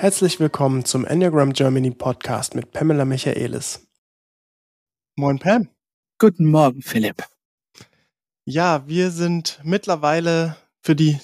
Herzlich 0.00 0.40
willkommen 0.40 0.86
zum 0.86 1.04
Enneagram 1.04 1.52
Germany 1.52 1.90
Podcast 1.90 2.54
mit 2.54 2.72
Pamela 2.72 3.04
Michaelis. 3.04 3.86
Moin 5.14 5.38
Pam. 5.38 5.68
Guten 6.18 6.46
Morgen, 6.46 6.80
Philipp. 6.80 7.22
Ja, 8.46 8.88
wir 8.88 9.10
sind 9.10 9.60
mittlerweile, 9.62 10.56
für 10.80 10.96
die 10.96 11.18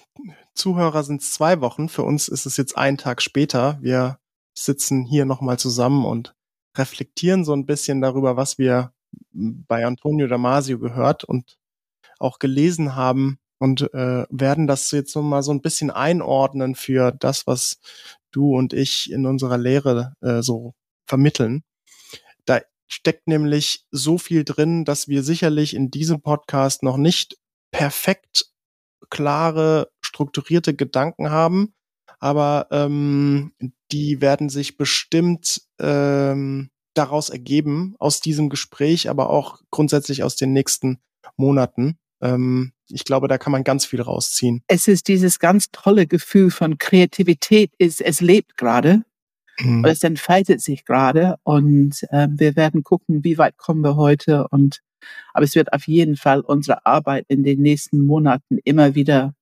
Zuhörer 0.53 1.05
sind 1.05 1.23
es 1.23 1.33
zwei 1.33 1.63
Wochen, 1.63 1.89
für 1.89 2.03
uns 2.03 2.29
ist 2.29 2.45
es 2.45 2.59
jetzt 2.59 2.77
ein 2.77 2.99
Tag 2.99 3.23
später. 3.23 3.79
Wir 3.81 4.19
sitzen 4.53 5.07
hier 5.07 5.25
nochmal 5.25 5.59
zusammen 5.59 6.05
und 6.05 6.35
reflektieren 6.77 7.47
so 7.47 7.55
ein 7.55 7.65
bisschen 7.65 8.03
darüber, 8.03 8.37
was 8.37 8.59
wir 8.59 8.93
bei 9.33 9.87
Antonio 9.87 10.27
Damasio 10.27 10.79
gehört 10.79 11.25
und 11.25 11.57
auch 12.19 12.39
gelesen 12.39 12.95
haben 12.95 13.39
und 13.59 13.93
äh, 13.95 14.27
werden 14.29 14.67
das 14.67 14.91
jetzt 14.91 15.17
noch 15.17 15.23
mal 15.23 15.43
so 15.43 15.53
ein 15.53 15.63
bisschen 15.63 15.91
einordnen 15.91 16.75
für 16.75 17.11
das, 17.13 17.47
was 17.47 17.79
du 18.37 18.57
und 18.57 18.73
ich 18.73 19.11
in 19.11 19.27
unserer 19.27 19.59
Lehre 19.59 20.15
äh, 20.21 20.43
so 20.43 20.75
vermitteln. 21.07 21.63
Da 22.45 22.61
steckt 22.87 23.27
nämlich 23.27 23.87
so 23.91 24.19
viel 24.19 24.45
drin, 24.45 24.85
dass 24.85 25.09
wir 25.09 25.23
sicherlich 25.23 25.75
in 25.75 25.91
diesem 25.91 26.21
Podcast 26.21 26.83
noch 26.83 26.97
nicht 26.97 27.39
perfekt 27.71 28.47
klare, 29.11 29.91
strukturierte 30.01 30.75
Gedanken 30.75 31.31
haben, 31.31 31.75
aber 32.19 32.69
ähm, 32.71 33.53
die 33.93 34.21
werden 34.21 34.49
sich 34.49 34.77
bestimmt 34.77 35.63
ähm, 35.79 36.71
daraus 36.95 37.31
ergeben, 37.31 37.95
aus 37.99 38.21
diesem 38.21 38.49
Gespräch, 38.49 39.11
aber 39.11 39.31
auch 39.31 39.61
grundsätzlich 39.71 40.23
aus 40.23 40.37
den 40.37 40.53
nächsten 40.53 40.99
Monaten. 41.37 41.99
Ähm, 42.23 42.73
ich 42.89 43.05
glaube, 43.05 43.29
da 43.29 43.39
kann 43.39 43.53
man 43.53 43.65
ganz 43.65 43.87
viel 43.87 44.01
rausziehen. 44.01 44.63
Es 44.69 44.89
ist 44.89 45.09
dieses 45.09 45.39
ganz 45.39 45.71
tolle 45.73 46.07
Gefühl 46.07 46.51
von 46.51 46.79
Kreativität, 46.79 47.73
ist, 47.79 48.01
es 48.01 48.21
lebt 48.21 48.57
gerade. 48.57 49.03
Mhm. 49.59 49.85
Es 49.85 50.03
entfaltet 50.03 50.61
sich 50.61 50.85
gerade 50.85 51.37
und 51.43 52.03
äh, 52.11 52.29
wir 52.31 52.57
werden 52.57 52.85
gucken, 52.85 53.25
wie 53.25 53.39
weit 53.39 53.57
kommen 53.57 53.83
wir 53.83 53.97
heute. 53.97 54.47
Und 54.49 54.83
aber 55.33 55.45
es 55.45 55.55
wird 55.55 55.73
auf 55.73 55.87
jeden 55.87 56.17
Fall 56.17 56.41
unsere 56.41 56.85
Arbeit 56.85 57.27
in 57.29 57.43
den 57.43 57.63
nächsten 57.63 58.05
Monaten 58.05 58.59
immer 58.65 58.95
wieder. 58.95 59.35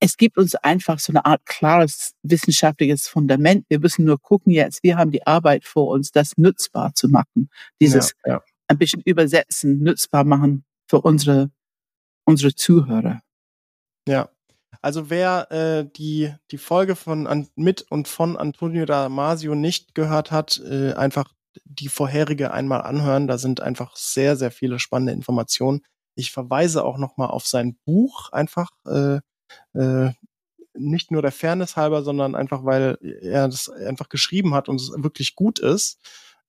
Es 0.00 0.16
gibt 0.16 0.38
uns 0.38 0.54
einfach 0.54 0.98
so 1.00 1.12
eine 1.12 1.24
Art 1.24 1.44
klares 1.44 2.12
wissenschaftliches 2.22 3.08
Fundament. 3.08 3.64
Wir 3.68 3.80
müssen 3.80 4.04
nur 4.04 4.20
gucken 4.20 4.52
jetzt, 4.52 4.82
wir 4.82 4.96
haben 4.96 5.10
die 5.10 5.26
Arbeit 5.26 5.64
vor 5.64 5.88
uns, 5.88 6.12
das 6.12 6.36
nutzbar 6.36 6.94
zu 6.94 7.08
machen. 7.08 7.50
Dieses 7.80 8.12
ja, 8.24 8.34
ja. 8.34 8.42
ein 8.68 8.78
bisschen 8.78 9.02
übersetzen, 9.04 9.82
nutzbar 9.82 10.24
machen 10.24 10.64
für 10.86 11.00
unsere 11.00 11.50
unsere 12.28 12.54
Zuhörer. 12.54 13.22
Ja. 14.06 14.28
Also 14.82 15.10
wer 15.10 15.50
äh, 15.50 15.90
die, 15.96 16.32
die 16.50 16.58
Folge 16.58 16.94
von 16.94 17.26
an, 17.26 17.48
mit 17.56 17.86
und 17.90 18.06
von 18.06 18.36
Antonio 18.36 18.84
Damasio 18.84 19.54
nicht 19.54 19.94
gehört 19.94 20.30
hat, 20.30 20.60
äh, 20.64 20.92
einfach 20.92 21.32
die 21.64 21.88
vorherige 21.88 22.52
einmal 22.52 22.82
anhören. 22.82 23.26
Da 23.26 23.38
sind 23.38 23.60
einfach 23.60 23.96
sehr, 23.96 24.36
sehr 24.36 24.50
viele 24.50 24.78
spannende 24.78 25.14
Informationen. 25.14 25.80
Ich 26.14 26.30
verweise 26.30 26.84
auch 26.84 26.98
nochmal 26.98 27.28
auf 27.28 27.46
sein 27.46 27.78
Buch, 27.86 28.30
einfach 28.30 28.70
äh, 28.86 29.20
äh, 29.72 30.12
nicht 30.74 31.10
nur 31.10 31.22
der 31.22 31.32
Fairness 31.32 31.76
halber, 31.76 32.02
sondern 32.02 32.34
einfach, 32.34 32.64
weil 32.64 32.98
er 33.22 33.48
das 33.48 33.68
einfach 33.70 34.10
geschrieben 34.10 34.54
hat 34.54 34.68
und 34.68 34.80
es 34.80 34.92
wirklich 34.94 35.34
gut 35.34 35.58
ist. 35.58 35.98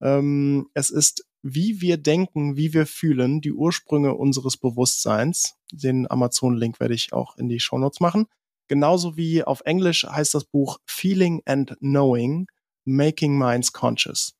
Ähm, 0.01 0.69
es 0.73 0.89
ist 0.91 1.25
wie 1.41 1.81
wir 1.81 1.97
denken, 1.97 2.57
wie 2.57 2.73
wir 2.73 2.85
fühlen, 2.85 3.41
die 3.41 3.53
Ursprünge 3.53 4.13
unseres 4.15 4.57
Bewusstseins. 4.57 5.55
Den 5.71 6.09
Amazon-Link 6.09 6.79
werde 6.79 6.93
ich 6.93 7.13
auch 7.13 7.37
in 7.37 7.47
die 7.47 7.59
Shownotes 7.59 7.99
machen. 7.99 8.27
Genauso 8.67 9.17
wie 9.17 9.43
auf 9.43 9.61
Englisch 9.65 10.05
heißt 10.05 10.35
das 10.35 10.45
Buch 10.45 10.79
Feeling 10.85 11.41
and 11.45 11.75
Knowing, 11.79 12.47
Making 12.85 13.37
Minds 13.37 13.73
Conscious. 13.73 14.35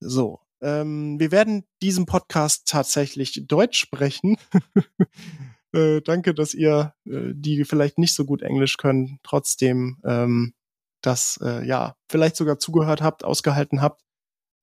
So, 0.00 0.40
ähm, 0.60 1.18
wir 1.18 1.32
werden 1.32 1.64
diesen 1.82 2.06
Podcast 2.06 2.68
tatsächlich 2.68 3.46
Deutsch 3.46 3.78
sprechen. 3.78 4.36
äh, 5.72 6.00
danke, 6.02 6.34
dass 6.34 6.54
ihr, 6.54 6.94
äh, 7.06 7.32
die 7.34 7.64
vielleicht 7.64 7.98
nicht 7.98 8.14
so 8.14 8.24
gut 8.24 8.42
Englisch 8.42 8.76
können, 8.76 9.18
trotzdem 9.22 9.98
ähm, 10.04 10.54
das, 11.00 11.38
äh, 11.42 11.66
ja, 11.66 11.96
vielleicht 12.08 12.36
sogar 12.36 12.58
zugehört 12.58 13.02
habt, 13.02 13.24
ausgehalten 13.24 13.82
habt. 13.82 14.03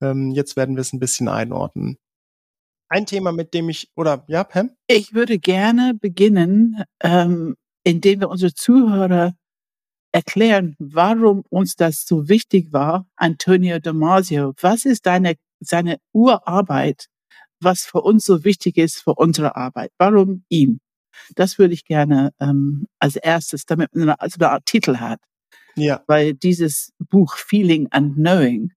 Ähm, 0.01 0.31
jetzt 0.31 0.55
werden 0.55 0.75
wir 0.75 0.81
es 0.81 0.93
ein 0.93 0.99
bisschen 0.99 1.27
einordnen. 1.27 1.97
Ein 2.89 3.05
Thema, 3.05 3.31
mit 3.31 3.53
dem 3.53 3.69
ich, 3.69 3.89
oder 3.95 4.25
ja, 4.27 4.43
Pam? 4.43 4.71
Ich 4.87 5.13
würde 5.13 5.39
gerne 5.39 5.93
beginnen, 5.93 6.83
ähm, 7.01 7.55
indem 7.83 8.19
wir 8.19 8.29
unsere 8.29 8.53
Zuhörer 8.53 9.33
erklären, 10.11 10.75
warum 10.77 11.43
uns 11.49 11.75
das 11.75 12.05
so 12.05 12.27
wichtig 12.27 12.73
war, 12.73 13.07
Antonio 13.15 13.79
Damasio. 13.79 14.53
Was 14.59 14.85
ist 14.85 15.05
deine, 15.05 15.35
seine 15.59 15.97
Urarbeit, 16.11 17.07
was 17.61 17.83
für 17.83 18.01
uns 18.01 18.25
so 18.25 18.43
wichtig 18.43 18.77
ist 18.77 18.97
für 18.97 19.13
unsere 19.13 19.55
Arbeit? 19.55 19.91
Warum 19.97 20.43
ihm? 20.49 20.79
Das 21.35 21.57
würde 21.57 21.73
ich 21.73 21.85
gerne 21.85 22.33
ähm, 22.39 22.87
als 22.99 23.15
erstes, 23.15 23.65
damit 23.65 23.95
man 23.95 24.09
also 24.09 24.37
eine 24.39 24.51
Art 24.51 24.65
Titel 24.65 24.97
hat. 24.97 25.19
Ja. 25.75 26.03
Weil 26.07 26.33
dieses 26.33 26.91
Buch 26.99 27.37
Feeling 27.37 27.87
and 27.91 28.15
Knowing 28.15 28.73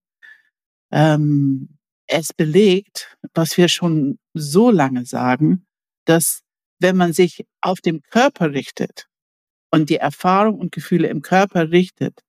ähm, 0.95 1.77
es 2.07 2.33
belegt, 2.33 3.17
was 3.35 3.57
wir 3.57 3.69
schon 3.69 4.19
so 4.33 4.71
lange 4.71 5.05
sagen, 5.05 5.67
dass 6.05 6.43
wenn 6.79 6.97
man 6.97 7.13
sich 7.13 7.45
auf 7.61 7.81
dem 7.81 8.01
Körper 8.03 8.53
richtet 8.53 9.09
und 9.73 9.91
die 9.91 9.97
Erfahrung 9.97 10.59
und 10.59 10.73
Gefühle 10.73 11.09
im 11.09 11.21
Körper 11.21 11.71
richtet 11.71 12.21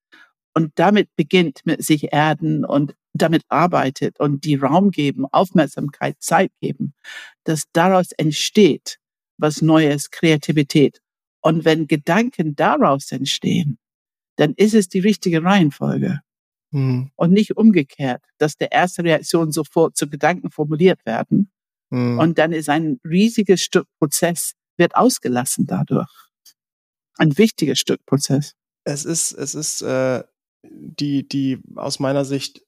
und 0.54 0.72
damit 0.76 1.08
beginnt 1.14 1.60
mit 1.64 1.84
sich 1.84 2.12
erden 2.12 2.64
und 2.64 2.94
damit 3.12 3.42
arbeitet 3.48 4.18
und 4.18 4.44
die 4.44 4.56
Raum 4.56 4.90
geben, 4.90 5.26
Aufmerksamkeit, 5.30 6.16
Zeit 6.20 6.50
geben, 6.60 6.94
dass 7.44 7.64
daraus 7.72 8.12
entsteht 8.12 8.98
was 9.38 9.62
Neues, 9.62 10.10
Kreativität. 10.10 11.00
Und 11.40 11.64
wenn 11.64 11.86
Gedanken 11.86 12.56
daraus 12.56 13.12
entstehen, 13.12 13.78
dann 14.36 14.54
ist 14.56 14.74
es 14.74 14.88
die 14.88 15.00
richtige 15.00 15.44
Reihenfolge. 15.44 16.20
Mhm. 16.76 17.10
Und 17.16 17.32
nicht 17.32 17.56
umgekehrt, 17.56 18.22
dass 18.36 18.56
der 18.58 18.70
erste 18.70 19.02
Reaktion 19.02 19.50
sofort 19.50 19.96
zu 19.96 20.10
Gedanken 20.10 20.50
formuliert 20.50 21.06
werden. 21.06 21.50
Mhm. 21.88 22.18
Und 22.18 22.38
dann 22.38 22.52
ist 22.52 22.68
ein 22.68 23.00
riesiges 23.02 23.62
Stück 23.62 23.88
Prozess, 23.98 24.52
wird 24.76 24.94
ausgelassen 24.94 25.66
dadurch. 25.66 26.10
Ein 27.16 27.38
wichtiges 27.38 27.78
Stück 27.78 28.04
Prozess. 28.04 28.52
Es 28.84 29.06
ist, 29.06 29.32
es 29.32 29.54
ist 29.54 29.80
äh, 29.80 30.22
die, 30.64 31.26
die 31.26 31.62
aus 31.76 31.98
meiner 31.98 32.26
Sicht 32.26 32.62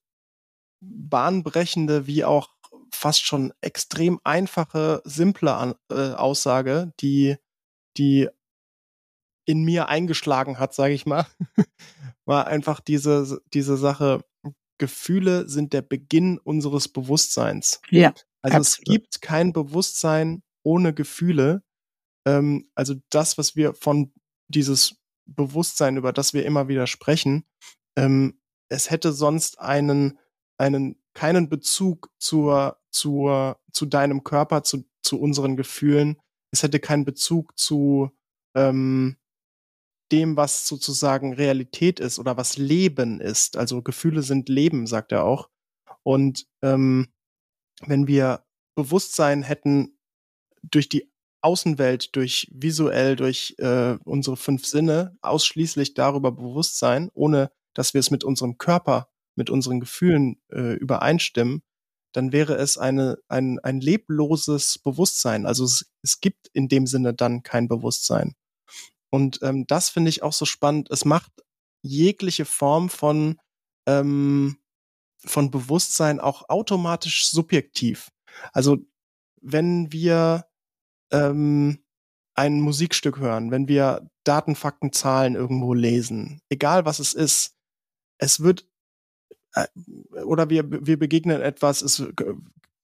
bahnbrechende 0.81 2.07
wie 2.07 2.25
auch 2.25 2.49
fast 2.91 3.27
schon 3.27 3.53
extrem 3.61 4.21
einfache, 4.25 5.03
simple 5.05 5.53
An 5.53 5.75
äh, 5.91 6.13
Aussage, 6.13 6.95
die, 7.01 7.37
die 7.99 8.31
in 9.49 9.65
mir 9.65 9.89
eingeschlagen 9.89 10.59
hat, 10.59 10.75
sage 10.75 10.93
ich 10.93 11.07
mal, 11.07 11.27
war 12.27 12.47
einfach 12.49 12.81
diese, 12.81 13.41
diese 13.55 13.79
Sache, 13.79 14.23
Gefühle 14.77 15.49
sind 15.49 15.73
der 15.73 15.81
Beginn 15.81 16.39
unseres 16.39 16.89
Bewusstseins. 16.89 17.81
Ja. 17.89 18.13
Also 18.43 18.59
absolut. 18.59 18.89
es 18.89 18.95
gibt 18.95 19.23
kein 19.23 19.55
Bewusstsein 19.55 20.43
ohne 20.63 20.93
Gefühle. 20.93 21.63
Ähm, 22.27 22.71
also 22.75 22.95
das, 23.09 23.39
was 23.39 23.57
wir 23.57 23.73
von 23.73 24.13
dieses 24.49 24.97
Bewusstsein, 25.25 25.97
über 25.97 26.13
das 26.13 26.35
wir 26.35 26.45
immer 26.45 26.69
wieder 26.69 26.87
sprechen, 26.87 27.47
ähm, 27.97 28.39
es 28.69 28.91
hätte 28.91 29.15
sonst 29.15 29.59
einen, 29.59 30.19
einen, 30.59 31.03
keinen 31.15 31.49
Bezug 31.49 32.11
zur, 32.19 32.79
zur, 32.91 33.59
zu 33.73 33.87
deinem 33.87 34.25
Körper, 34.25 34.63
zu, 34.63 34.85
zu 35.03 35.19
unseren 35.19 35.57
Gefühlen. 35.57 36.21
Es 36.51 36.63
hätte 36.63 36.81
keinen 36.81 37.07
Bezug 37.07 37.59
zu, 37.59 38.11
ähm, 38.55 39.17
dem, 40.13 40.37
was 40.37 40.67
sozusagen 40.67 41.35
Realität 41.35 42.01
ist 42.01 42.19
oder 42.19 42.37
was 42.37 42.57
Leben 42.57 43.21
ist. 43.21 43.57
Also 43.57 43.83
Gefühle 43.83 44.23
sind 44.23 44.49
Leben, 44.49 44.87
sagt 44.87 45.13
er 45.13 45.25
auch. 45.25 45.49
Und 46.03 46.47
ähm, 46.63 47.09
wenn 47.87 48.07
wir 48.07 48.45
Bewusstsein 48.75 49.43
hätten 49.43 49.99
durch 50.63 50.89
die 50.89 51.11
Außenwelt, 51.41 52.17
durch 52.17 52.51
visuell, 52.53 53.17
durch 53.17 53.55
äh, 53.59 53.97
unsere 54.05 54.37
fünf 54.37 54.67
Sinne, 54.67 55.17
ausschließlich 55.21 55.95
darüber 55.95 56.33
Bewusstsein, 56.33 57.11
ohne 57.15 57.53
dass 57.75 57.95
wir 57.95 58.01
es 58.01 58.11
mit 58.11 58.25
unserem 58.25 58.59
Körper, 58.59 59.09
mit 59.37 59.51
unseren 59.51 59.79
Gefühlen 59.79 60.41
äh, 60.51 60.75
übereinstimmen, 60.75 61.63
dann 62.13 62.33
wäre 62.33 62.55
es 62.57 62.79
eine, 62.79 63.19
ein, 63.29 63.59
ein 63.61 63.81
lebloses 63.81 64.79
Bewusstsein. 64.79 65.47
Also 65.47 65.65
es, 65.65 65.93
es 66.03 66.21
gibt 66.21 66.49
in 66.53 66.69
dem 66.69 66.87
Sinne 66.87 67.15
dann 67.15 67.43
kein 67.43 67.69
Bewusstsein. 67.69 68.35
Und 69.11 69.41
ähm, 69.43 69.67
das 69.67 69.89
finde 69.89 70.11
ich 70.11 70.23
auch 70.23 70.33
so 70.33 70.45
spannend. 70.45 70.91
Es 70.91 71.05
macht 71.05 71.33
jegliche 71.83 72.45
Form 72.45 72.89
von, 72.89 73.39
ähm, 73.87 74.59
von 75.25 75.51
Bewusstsein 75.51 76.21
auch 76.21 76.49
automatisch 76.49 77.29
subjektiv. 77.29 78.11
Also 78.53 78.79
wenn 79.41 79.93
wir 79.93 80.47
ähm, 81.13 81.85
ein 82.35 82.61
Musikstück 82.61 83.19
hören, 83.19 83.51
wenn 83.51 83.69
wir 83.69 84.11
Daten, 84.25 84.55
Fakten, 84.55 84.93
Zahlen 84.93 85.35
irgendwo 85.35 85.75
lesen, 85.75 86.41
egal 86.51 86.85
was 86.85 86.99
es 86.99 87.15
ist, 87.15 87.57
es 88.19 88.41
wird 88.41 88.67
äh, 89.55 89.67
oder 90.23 90.51
wir, 90.51 90.71
wir 90.71 90.99
begegnen 90.99 91.41
etwas, 91.41 91.83
es 91.83 92.01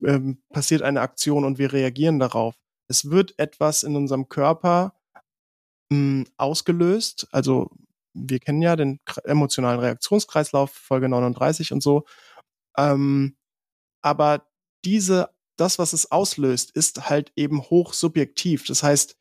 äh, 0.03 0.20
passiert 0.50 0.82
eine 0.82 1.00
Aktion 1.00 1.44
und 1.44 1.59
wir 1.59 1.73
reagieren 1.73 2.19
darauf. 2.19 2.56
Es 2.88 3.11
wird 3.11 3.38
etwas 3.38 3.82
in 3.82 3.97
unserem 3.97 4.29
Körper 4.29 4.94
mh, 5.91 5.97
hm, 5.97 6.27
ausgelöst. 6.37 7.29
Also 7.33 7.71
wir 8.15 8.39
kennen 8.39 8.63
ja 8.63 8.77
den 8.77 9.01
emotionalen 9.25 9.81
Reaktionskreislauf, 9.81 10.71
Folge 10.73 11.09
39 11.09 11.73
und 11.73 11.83
so. 11.83 12.05
Ähm, 12.79 13.37
aber 14.03 14.47
diese, 14.85 15.31
das, 15.57 15.79
was 15.79 15.93
es 15.93 16.11
auslöst, 16.11 16.71
ist 16.73 17.09
halt 17.09 17.33
eben 17.37 17.63
hoch 17.63 17.93
subjektiv. 17.93 18.67
Das 18.67 18.83
heißt, 18.83 19.17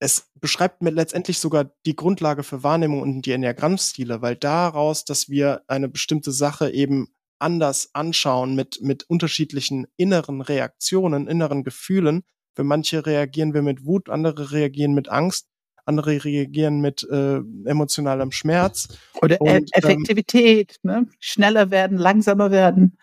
es 0.00 0.30
beschreibt 0.34 0.82
mir 0.82 0.90
letztendlich 0.90 1.38
sogar 1.38 1.72
die 1.84 1.96
Grundlage 1.96 2.44
für 2.44 2.62
Wahrnehmung 2.62 3.02
und 3.02 3.22
die 3.22 3.32
Enneagrammstile, 3.32 4.22
weil 4.22 4.36
daraus, 4.36 5.04
dass 5.04 5.28
wir 5.28 5.62
eine 5.66 5.88
bestimmte 5.88 6.30
Sache 6.30 6.70
eben 6.70 7.08
anders 7.40 7.90
anschauen 7.94 8.54
mit, 8.54 8.80
mit 8.80 9.04
unterschiedlichen 9.04 9.86
inneren 9.96 10.40
Reaktionen, 10.40 11.28
inneren 11.28 11.64
Gefühlen. 11.64 12.24
Für 12.54 12.64
manche 12.64 13.06
reagieren 13.06 13.54
wir 13.54 13.62
mit 13.62 13.84
Wut, 13.84 14.08
andere 14.08 14.52
reagieren 14.52 14.94
mit 14.94 15.08
Angst, 15.08 15.48
andere 15.88 16.24
reagieren 16.24 16.80
mit 16.80 17.02
äh, 17.10 17.40
emotionalem 17.64 18.30
Schmerz. 18.30 18.88
Oder 19.20 19.40
und, 19.40 19.48
ähm, 19.48 19.66
Effektivität, 19.72 20.76
ähm, 20.84 20.90
ne? 20.90 21.06
schneller 21.18 21.70
werden, 21.70 21.98
langsamer 21.98 22.50
werden. 22.50 22.98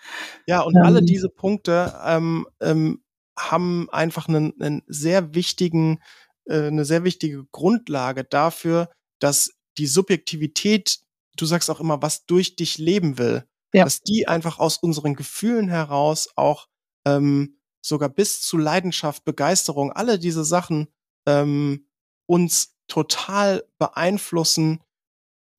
Ja, 0.48 0.62
und 0.62 0.76
ähm. 0.76 0.84
alle 0.84 1.02
diese 1.02 1.30
Punkte 1.30 1.94
ähm, 2.06 2.48
ähm, 2.62 3.02
haben 3.38 3.90
einfach 3.92 4.30
einen, 4.30 4.54
einen 4.62 4.84
sehr 4.88 5.36
wichtigen 5.36 6.00
äh, 6.46 6.68
eine 6.68 6.86
sehr 6.86 7.04
wichtige 7.04 7.46
Grundlage 7.52 8.24
dafür, 8.24 8.90
dass 9.20 9.52
die 9.78 9.88
Subjektivität, 9.88 11.00
du 11.38 11.46
sagst 11.46 11.70
auch 11.70 11.80
immer, 11.80 12.02
was 12.02 12.26
durch 12.26 12.56
dich 12.56 12.78
leben 12.78 13.18
will, 13.18 13.46
ja. 13.74 13.84
dass 13.84 14.02
die 14.02 14.28
einfach 14.28 14.60
aus 14.60 14.78
unseren 14.78 15.16
Gefühlen 15.16 15.68
heraus 15.68 16.30
auch 16.36 16.68
ähm, 17.06 17.60
sogar 17.82 18.10
bis 18.10 18.42
zu 18.42 18.58
Leidenschaft, 18.58 19.26
Begeisterung, 19.26 19.92
alle 19.92 20.20
diese 20.20 20.46
Sachen 20.46 20.88
ähm, 21.28 21.88
uns 22.28 22.75
total 22.88 23.64
beeinflussen, 23.78 24.82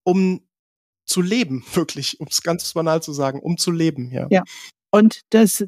um 0.05 0.43
zu 1.05 1.23
leben, 1.23 1.64
wirklich, 1.75 2.20
um 2.20 2.26
es 2.31 2.43
ganz 2.43 2.73
banal 2.73 3.02
zu 3.02 3.12
sagen, 3.12 3.40
um 3.40 3.56
zu 3.58 3.70
leben, 3.70 4.11
ja. 4.11 4.26
Ja. 4.31 4.43
Und 4.90 5.20
das, 5.31 5.64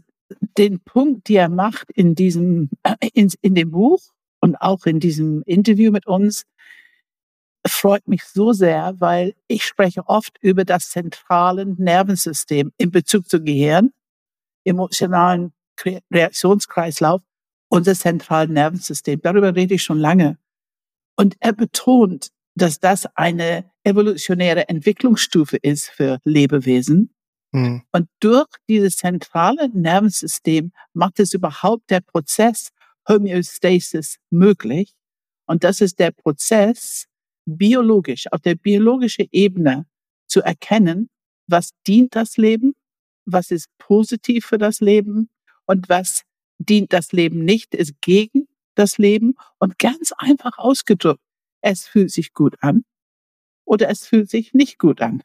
den 0.56 0.80
Punkt, 0.80 1.28
die 1.28 1.36
er 1.36 1.48
macht 1.48 1.90
in 1.90 2.14
diesem, 2.14 2.70
äh, 2.82 2.94
in, 3.12 3.30
in 3.40 3.54
dem 3.54 3.70
Buch, 3.70 4.00
und 4.40 4.56
auch 4.56 4.86
in 4.86 5.00
diesem 5.00 5.42
Interview 5.46 5.90
mit 5.90 6.06
uns 6.06 6.44
freut 7.66 8.06
mich 8.08 8.24
so 8.24 8.52
sehr, 8.52 8.94
weil 8.98 9.34
ich 9.46 9.64
spreche 9.64 10.06
oft 10.06 10.38
über 10.40 10.64
das 10.64 10.90
zentrale 10.90 11.66
Nervensystem 11.66 12.72
in 12.78 12.90
Bezug 12.90 13.28
zum 13.28 13.44
Gehirn, 13.44 13.92
emotionalen 14.64 15.52
Reaktionskreislauf, 16.12 17.22
unser 17.68 17.94
zentrales 17.94 18.50
Nervensystem. 18.50 19.20
Darüber 19.22 19.54
rede 19.54 19.74
ich 19.74 19.82
schon 19.82 19.98
lange. 19.98 20.38
Und 21.18 21.36
er 21.40 21.52
betont, 21.52 22.28
dass 22.54 22.78
das 22.78 23.06
eine 23.16 23.70
evolutionäre 23.82 24.68
Entwicklungsstufe 24.68 25.56
ist 25.56 25.88
für 25.88 26.18
Lebewesen. 26.24 27.12
Mhm. 27.52 27.82
Und 27.92 28.08
durch 28.20 28.48
dieses 28.68 28.96
zentrale 28.96 29.68
Nervensystem 29.70 30.72
macht 30.92 31.18
es 31.18 31.32
überhaupt 31.32 31.90
der 31.90 32.00
Prozess 32.00 32.70
Homöostasis 33.08 34.18
möglich. 34.30 34.94
Und 35.46 35.64
das 35.64 35.80
ist 35.80 35.98
der 35.98 36.10
Prozess, 36.10 37.06
biologisch, 37.46 38.30
auf 38.30 38.40
der 38.40 38.54
biologischen 38.54 39.26
Ebene 39.32 39.86
zu 40.26 40.42
erkennen, 40.42 41.08
was 41.46 41.70
dient 41.86 42.14
das 42.14 42.36
Leben, 42.36 42.74
was 43.24 43.50
ist 43.50 43.68
positiv 43.78 44.44
für 44.46 44.58
das 44.58 44.80
Leben 44.80 45.30
und 45.64 45.88
was 45.88 46.24
dient 46.58 46.92
das 46.92 47.12
Leben 47.12 47.44
nicht, 47.44 47.74
ist 47.74 47.94
gegen 48.02 48.47
das 48.78 48.98
Leben. 48.98 49.34
Und 49.58 49.78
ganz 49.78 50.12
einfach 50.16 50.58
ausgedrückt, 50.58 51.22
es 51.60 51.86
fühlt 51.86 52.10
sich 52.10 52.32
gut 52.32 52.56
an 52.60 52.84
oder 53.64 53.88
es 53.88 54.06
fühlt 54.06 54.30
sich 54.30 54.54
nicht 54.54 54.78
gut 54.78 55.00
an. 55.00 55.22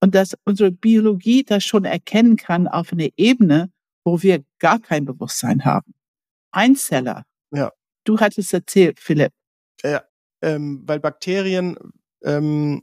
Und 0.00 0.14
dass 0.14 0.36
unsere 0.44 0.70
Biologie 0.70 1.42
das 1.42 1.64
schon 1.64 1.84
erkennen 1.84 2.36
kann 2.36 2.68
auf 2.68 2.92
einer 2.92 3.08
Ebene, 3.16 3.72
wo 4.04 4.22
wir 4.22 4.44
gar 4.58 4.78
kein 4.78 5.04
Bewusstsein 5.04 5.64
haben. 5.64 5.94
Einzeller. 6.50 7.24
Ja. 7.50 7.72
Du 8.04 8.18
hattest 8.18 8.52
erzählt, 8.52 9.00
Philipp. 9.00 9.32
Ja, 9.82 10.04
ähm, 10.42 10.82
weil 10.86 11.00
Bakterien 11.00 11.76
ähm, 12.22 12.82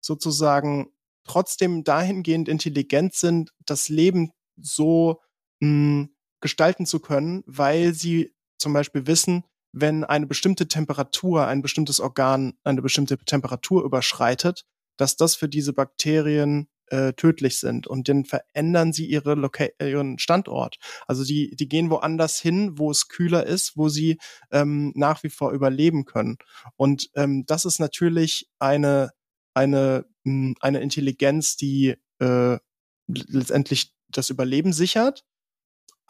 sozusagen 0.00 0.92
trotzdem 1.24 1.84
dahingehend 1.84 2.48
intelligent 2.48 3.14
sind, 3.14 3.52
das 3.64 3.88
Leben 3.88 4.32
so 4.56 5.20
mh, 5.60 5.68
hm, 5.68 6.16
gestalten 6.40 6.86
zu 6.86 7.00
können, 7.00 7.42
weil 7.46 7.94
sie 7.94 8.34
zum 8.62 8.72
Beispiel 8.72 9.06
wissen, 9.06 9.44
wenn 9.72 10.04
eine 10.04 10.26
bestimmte 10.26 10.68
Temperatur, 10.68 11.46
ein 11.46 11.62
bestimmtes 11.62 12.00
Organ 12.00 12.54
eine 12.64 12.82
bestimmte 12.82 13.18
Temperatur 13.18 13.84
überschreitet, 13.84 14.64
dass 14.96 15.16
das 15.16 15.34
für 15.34 15.48
diese 15.48 15.72
Bakterien 15.72 16.68
äh, 16.92 17.14
tödlich 17.14 17.58
sind 17.58 17.86
und 17.86 18.08
dann 18.08 18.26
verändern 18.26 18.92
sie 18.92 19.06
ihre 19.06 19.34
Loca 19.34 19.66
ihren 19.80 20.18
Standort. 20.18 20.76
Also 21.06 21.24
die, 21.24 21.56
die 21.56 21.68
gehen 21.68 21.88
woanders 21.90 22.38
hin, 22.38 22.78
wo 22.78 22.90
es 22.90 23.08
kühler 23.08 23.46
ist, 23.46 23.76
wo 23.76 23.88
sie 23.88 24.18
ähm, 24.50 24.92
nach 24.94 25.22
wie 25.22 25.30
vor 25.30 25.52
überleben 25.52 26.04
können. 26.04 26.36
Und 26.76 27.10
ähm, 27.14 27.44
das 27.46 27.64
ist 27.64 27.78
natürlich 27.78 28.50
eine, 28.58 29.10
eine, 29.54 30.04
mh, 30.24 30.48
hm, 30.48 30.54
eine 30.60 30.80
Intelligenz, 30.80 31.56
die 31.56 31.96
äh, 32.18 32.58
letztendlich 33.06 33.94
das 34.08 34.28
Überleben 34.28 34.74
sichert. 34.74 35.24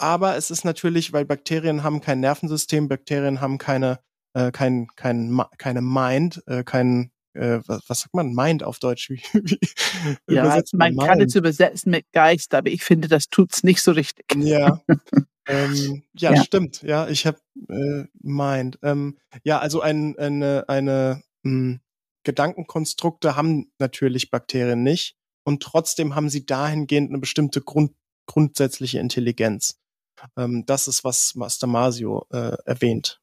Aber 0.02 0.37
es 0.37 0.50
ist 0.50 0.64
natürlich, 0.64 1.12
weil 1.12 1.25
Bakterien 1.25 1.84
haben 1.84 2.00
kein 2.00 2.19
Nervensystem, 2.19 2.88
Bakterien 2.88 3.40
haben 3.40 3.56
keine, 3.56 4.00
äh, 4.34 4.50
kein, 4.50 4.88
kein, 4.96 5.40
keine 5.58 5.81
Mind, 5.81 6.43
äh, 6.49 6.64
kein, 6.64 7.12
äh, 7.34 7.60
was, 7.69 7.84
was, 7.87 8.00
sagt 8.00 8.12
man, 8.12 8.34
Mind 8.34 8.64
auf 8.64 8.81
Deutsch? 8.81 9.10
Wie, 9.10 9.22
wie 10.26 10.34
ja, 10.34 10.60
man, 10.72 10.96
man 10.96 11.06
kann 11.06 11.20
es 11.20 11.37
übersetzen 11.37 11.93
mit 11.93 12.04
Geist, 12.12 12.52
aber 12.52 12.69
ich 12.70 12.82
finde, 12.82 13.06
das 13.06 13.28
tut's 13.28 13.62
nicht 13.62 13.81
so 13.81 13.93
richtig. 13.93 14.26
Ja. 14.34 14.82
ähm, 15.46 16.02
ja, 16.14 16.34
ja, 16.34 16.43
stimmt. 16.43 16.82
Ja, 16.82 17.06
ich 17.06 17.25
habe 17.25 17.38
äh, 17.69 18.06
Mind. 18.22 18.81
Ähm, 18.82 19.19
ja, 19.44 19.60
also 19.60 19.82
ein, 19.82 20.19
eine, 20.19 20.64
eine 20.66 21.22
mh, 21.44 21.50
hm, 21.50 21.81
Gedankenkonstrukte 22.25 23.37
haben 23.37 23.71
natürlich 23.78 24.32
Bakterien 24.32 24.82
nicht 24.82 25.14
und 25.44 25.62
trotzdem 25.62 26.16
haben 26.16 26.28
sie 26.28 26.44
dahingehend 26.44 27.11
eine 27.11 27.21
bestimmte 27.21 27.61
Grund, 27.61 27.92
grundsätzliche 28.26 28.99
Intelligenz. 28.99 29.78
Ähm, 30.37 30.64
das 30.66 30.88
ist, 30.88 31.04
was 31.04 31.35
Master 31.35 31.66
Masio 31.66 32.26
äh, 32.31 32.57
erwähnt. 32.64 33.21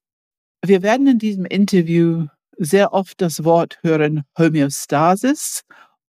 Wir 0.65 0.81
werden 0.81 1.07
in 1.07 1.19
diesem 1.19 1.45
Interview 1.45 2.27
sehr 2.57 2.93
oft 2.93 3.21
das 3.21 3.43
Wort 3.43 3.79
hören 3.81 4.23
Homöostasis 4.37 5.63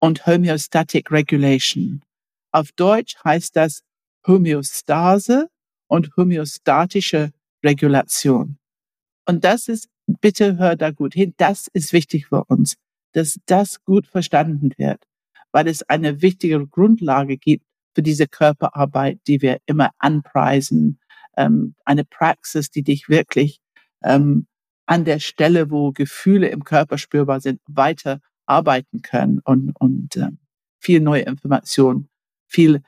und 0.00 0.26
Homeostatic 0.26 1.10
Regulation. 1.12 2.02
Auf 2.50 2.72
Deutsch 2.72 3.16
heißt 3.24 3.54
das 3.54 3.82
Homöostase 4.26 5.48
und 5.86 6.10
homöostatische 6.16 7.32
Regulation. 7.64 8.58
Und 9.26 9.44
das 9.44 9.68
ist, 9.68 9.88
bitte 10.06 10.58
hör 10.58 10.74
da 10.74 10.90
gut 10.90 11.14
hin, 11.14 11.34
das 11.36 11.68
ist 11.72 11.92
wichtig 11.92 12.26
für 12.26 12.44
uns, 12.44 12.74
dass 13.12 13.38
das 13.46 13.82
gut 13.84 14.06
verstanden 14.06 14.70
wird, 14.76 15.04
weil 15.52 15.68
es 15.68 15.82
eine 15.84 16.20
wichtige 16.22 16.66
Grundlage 16.66 17.36
gibt 17.38 17.64
für 17.94 18.02
diese 18.02 18.26
Körperarbeit, 18.26 19.20
die 19.26 19.42
wir 19.42 19.58
immer 19.66 19.90
anpreisen, 19.98 20.98
ähm, 21.36 21.74
eine 21.84 22.04
Praxis, 22.04 22.70
die 22.70 22.82
dich 22.82 23.08
wirklich 23.08 23.60
ähm, 24.02 24.46
an 24.86 25.04
der 25.04 25.20
Stelle, 25.20 25.70
wo 25.70 25.92
Gefühle 25.92 26.48
im 26.48 26.64
Körper 26.64 26.98
spürbar 26.98 27.40
sind, 27.40 27.60
weiter 27.66 28.20
arbeiten 28.46 29.02
können 29.02 29.40
und, 29.44 29.72
und 29.78 30.16
äh, 30.16 30.30
viel 30.80 31.00
neue 31.00 31.22
Informationen, 31.22 32.08
viel, 32.48 32.82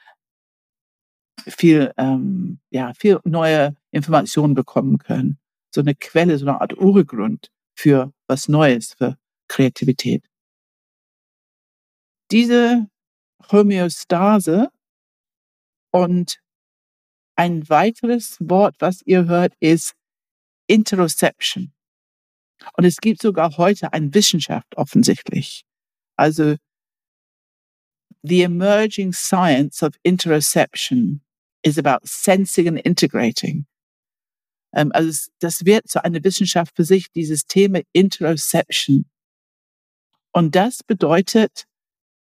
viel, 1.47 1.93
ähm, 1.97 2.61
ja, 2.71 2.93
viel 2.95 3.21
neue 3.25 3.77
Informationen 3.91 4.55
bekommen 4.55 4.99
können. 4.99 5.39
So 5.73 5.81
eine 5.81 5.95
Quelle, 5.95 6.39
so 6.39 6.47
eine 6.47 6.61
Art 6.61 6.77
Urgrund 6.77 7.51
für 7.77 8.13
was 8.27 8.49
Neues, 8.49 8.95
für 8.99 9.17
Kreativität. 9.49 10.25
Diese 12.31 12.89
Homöostase 13.51 14.71
und 15.95 16.41
ein 17.37 17.69
weiteres 17.69 18.37
Wort, 18.41 18.75
was 18.81 19.03
ihr 19.07 19.27
hört, 19.27 19.55
ist 19.61 19.95
Interoception. 20.67 21.73
Und 22.77 22.85
es 22.85 22.97
gibt 22.97 23.23
sogar 23.23 23.57
heute 23.59 23.93
eine 23.93 24.13
Wissenschaft 24.13 24.77
offensichtlich. 24.77 25.65
Also 26.17 26.57
the 28.25 28.43
emerging 28.43 29.13
science 29.13 29.85
of 29.85 29.95
interoception 30.03 31.21
is 31.63 31.79
about 31.79 32.01
sensing 32.05 32.67
and 32.67 32.81
integrating. 32.81 33.67
Ähm, 34.73 34.91
also 34.93 35.31
das 35.39 35.65
wird 35.65 35.89
zu 35.89 36.03
einer 36.03 36.25
Wissenschaft 36.25 36.75
für 36.75 36.85
sich, 36.85 37.13
dieses 37.13 37.47
Thema 37.47 37.83
Interoception. 37.93 39.05
Und 40.33 40.57
das 40.57 40.83
bedeutet, 40.83 41.67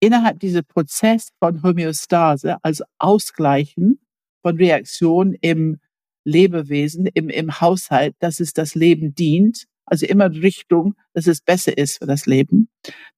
innerhalb 0.00 0.40
dieser 0.40 0.62
Prozess 0.62 1.30
von 1.38 1.62
Homöostase, 1.62 2.56
also 2.62 2.84
Ausgleichen 2.98 4.00
von 4.42 4.56
Reaktionen 4.56 5.34
im 5.40 5.78
Lebewesen, 6.24 7.06
im, 7.06 7.28
im 7.28 7.60
Haushalt, 7.60 8.14
dass 8.18 8.40
es 8.40 8.52
das 8.52 8.74
Leben 8.74 9.14
dient, 9.14 9.64
also 9.86 10.06
immer 10.06 10.30
Richtung, 10.30 10.94
dass 11.14 11.26
es 11.26 11.40
besser 11.40 11.76
ist 11.76 11.98
für 11.98 12.06
das 12.06 12.26
Leben, 12.26 12.68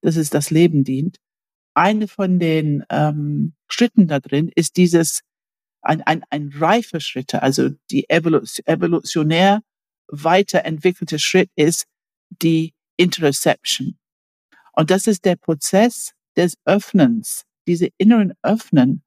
dass 0.00 0.16
es 0.16 0.30
das 0.30 0.50
Leben 0.50 0.84
dient. 0.84 1.18
Eine 1.74 2.08
von 2.08 2.38
den 2.38 2.84
ähm, 2.88 3.54
Schritten 3.68 4.06
da 4.06 4.20
drin 4.20 4.50
ist 4.54 4.76
dieses 4.76 5.22
ein, 5.82 6.02
ein, 6.02 6.22
ein 6.30 6.52
reifer 6.54 7.00
Schritt, 7.00 7.34
also 7.34 7.70
die 7.90 8.08
evolutionär 8.08 9.62
weiterentwickelte 10.08 11.18
Schritt 11.18 11.50
ist 11.56 11.86
die 12.30 12.74
Interception. 12.96 13.98
Und 14.72 14.90
das 14.90 15.06
ist 15.06 15.24
der 15.24 15.36
Prozess 15.36 16.12
des 16.40 16.56
Öffnens, 16.64 17.44
diese 17.66 17.90
inneren 17.98 18.32
Öffnen 18.42 19.02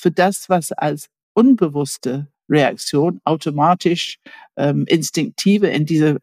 für 0.00 0.12
das, 0.12 0.48
was 0.48 0.70
als 0.70 1.08
unbewusste 1.34 2.28
Reaktion 2.48 3.20
automatisch 3.24 4.18
ähm, 4.56 4.86
instinktive 4.86 5.66
in 5.66 5.84
diese 5.84 6.20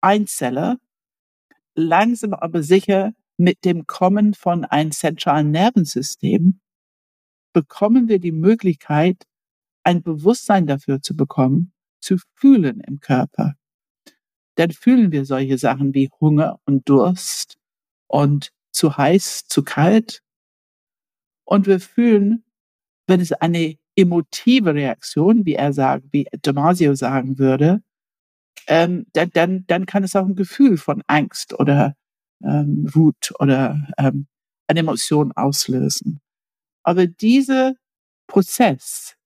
Einzeller 0.00 0.78
langsam 1.74 2.34
aber 2.34 2.62
sicher 2.62 3.12
mit 3.36 3.64
dem 3.64 3.86
Kommen 3.86 4.32
von 4.32 4.64
einem 4.64 4.92
zentralen 4.92 5.50
Nervensystem 5.50 6.60
bekommen 7.52 8.08
wir 8.08 8.20
die 8.20 8.32
Möglichkeit, 8.32 9.24
ein 9.82 10.02
Bewusstsein 10.02 10.66
dafür 10.66 11.02
zu 11.02 11.16
bekommen, 11.16 11.72
zu 12.00 12.16
fühlen 12.34 12.80
im 12.80 13.00
Körper. 13.00 13.54
Dann 14.54 14.70
fühlen 14.70 15.10
wir 15.10 15.24
solche 15.24 15.58
Sachen 15.58 15.94
wie 15.94 16.10
Hunger 16.20 16.60
und 16.64 16.88
Durst 16.88 17.58
und 18.06 18.52
zu 18.76 18.96
heiß, 18.96 19.46
zu 19.48 19.64
kalt. 19.64 20.22
Und 21.44 21.66
wir 21.66 21.80
fühlen, 21.80 22.44
wenn 23.06 23.20
es 23.20 23.32
eine 23.32 23.76
emotive 23.96 24.74
Reaktion, 24.74 25.46
wie 25.46 25.54
er 25.54 25.72
sagt, 25.72 26.04
wie 26.12 26.26
Damasio 26.42 26.94
sagen 26.94 27.38
würde, 27.38 27.82
ähm, 28.66 29.06
dann, 29.12 29.30
dann, 29.30 29.64
dann 29.66 29.86
kann 29.86 30.04
es 30.04 30.14
auch 30.14 30.26
ein 30.26 30.34
Gefühl 30.34 30.76
von 30.76 31.02
Angst 31.06 31.58
oder 31.58 31.94
ähm, 32.44 32.84
Wut 32.94 33.32
oder 33.38 33.80
ähm, 33.96 34.26
eine 34.66 34.80
Emotion 34.80 35.32
auslösen. 35.32 36.20
Aber 36.82 37.06
dieser 37.06 37.74
Prozess 38.26 39.16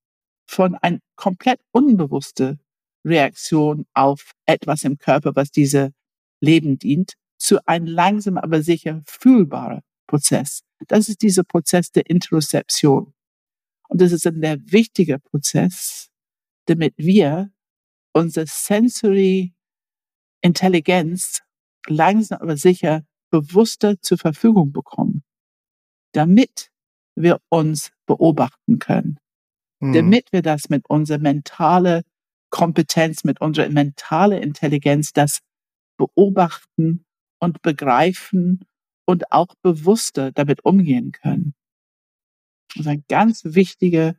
von 0.47 0.76
ein 0.76 1.00
komplett 1.16 1.61
unbewusste 1.73 2.59
Reaktion 3.04 3.87
auf 3.95 4.33
etwas 4.47 4.85
im 4.85 4.99
Körper, 4.99 5.35
was 5.35 5.50
diese 5.50 5.92
Leben 6.40 6.78
dient, 6.78 7.14
zu 7.40 7.66
einem 7.66 7.87
langsam 7.87 8.37
aber 8.37 8.62
sicher 8.62 9.02
fühlbarer 9.06 9.82
Prozess. 10.06 10.62
Das 10.87 11.09
ist 11.09 11.23
dieser 11.23 11.42
Prozess 11.42 11.90
der 11.90 12.09
Interozeption. 12.09 13.14
Und 13.88 14.00
das 14.00 14.12
ist 14.12 14.26
ein 14.26 14.40
sehr 14.40 14.59
wichtiger 14.66 15.18
Prozess, 15.18 16.11
damit 16.66 16.94
wir 16.97 17.50
unsere 18.12 18.47
Sensory 18.47 19.54
Intelligenz 20.42 21.42
langsam 21.88 22.40
aber 22.40 22.56
sicher 22.56 23.04
bewusster 23.30 24.00
zur 24.00 24.18
Verfügung 24.18 24.73
bekommen, 24.73 25.23
damit 26.12 26.70
wir 27.14 27.40
uns 27.49 27.90
beobachten 28.06 28.78
können, 28.78 29.18
mhm. 29.80 29.92
damit 29.92 30.32
wir 30.32 30.42
das 30.42 30.68
mit 30.68 30.88
unserer 30.88 31.18
mentale 31.18 32.02
Kompetenz, 32.50 33.25
mit 33.25 33.40
unserer 33.40 33.68
mentale 33.68 34.40
Intelligenz, 34.40 35.12
das 35.12 35.40
beobachten 35.97 37.04
und 37.40 37.62
begreifen 37.62 38.64
und 39.06 39.32
auch 39.32 39.54
bewusster 39.62 40.30
damit 40.32 40.64
umgehen 40.64 41.12
können. 41.12 41.54
Das 42.68 42.82
ist 42.82 42.87
eine 42.87 43.02
ganz 43.09 43.42
wichtige 43.44 44.16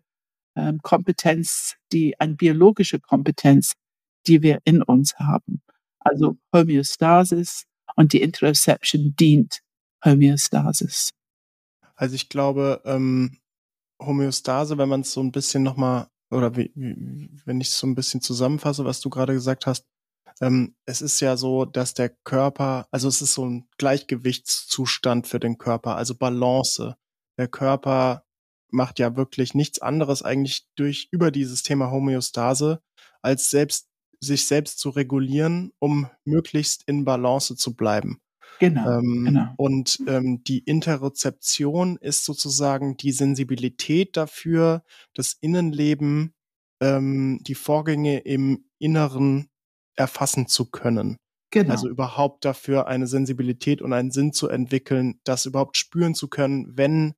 ähm, 0.56 0.80
Kompetenz, 0.82 1.78
die 1.94 2.20
eine 2.20 2.36
biologische 2.36 3.00
Kompetenz, 3.00 3.74
die 4.28 4.42
wir 4.42 4.60
in 4.66 4.82
uns 4.84 5.16
haben. 5.16 5.62
Also 6.00 6.38
Homöostasis 6.54 7.63
und 7.96 8.13
die 8.13 8.22
Interoception 8.22 9.16
dient 9.16 9.60
Homöostasis. 10.04 11.12
Also 11.96 12.16
ich 12.16 12.30
glaube, 12.30 12.82
ähm, 12.86 13.38
Homöostase, 14.01 14.78
wenn 14.78 14.90
man 14.90 15.01
es 15.01 15.13
so 15.13 15.22
ein 15.22 15.32
bisschen 15.32 15.63
nochmal, 15.63 16.08
oder 16.32 16.56
wie, 16.56 16.72
wie, 16.75 17.30
wenn 17.46 17.62
ich 17.62 17.68
es 17.68 17.78
so 17.78 17.88
ein 17.88 17.96
bisschen 17.96 18.22
zusammenfasse, 18.22 18.84
was 18.84 19.00
du 19.01 19.10
gerade 19.10 19.34
gesagt 19.34 19.68
hast, 19.68 19.86
ähm, 20.40 20.76
es 20.86 21.02
ist 21.02 21.20
ja 21.20 21.38
so, 21.38 21.66
dass 21.66 21.94
der 21.94 22.10
Körper, 22.10 22.88
also 22.92 23.08
es 23.08 23.22
ist 23.22 23.34
so 23.34 23.46
ein 23.46 23.68
Gleichgewichtszustand 23.78 25.28
für 25.28 25.40
den 25.40 25.58
Körper, 25.58 25.96
also 25.96 26.16
Balance. 26.16 26.96
Der 27.38 27.48
Körper 27.48 28.24
macht 28.70 29.00
ja 29.00 29.16
wirklich 29.16 29.54
nichts 29.54 29.82
anderes 29.82 30.24
eigentlich 30.24 30.68
durch 30.76 31.10
über 31.12 31.32
dieses 31.32 31.64
Thema 31.64 31.92
Homöostase, 31.92 32.82
als 33.22 33.50
selbst 33.50 33.88
sich 34.20 34.48
selbst 34.48 34.80
zu 34.80 34.90
regulieren, 34.90 35.72
um 35.80 36.08
möglichst 36.26 36.84
in 36.86 37.06
Balance 37.06 37.56
zu 37.56 37.76
bleiben. 37.76 38.22
Genau, 38.60 39.00
ähm, 39.00 39.26
genau. 39.26 39.54
Und 39.58 40.00
ähm, 40.08 40.44
die 40.44 40.60
Interozeption 40.60 41.98
ist 41.98 42.26
sozusagen 42.26 42.96
die 42.96 43.12
Sensibilität 43.12 44.16
dafür, 44.16 44.84
das 45.16 45.34
Innenleben, 45.42 46.36
ähm, 46.80 47.40
die 47.42 47.56
Vorgänge 47.56 48.20
im 48.20 48.66
Inneren 48.78 49.50
erfassen 49.95 50.48
zu 50.48 50.69
können. 50.69 51.17
Genau. 51.51 51.71
Also 51.71 51.89
überhaupt 51.89 52.45
dafür 52.45 52.88
eine 52.88 53.07
Sensibilität 53.07 53.81
und 53.81 53.91
einen 53.91 54.12
Sinn 54.12 54.31
zu 54.31 54.48
entwickeln, 54.48 55.19
das 55.25 55.45
überhaupt 55.45 55.77
spüren 55.77 56.15
zu 56.15 56.29
können, 56.29 56.77
wenn 56.77 57.13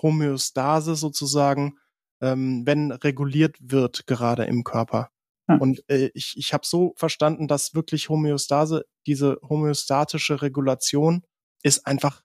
Homöostase 0.00 0.96
sozusagen, 0.96 1.78
ähm, 2.22 2.62
wenn 2.66 2.92
reguliert 2.92 3.56
wird 3.60 4.06
gerade 4.06 4.44
im 4.44 4.64
Körper. 4.64 5.10
Ja. 5.48 5.56
Und 5.56 5.84
äh, 5.88 6.10
ich, 6.14 6.34
ich 6.36 6.54
habe 6.54 6.66
so 6.66 6.94
verstanden, 6.96 7.46
dass 7.46 7.74
wirklich 7.74 8.08
Homöostase, 8.08 8.86
diese 9.06 9.38
homöostatische 9.46 10.40
Regulation 10.40 11.22
ist 11.62 11.86
einfach 11.86 12.22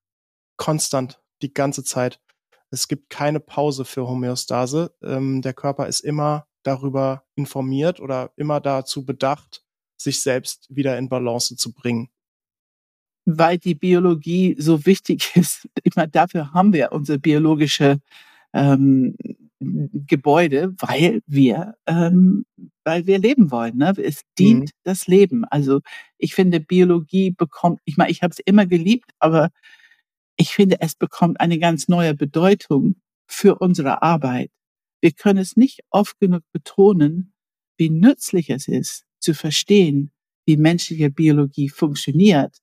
konstant 0.58 1.20
die 1.42 1.54
ganze 1.54 1.84
Zeit. 1.84 2.22
Es 2.72 2.88
gibt 2.88 3.10
keine 3.10 3.40
Pause 3.40 3.84
für 3.84 4.08
Homöostase. 4.08 4.94
Ähm, 5.02 5.42
der 5.42 5.54
Körper 5.54 5.88
ist 5.88 6.02
immer 6.02 6.48
darüber 6.64 7.24
informiert 7.36 8.00
oder 8.00 8.32
immer 8.36 8.62
dazu 8.62 9.06
bedacht, 9.06 9.64
sich 10.02 10.22
selbst 10.22 10.68
wieder 10.70 10.98
in 10.98 11.10
Balance 11.10 11.56
zu 11.56 11.74
bringen. 11.74 12.10
Weil 13.26 13.58
die 13.58 13.76
Biologie 13.76 14.56
so 14.58 14.86
wichtig 14.86 15.32
ist. 15.36 15.68
Ich 15.84 15.96
meine, 15.96 16.10
dafür 16.10 16.54
haben 16.54 16.74
wir 16.74 16.92
unsere 16.92 17.20
biologische 17.20 18.00
ähm, 18.54 19.16
Gebäude, 19.60 20.74
weil 20.78 21.22
wir, 21.28 21.76
ähm, 21.86 22.46
weil 22.86 23.06
wir 23.08 23.20
leben 23.20 23.52
wollen. 23.52 23.78
Ne? 23.78 23.94
Es 23.98 24.22
dient 24.38 24.66
mhm. 24.66 24.80
das 24.84 25.08
Leben. 25.08 25.44
Also 25.46 25.82
ich 26.18 26.34
finde, 26.34 26.62
Biologie 26.62 27.32
bekommt, 27.32 27.82
ich 27.84 27.98
meine, 27.98 28.12
ich 28.12 28.24
habe 28.24 28.32
es 28.32 28.40
immer 28.40 28.66
geliebt, 28.66 29.12
aber 29.20 29.50
ich 30.38 30.54
finde, 30.54 30.78
es 30.80 30.96
bekommt 30.96 31.42
eine 31.42 31.60
ganz 31.60 31.90
neue 31.90 32.16
Bedeutung 32.16 32.96
für 33.28 33.56
unsere 33.56 34.02
Arbeit. 34.02 34.50
Wir 35.02 35.12
können 35.12 35.40
es 35.40 35.58
nicht 35.58 35.82
oft 35.90 36.18
genug 36.20 36.44
betonen, 36.54 37.34
wie 37.78 37.90
nützlich 37.90 38.50
es 38.50 38.68
ist, 38.68 39.06
zu 39.20 39.34
verstehen, 39.34 40.12
wie 40.46 40.58
menschliche 40.58 41.10
Biologie 41.10 41.70
funktioniert, 41.70 42.58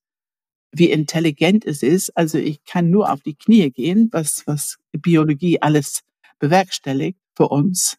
wie 0.72 0.90
intelligent 0.90 1.64
es 1.64 1.82
ist. 1.82 2.16
Also 2.16 2.38
ich 2.38 2.64
kann 2.64 2.90
nur 2.90 3.12
auf 3.12 3.20
die 3.22 3.34
Knie 3.34 3.70
gehen, 3.70 4.08
was, 4.12 4.46
was 4.46 4.76
Biologie 4.92 5.60
alles 5.60 6.02
bewerkstelligt 6.38 7.18
für 7.34 7.48
uns. 7.48 7.96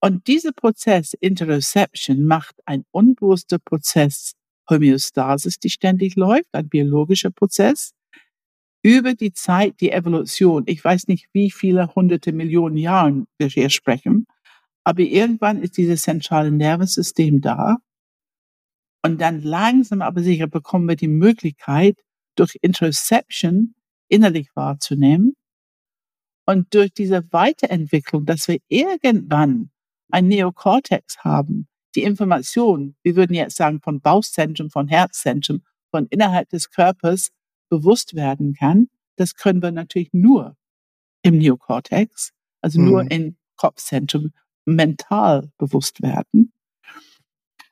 Und 0.00 0.26
dieser 0.26 0.52
Prozess 0.52 1.14
Interoception 1.14 2.24
macht 2.24 2.54
ein 2.64 2.84
unbewusster 2.92 3.58
Prozess 3.58 4.34
Homöostasis, 4.68 5.58
die 5.58 5.70
ständig 5.70 6.16
läuft, 6.16 6.48
ein 6.52 6.68
biologischer 6.68 7.30
Prozess, 7.30 7.92
über 8.82 9.14
die 9.14 9.32
Zeit, 9.32 9.80
die 9.80 9.90
Evolution. 9.90 10.64
Ich 10.66 10.84
weiß 10.84 11.08
nicht, 11.08 11.28
wie 11.32 11.50
viele 11.50 11.94
hunderte 11.94 12.32
Millionen 12.32 12.76
Jahren 12.76 13.26
wir 13.38 13.48
hier 13.48 13.70
sprechen, 13.70 14.26
aber 14.86 15.00
irgendwann 15.00 15.60
ist 15.60 15.76
dieses 15.78 16.02
zentrale 16.02 16.52
Nervensystem 16.52 17.40
da. 17.40 17.78
Und 19.04 19.20
dann 19.20 19.42
langsam 19.42 20.00
aber 20.00 20.22
sicher 20.22 20.46
bekommen 20.46 20.88
wir 20.88 20.94
die 20.94 21.08
Möglichkeit, 21.08 21.98
durch 22.36 22.56
Interoception 22.62 23.74
innerlich 24.06 24.54
wahrzunehmen 24.54 25.34
und 26.46 26.72
durch 26.72 26.92
diese 26.92 27.32
Weiterentwicklung, 27.32 28.26
dass 28.26 28.46
wir 28.46 28.58
irgendwann 28.68 29.70
ein 30.12 30.28
Neokortex 30.28 31.18
haben, 31.18 31.66
die 31.96 32.04
Information, 32.04 32.94
wir 33.02 33.16
würden 33.16 33.34
jetzt 33.34 33.56
sagen, 33.56 33.80
von 33.80 34.00
Bauchzentrum, 34.00 34.70
von 34.70 34.86
Herzzentrum, 34.86 35.62
von 35.90 36.06
innerhalb 36.10 36.48
des 36.50 36.70
Körpers 36.70 37.30
bewusst 37.68 38.14
werden 38.14 38.54
kann, 38.54 38.88
das 39.16 39.34
können 39.34 39.62
wir 39.62 39.72
natürlich 39.72 40.10
nur 40.12 40.56
im 41.22 41.38
Neokortex, 41.38 42.30
also 42.60 42.80
mhm. 42.80 42.86
nur 42.86 43.10
im 43.10 43.36
Kopfzentrum 43.56 44.30
mental 44.66 45.50
bewusst 45.56 46.02
werden. 46.02 46.52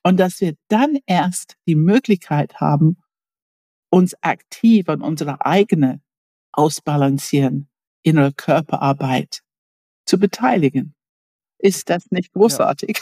Und 0.02 0.18
dass 0.18 0.40
wir 0.40 0.54
dann 0.68 0.98
erst 1.06 1.56
die 1.66 1.76
Möglichkeit 1.76 2.60
haben, 2.60 2.98
uns 3.90 4.14
aktiv 4.22 4.88
an 4.88 5.02
unsere 5.02 5.44
eigene 5.44 6.00
ausbalancieren, 6.52 7.68
innere 8.02 8.32
Körperarbeit 8.32 9.42
zu 10.06 10.18
beteiligen. 10.18 10.94
Ist 11.58 11.88
das 11.90 12.10
nicht 12.10 12.32
großartig? 12.32 13.00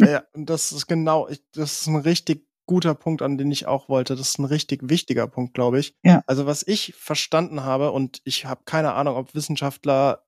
Ja, 0.00 0.10
ja 0.10 0.22
das 0.34 0.72
ist 0.72 0.86
genau, 0.86 1.28
ich, 1.28 1.42
das 1.52 1.82
ist 1.82 1.86
ein 1.86 1.96
richtig 1.96 2.46
guter 2.66 2.94
Punkt, 2.94 3.22
an 3.22 3.36
den 3.36 3.50
ich 3.50 3.66
auch 3.66 3.88
wollte. 3.88 4.16
Das 4.16 4.30
ist 4.30 4.38
ein 4.38 4.44
richtig 4.44 4.88
wichtiger 4.88 5.26
Punkt, 5.26 5.54
glaube 5.54 5.78
ich. 5.80 5.94
Ja. 6.02 6.22
Also 6.26 6.46
was 6.46 6.66
ich 6.66 6.94
verstanden 6.96 7.64
habe, 7.64 7.92
und 7.92 8.20
ich 8.24 8.46
habe 8.46 8.62
keine 8.64 8.94
Ahnung, 8.94 9.16
ob 9.16 9.34
Wissenschaftler 9.34 10.24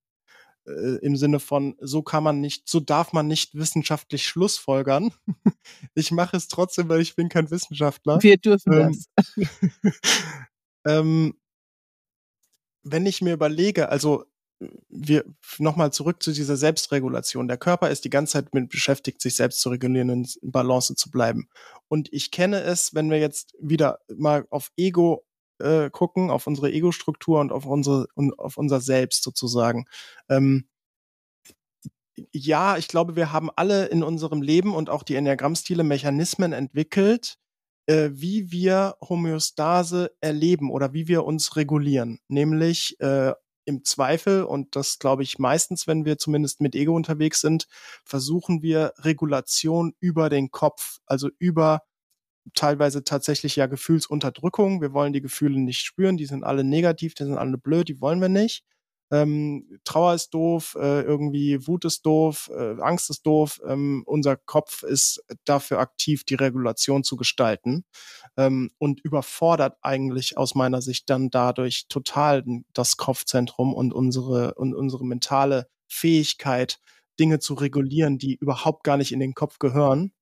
äh, 0.67 0.97
im 1.03 1.17
Sinne 1.17 1.41
von, 1.41 1.77
so 1.81 2.03
kann 2.03 2.23
man 2.23 2.41
nicht, 2.41 2.69
so 2.69 2.81
darf 2.81 3.13
man 3.13 3.27
nicht 3.27 3.55
wissenschaftlich 3.55 4.27
schlussfolgern. 4.27 5.13
ich 5.95 6.11
mache 6.11 6.37
es 6.37 6.49
trotzdem, 6.49 6.89
weil 6.89 7.01
ich 7.01 7.17
bin 7.17 7.29
kein 7.29 7.51
Wissenschaftler. 7.51 8.23
Wir 8.23 8.37
dürfen 8.37 8.73
ähm, 8.73 9.05
das. 9.17 9.37
ähm, 10.87 11.35
wenn 12.83 13.07
ich 13.07 13.23
mir 13.23 13.33
überlege, 13.33 13.89
also 13.89 14.25
wir 14.89 15.25
nochmal 15.59 15.93
zurück 15.93 16.23
zu 16.23 16.33
dieser 16.33 16.57
Selbstregulation. 16.57 17.49
Der 17.49 17.57
Körper 17.57 17.91
ist 17.91 18.05
die 18.05 18.11
ganze 18.11 18.35
Zeit 18.35 18.55
mit 18.55 18.69
beschäftigt, 18.69 19.21
sich 19.21 19.37
selbst 19.37 19.61
zu 19.61 19.71
regulieren 19.71 20.11
und 20.11 20.37
in 20.37 20.53
Balance 20.53 20.95
zu 20.95 21.11
bleiben. 21.11 21.49
Und 21.89 22.13
ich 22.13 22.31
kenne 22.31 22.61
es, 22.61 22.95
wenn 22.95 23.11
wir 23.11 23.19
jetzt 23.19 23.55
wieder 23.61 23.99
mal 24.15 24.47
auf 24.51 24.71
Ego 24.77 25.25
äh, 25.59 25.91
gucken, 25.91 26.31
auf 26.31 26.47
unsere 26.47 26.73
Ego-Struktur 26.73 27.41
und 27.41 27.53
auf 27.53 27.67
unsere 27.67 28.07
und 28.15 28.39
auf 28.39 28.57
unser 28.57 28.81
Selbst 28.81 29.23
sozusagen. 29.23 29.87
Ähm, 30.29 30.67
ja, 32.33 32.77
ich 32.77 32.89
glaube, 32.89 33.17
wir 33.17 33.33
haben 33.33 33.51
alle 33.57 33.87
in 33.87 34.03
unserem 34.03 34.43
Leben 34.43 34.75
und 34.75 34.91
auch 34.91 35.03
die 35.03 35.15
Enneagrammstile 35.17 35.83
Mechanismen 35.83 36.53
entwickelt, 36.53 37.39
äh, 37.87 38.11
wie 38.13 38.53
wir 38.53 38.97
Homöostase 39.01 40.13
erleben 40.21 40.71
oder 40.71 40.93
wie 40.93 41.09
wir 41.09 41.25
uns 41.25 41.57
regulieren. 41.57 42.21
Nämlich 42.29 43.01
äh, 43.01 43.33
im 43.65 43.85
Zweifel, 43.85 44.45
und 44.45 44.77
das 44.77 44.99
glaube 44.99 45.23
ich 45.23 45.39
meistens, 45.39 45.87
wenn 45.87 46.05
wir 46.05 46.19
zumindest 46.19 46.61
mit 46.61 46.75
Ego 46.75 46.95
unterwegs 46.95 47.41
sind, 47.41 47.67
versuchen 48.05 48.63
wir 48.63 48.93
Regulation 48.99 49.95
über 50.01 50.29
den 50.29 50.51
Kopf, 50.51 50.99
also 51.07 51.31
über 51.39 51.83
teilweise 52.55 53.05
tatsächlich 53.05 53.57
ja 53.57 53.67
Gefühlsunterdrückung. 53.67 54.81
Wir 54.81 54.93
wollen 54.93 55.13
die 55.13 55.23
Gefühle 55.23 55.59
nicht 55.61 55.81
spüren, 55.81 56.17
die 56.17 56.27
sind 56.27 56.45
alle 56.45 56.65
negativ, 56.65 57.15
die 57.15 57.25
sind 57.25 57.39
alle 57.39 57.59
blöd, 57.59 57.89
die 57.89 58.01
wollen 58.01 58.21
wir 58.21 58.29
nicht. 58.29 58.65
Ähm, 59.13 59.79
Trauer 59.85 60.15
ist 60.15 60.31
doof, 60.31 60.75
äh, 60.81 61.03
irgendwie 61.03 61.67
Wut 61.67 61.85
ist 61.85 62.07
doof, 62.07 62.51
äh, 62.51 62.81
Angst 62.81 63.11
ist 63.11 63.27
doof. 63.27 63.61
Ähm, 63.67 64.05
unser 64.07 64.37
Kopf 64.37 64.83
ist 64.85 65.23
dafür 65.45 65.81
aktiv, 65.81 66.25
die 66.25 66.35
Regulation 66.35 67.05
zu 67.05 67.17
gestalten 67.17 67.85
ähm, 68.39 68.71
und 68.79 69.01
überfordert 69.05 69.77
eigentlich 69.83 70.39
aus 70.39 70.55
meiner 70.55 70.81
Sicht 70.81 71.11
dann 71.11 71.29
dadurch 71.29 71.89
total 71.89 72.43
das 72.73 72.97
Kopfzentrum 72.97 73.75
und 73.75 73.93
unsere 73.93 74.55
und 74.55 74.75
unsere 74.75 75.05
mentale 75.05 75.69
Fähigkeit, 75.89 76.81
Dinge 77.21 77.39
zu 77.39 77.53
regulieren, 77.53 78.17
die 78.17 78.37
überhaupt 78.37 78.83
gar 78.83 78.97
nicht 78.97 79.13
in 79.13 79.21
den 79.21 79.35
Kopf 79.35 79.59
gehören. 79.59 80.13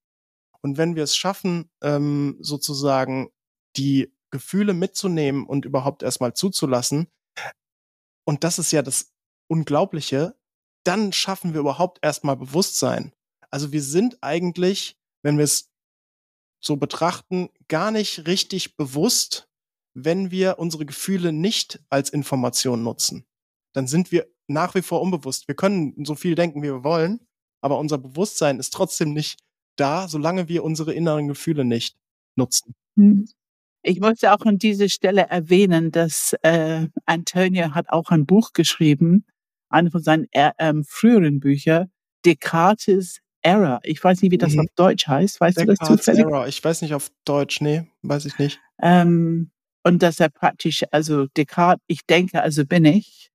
Und 0.62 0.78
wenn 0.78 0.96
wir 0.96 1.04
es 1.04 1.16
schaffen, 1.16 1.70
ähm, 1.82 2.36
sozusagen 2.40 3.30
die 3.76 4.12
Gefühle 4.30 4.74
mitzunehmen 4.74 5.46
und 5.46 5.64
überhaupt 5.64 6.02
erstmal 6.02 6.34
zuzulassen, 6.34 7.08
und 8.24 8.44
das 8.44 8.58
ist 8.58 8.70
ja 8.70 8.82
das 8.82 9.12
Unglaubliche, 9.48 10.36
dann 10.84 11.12
schaffen 11.12 11.52
wir 11.52 11.60
überhaupt 11.60 11.98
erstmal 12.02 12.36
Bewusstsein. 12.36 13.12
Also 13.50 13.72
wir 13.72 13.82
sind 13.82 14.18
eigentlich, 14.22 14.96
wenn 15.22 15.36
wir 15.36 15.44
es 15.44 15.70
so 16.62 16.76
betrachten, 16.76 17.48
gar 17.68 17.90
nicht 17.90 18.26
richtig 18.26 18.76
bewusst, 18.76 19.48
wenn 19.94 20.30
wir 20.30 20.58
unsere 20.58 20.86
Gefühle 20.86 21.32
nicht 21.32 21.82
als 21.88 22.10
Information 22.10 22.82
nutzen. 22.82 23.26
Dann 23.74 23.86
sind 23.86 24.12
wir 24.12 24.30
nach 24.46 24.74
wie 24.74 24.82
vor 24.82 25.00
unbewusst. 25.00 25.48
Wir 25.48 25.54
können 25.54 26.04
so 26.04 26.14
viel 26.14 26.34
denken, 26.34 26.62
wie 26.62 26.68
wir 26.68 26.84
wollen, 26.84 27.26
aber 27.62 27.78
unser 27.78 27.98
Bewusstsein 27.98 28.58
ist 28.58 28.72
trotzdem 28.72 29.12
nicht 29.12 29.40
da, 29.80 30.08
solange 30.08 30.48
wir 30.48 30.64
unsere 30.64 30.92
inneren 30.92 31.28
Gefühle 31.28 31.64
nicht 31.64 31.96
nutzen. 32.36 32.74
Hm. 32.96 33.26
Ich 33.82 34.00
möchte 34.00 34.32
auch 34.32 34.44
an 34.44 34.58
dieser 34.58 34.88
Stelle 34.88 35.22
erwähnen, 35.22 35.90
dass 35.90 36.34
äh, 36.42 36.88
Antonio 37.06 37.74
hat 37.74 37.88
auch 37.88 38.10
ein 38.10 38.26
Buch 38.26 38.52
geschrieben, 38.52 39.24
eine 39.70 39.90
von 39.90 40.02
seinen 40.02 40.26
äh, 40.32 40.50
ähm, 40.58 40.84
früheren 40.84 41.40
Büchern, 41.40 41.90
Descartes 42.26 43.20
Error. 43.42 43.80
Ich 43.84 44.04
weiß 44.04 44.20
nicht, 44.20 44.32
wie 44.32 44.38
das 44.38 44.52
mhm. 44.52 44.60
auf 44.60 44.66
Deutsch 44.76 45.06
heißt. 45.06 45.40
Weißt 45.40 45.56
Descartes 45.56 45.78
du 45.78 45.96
das 45.96 46.04
zufällig? 46.04 46.26
Error. 46.26 46.46
Ich 46.46 46.62
weiß 46.62 46.82
nicht 46.82 46.92
auf 46.92 47.10
Deutsch. 47.24 47.62
Nee, 47.62 47.86
weiß 48.02 48.26
ich 48.26 48.38
nicht. 48.38 48.60
Ähm, 48.82 49.50
und 49.82 50.02
dass 50.02 50.20
er 50.20 50.28
praktisch, 50.28 50.84
also 50.90 51.26
Descartes, 51.28 51.82
ich 51.86 52.04
denke, 52.04 52.42
also 52.42 52.66
bin 52.66 52.84
ich. 52.84 53.30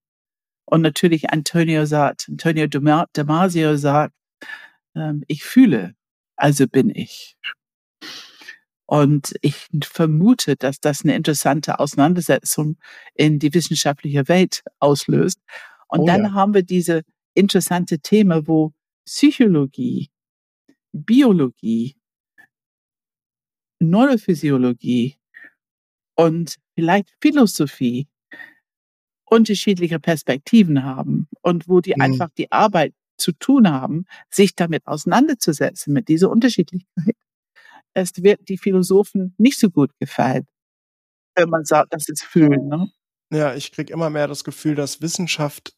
Und 0.66 0.82
natürlich 0.82 1.32
Antonio 1.32 1.86
sagt, 1.86 2.28
Antonio 2.30 2.68
Damasio 2.68 3.78
sagt, 3.78 4.14
ähm, 4.96 5.24
ich 5.28 5.44
fühle, 5.44 5.96
also 6.36 6.68
bin 6.68 6.90
ich. 6.94 7.38
Und 8.88 9.34
ich 9.42 9.68
vermute, 9.84 10.56
dass 10.56 10.80
das 10.80 11.04
eine 11.04 11.16
interessante 11.16 11.80
Auseinandersetzung 11.80 12.78
in 13.16 13.40
die 13.40 13.54
wissenschaftliche 13.54 14.28
Welt 14.28 14.64
auslöst. 14.80 15.40
Und 15.88 16.02
oh, 16.02 16.06
dann 16.06 16.24
ja. 16.24 16.34
haben 16.34 16.54
wir 16.54 16.64
diese 16.64 17.02
interessante 17.34 18.00
Thema, 18.00 18.48
wo 18.48 18.74
Psychologie, 19.06 20.10
Biologie, 20.92 21.96
Neurophysiologie 23.80 25.18
und 26.16 26.56
vielleicht 26.76 27.10
Philosophie 27.22 28.08
unterschiedliche 29.26 30.00
Perspektiven 30.00 30.84
haben 30.84 31.28
und 31.42 31.68
wo 31.68 31.82
die 31.82 31.94
mhm. 31.96 32.02
einfach 32.02 32.30
die 32.38 32.52
Arbeit 32.52 32.94
zu 33.18 33.32
tun 33.32 33.70
haben, 33.70 34.06
sich 34.30 34.56
damit 34.56 34.86
auseinanderzusetzen, 34.88 35.94
mit 35.94 36.08
dieser 36.08 36.30
Unterschiedlichkeit. 36.30 37.16
Es 37.98 38.12
wird 38.22 38.50
die 38.50 38.58
Philosophen 38.58 39.34
nicht 39.38 39.58
so 39.58 39.70
gut 39.70 39.90
gefallen, 40.02 40.46
wenn 41.34 41.48
man 41.48 41.64
sagt, 41.64 41.94
das 41.94 42.10
ist 42.10 42.24
Fühlen. 42.24 42.68
Ne? 42.68 42.92
Ja, 43.32 43.56
ich 43.56 43.72
kriege 43.72 43.94
immer 43.94 44.10
mehr 44.10 44.28
das 44.28 44.44
Gefühl, 44.44 44.76
dass 44.76 45.02
Wissenschaft 45.02 45.78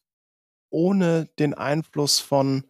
ohne 0.68 1.26
den 1.38 1.54
Einfluss 1.54 2.18
von 2.18 2.64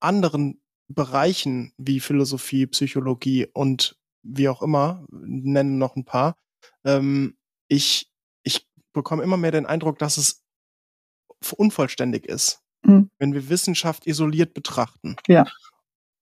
anderen 0.00 0.62
Bereichen 0.86 1.72
wie 1.76 1.98
Philosophie, 1.98 2.68
Psychologie 2.68 3.48
und 3.52 3.96
wie 4.22 4.48
auch 4.48 4.62
immer, 4.62 5.04
nennen 5.10 5.78
noch 5.78 5.96
ein 5.96 6.04
paar, 6.04 6.36
ähm, 6.84 7.36
ich, 7.68 8.12
ich 8.44 8.68
bekomme 8.92 9.22
immer 9.24 9.36
mehr 9.36 9.50
den 9.50 9.66
Eindruck, 9.66 9.98
dass 9.98 10.18
es 10.18 10.44
unvollständig 11.56 12.26
ist 12.26 12.61
mhm. 12.84 13.10
wenn 13.18 13.34
wir 13.34 13.48
Wissenschaft 13.48 14.06
isoliert 14.06 14.54
betrachten. 14.54 15.16
Ja. 15.28 15.44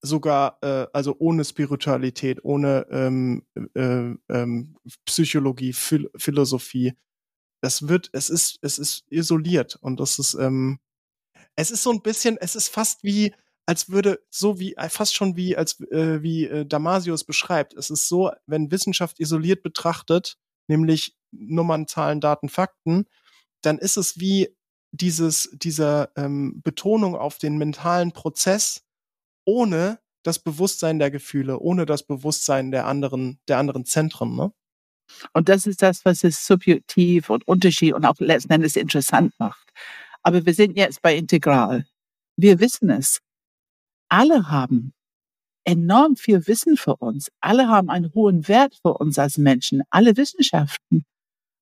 Sogar, 0.02 0.58
äh, 0.62 0.86
also 0.92 1.16
ohne 1.18 1.44
Spiritualität, 1.44 2.42
ohne 2.42 2.86
ähm, 2.90 3.42
äh, 3.74 4.14
ähm, 4.28 4.76
Psychologie, 5.04 5.72
Phil 5.72 6.10
Philosophie. 6.16 6.94
Das 7.60 7.88
wird, 7.88 8.08
es 8.14 8.30
ist, 8.30 8.58
es 8.62 8.78
ist 8.78 9.04
isoliert 9.10 9.76
und 9.82 10.00
das 10.00 10.18
ist, 10.18 10.34
ähm, 10.34 10.78
es 11.56 11.70
ist 11.70 11.82
so 11.82 11.90
ein 11.90 12.00
bisschen, 12.00 12.38
es 12.38 12.56
ist 12.56 12.68
fast 12.68 13.04
wie, 13.04 13.34
als 13.66 13.90
würde 13.90 14.20
so 14.30 14.58
wie 14.58 14.74
äh, 14.76 14.88
fast 14.88 15.14
schon 15.14 15.36
wie 15.36 15.56
als 15.56 15.80
äh, 15.90 16.22
wie 16.22 16.46
äh, 16.46 16.64
Damasius 16.64 17.24
beschreibt. 17.24 17.74
Es 17.74 17.90
ist 17.90 18.08
so, 18.08 18.30
wenn 18.46 18.70
Wissenschaft 18.70 19.20
isoliert 19.20 19.62
betrachtet, 19.62 20.38
nämlich 20.66 21.14
Nummern, 21.30 21.86
Zahlen, 21.86 22.22
Daten, 22.22 22.48
Fakten, 22.48 23.04
dann 23.60 23.78
ist 23.78 23.98
es 23.98 24.18
wie 24.18 24.56
dieses, 24.92 25.50
dieser 25.52 26.10
ähm, 26.16 26.60
Betonung 26.62 27.14
auf 27.16 27.38
den 27.38 27.58
mentalen 27.58 28.12
Prozess 28.12 28.84
ohne 29.44 30.00
das 30.22 30.38
Bewusstsein 30.38 30.98
der 30.98 31.10
Gefühle, 31.10 31.58
ohne 31.58 31.86
das 31.86 32.02
Bewusstsein 32.02 32.70
der 32.70 32.86
anderen, 32.86 33.38
der 33.48 33.58
anderen 33.58 33.84
Zentren. 33.84 34.36
Ne? 34.36 34.52
Und 35.32 35.48
das 35.48 35.66
ist 35.66 35.82
das, 35.82 36.04
was 36.04 36.24
es 36.24 36.46
subjektiv 36.46 37.30
und 37.30 37.46
Unterschied 37.48 37.94
und 37.94 38.04
auch 38.04 38.18
letzten 38.18 38.52
Endes 38.52 38.76
interessant 38.76 39.32
macht. 39.38 39.70
Aber 40.22 40.44
wir 40.44 40.54
sind 40.54 40.76
jetzt 40.76 41.00
bei 41.02 41.16
Integral. 41.16 41.86
Wir 42.36 42.60
wissen 42.60 42.90
es. 42.90 43.20
Alle 44.08 44.50
haben 44.50 44.92
enorm 45.64 46.16
viel 46.16 46.46
Wissen 46.46 46.76
für 46.76 46.96
uns. 46.96 47.30
Alle 47.40 47.68
haben 47.68 47.90
einen 47.90 48.12
hohen 48.14 48.48
Wert 48.48 48.78
für 48.82 48.94
uns 48.94 49.18
als 49.18 49.38
Menschen. 49.38 49.82
Alle 49.90 50.16
Wissenschaften. 50.16 51.04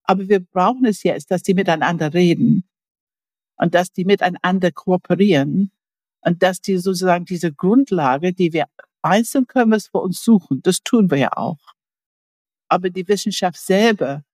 Aber 0.05 0.29
wir 0.29 0.41
brauchen 0.41 0.85
es 0.87 1.03
jetzt, 1.03 1.31
dass 1.31 1.43
sie 1.45 1.55
miteinander 1.55 2.15
reden 2.15 2.69
und 3.59 3.75
dass 3.75 3.93
die 3.93 4.05
miteinander 4.05 4.73
kooperieren 4.73 5.71
und 6.21 6.43
dass 6.43 6.61
die 6.61 6.79
sozusagen 6.79 7.25
diese 7.25 7.53
Grundlage, 7.53 8.33
die 8.33 8.53
wir 8.53 8.67
einzeln 9.03 9.47
können, 9.47 9.73
was 9.73 9.93
wir 9.93 10.03
uns 10.03 10.23
suchen, 10.23 10.61
das 10.63 10.83
tun 10.83 11.11
wir 11.11 11.19
ja 11.19 11.31
auch. 11.37 11.59
Aber 12.69 12.91
die 12.91 13.07
Wissenschaft 13.09 13.59
selber 13.59 14.25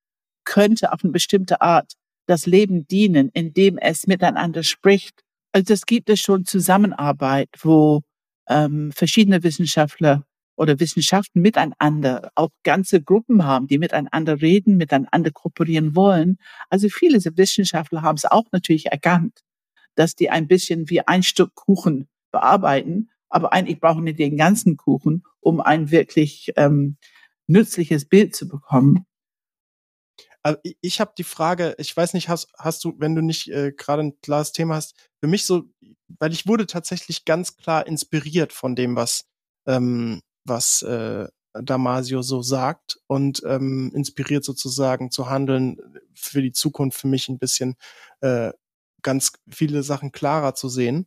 könnte 0.44 0.92
auf 0.92 1.02
eine 1.02 1.12
bestimmte 1.12 1.60
Art 1.60 1.92
das 2.26 2.46
Leben 2.46 2.86
dienen, 2.86 3.30
indem 3.32 3.78
es 3.78 4.06
miteinander 4.06 4.62
spricht. 4.62 5.20
Also 5.52 5.74
es 5.74 5.86
gibt 5.86 6.10
es 6.10 6.20
schon 6.20 6.44
Zusammenarbeit, 6.44 7.50
wo 7.60 8.02
ähm, 8.48 8.92
verschiedene 8.92 9.42
Wissenschaftler 9.42 10.24
oder 10.56 10.78
Wissenschaften 10.80 11.40
miteinander 11.40 12.30
auch 12.34 12.50
ganze 12.62 13.02
Gruppen 13.02 13.44
haben, 13.44 13.66
die 13.66 13.78
miteinander 13.78 14.40
reden, 14.40 14.76
miteinander 14.76 15.30
kooperieren 15.30 15.96
wollen. 15.96 16.38
Also 16.70 16.88
viele 16.88 17.18
Wissenschaftler 17.18 18.02
haben 18.02 18.16
es 18.16 18.24
auch 18.24 18.44
natürlich 18.52 18.86
erkannt, 18.86 19.40
dass 19.94 20.14
die 20.14 20.30
ein 20.30 20.48
bisschen 20.48 20.88
wie 20.90 21.06
ein 21.06 21.22
Stück 21.22 21.54
Kuchen 21.54 22.08
bearbeiten, 22.30 23.10
aber 23.28 23.52
eigentlich 23.52 23.80
brauchen 23.80 24.06
die 24.06 24.14
den 24.14 24.36
ganzen 24.36 24.76
Kuchen, 24.76 25.24
um 25.40 25.60
ein 25.60 25.90
wirklich 25.90 26.52
ähm, 26.56 26.96
nützliches 27.46 28.06
Bild 28.06 28.34
zu 28.34 28.48
bekommen. 28.48 29.06
Also 30.42 30.58
ich, 30.82 31.00
habe 31.00 31.14
die 31.16 31.24
Frage, 31.24 31.74
ich 31.78 31.96
weiß 31.96 32.12
nicht, 32.12 32.28
hast, 32.28 32.52
hast 32.58 32.84
du, 32.84 32.94
wenn 32.98 33.14
du 33.14 33.22
nicht 33.22 33.48
äh, 33.48 33.72
gerade 33.72 34.02
ein 34.02 34.20
klares 34.20 34.52
Thema 34.52 34.74
hast, 34.74 34.94
für 35.20 35.26
mich 35.26 35.46
so, 35.46 35.64
weil 36.18 36.32
ich 36.32 36.46
wurde 36.46 36.66
tatsächlich 36.66 37.24
ganz 37.24 37.56
klar 37.56 37.86
inspiriert 37.86 38.52
von 38.52 38.76
dem, 38.76 38.94
was 38.94 39.24
ähm, 39.66 40.20
was 40.44 40.82
äh, 40.82 41.28
Damasio 41.54 42.22
so 42.22 42.42
sagt 42.42 42.98
und 43.06 43.42
ähm, 43.46 43.92
inspiriert 43.94 44.44
sozusagen 44.44 45.10
zu 45.10 45.30
handeln 45.30 45.78
für 46.14 46.42
die 46.42 46.52
Zukunft 46.52 46.98
für 46.98 47.06
mich 47.06 47.28
ein 47.28 47.38
bisschen 47.38 47.76
äh, 48.20 48.52
ganz 49.02 49.32
viele 49.50 49.82
Sachen 49.82 50.10
klarer 50.12 50.54
zu 50.54 50.68
sehen. 50.68 51.06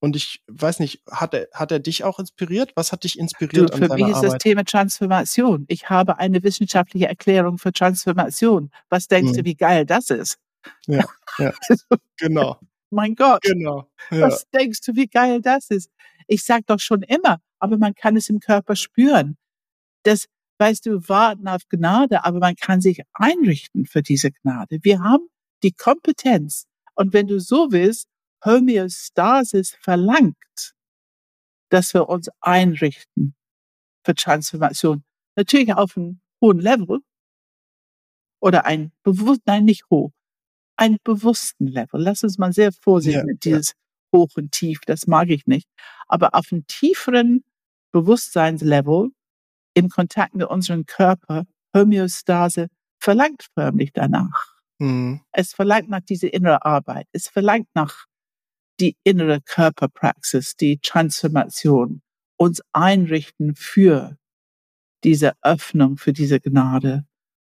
Und 0.00 0.16
ich 0.16 0.42
weiß 0.48 0.80
nicht, 0.80 1.02
hat 1.08 1.32
er, 1.32 1.46
hat 1.52 1.70
er 1.70 1.78
dich 1.78 2.02
auch 2.02 2.18
inspiriert? 2.18 2.72
Was 2.74 2.90
hat 2.90 3.04
dich 3.04 3.18
inspiriert 3.18 3.70
du, 3.70 3.74
an 3.74 3.88
Für 3.88 3.94
mich 3.94 4.08
ist 4.08 4.16
Arbeit? 4.16 4.32
das 4.32 4.38
Thema 4.38 4.64
Transformation. 4.64 5.64
Ich 5.68 5.90
habe 5.90 6.18
eine 6.18 6.42
wissenschaftliche 6.42 7.06
Erklärung 7.06 7.58
für 7.58 7.72
Transformation. 7.72 8.70
Was 8.88 9.06
denkst 9.06 9.30
hm. 9.30 9.36
du, 9.38 9.44
wie 9.44 9.54
geil 9.54 9.86
das 9.86 10.10
ist? 10.10 10.38
Ja, 10.86 11.04
ja. 11.38 11.52
genau. 12.16 12.58
mein 12.90 13.14
Gott. 13.14 13.42
Genau. 13.42 13.88
Ja. 14.10 14.22
Was 14.22 14.48
denkst 14.50 14.80
du, 14.80 14.96
wie 14.96 15.06
geil 15.06 15.40
das 15.40 15.70
ist? 15.70 15.88
Ich 16.26 16.44
sag 16.44 16.66
doch 16.66 16.80
schon 16.80 17.02
immer, 17.02 17.40
aber 17.62 17.78
man 17.78 17.94
kann 17.94 18.16
es 18.16 18.28
im 18.28 18.40
Körper 18.40 18.74
spüren. 18.74 19.36
Das, 20.02 20.26
weißt 20.58 20.86
du, 20.86 21.08
warten 21.08 21.46
auf 21.46 21.62
Gnade, 21.68 22.24
aber 22.24 22.40
man 22.40 22.56
kann 22.56 22.80
sich 22.80 23.02
einrichten 23.12 23.86
für 23.86 24.02
diese 24.02 24.32
Gnade. 24.32 24.80
Wir 24.82 25.00
haben 25.00 25.28
die 25.62 25.72
Kompetenz. 25.72 26.66
Und 26.94 27.12
wenn 27.12 27.28
du 27.28 27.38
so 27.38 27.70
willst, 27.70 28.08
Homöostasis 28.44 29.76
verlangt, 29.80 30.36
dass 31.70 31.94
wir 31.94 32.08
uns 32.08 32.28
einrichten 32.40 33.34
für 34.04 34.14
Transformation. 34.14 35.04
Natürlich 35.36 35.72
auf 35.72 35.96
einem 35.96 36.20
hohen 36.40 36.58
Level 36.58 36.98
oder 38.40 38.66
ein 38.66 38.92
bewusst, 39.04 39.42
nein, 39.46 39.64
nicht 39.64 39.84
hoch, 39.88 40.10
ein 40.76 40.96
bewussten 41.04 41.68
Level. 41.68 42.02
Lass 42.02 42.24
uns 42.24 42.38
mal 42.38 42.52
sehr 42.52 42.72
vorsichtig 42.72 43.20
ja, 43.20 43.24
mit 43.24 43.44
dieses 43.44 43.68
ja. 43.68 44.18
hoch 44.18 44.30
und 44.34 44.50
tief, 44.50 44.80
das 44.84 45.06
mag 45.06 45.30
ich 45.30 45.46
nicht. 45.46 45.68
Aber 46.08 46.34
auf 46.34 46.46
einem 46.50 46.66
tieferen 46.66 47.44
Bewusstseinslevel 47.92 49.10
im 49.74 49.88
Kontakt 49.88 50.34
mit 50.34 50.48
unserem 50.48 50.86
Körper, 50.86 51.44
Homöostase, 51.74 52.68
verlangt 52.98 53.46
förmlich 53.54 53.92
danach. 53.92 54.56
Mhm. 54.78 55.20
Es 55.32 55.52
verlangt 55.52 55.88
nach 55.88 56.00
dieser 56.00 56.32
inneren 56.32 56.58
Arbeit. 56.62 57.06
Es 57.12 57.28
verlangt 57.28 57.68
nach 57.74 58.06
die 58.80 58.96
innere 59.04 59.40
Körperpraxis, 59.40 60.56
die 60.56 60.78
Transformation, 60.78 62.02
uns 62.36 62.62
einrichten 62.72 63.54
für 63.54 64.16
diese 65.04 65.34
Öffnung, 65.42 65.98
für 65.98 66.12
diese 66.12 66.40
Gnade. 66.40 67.04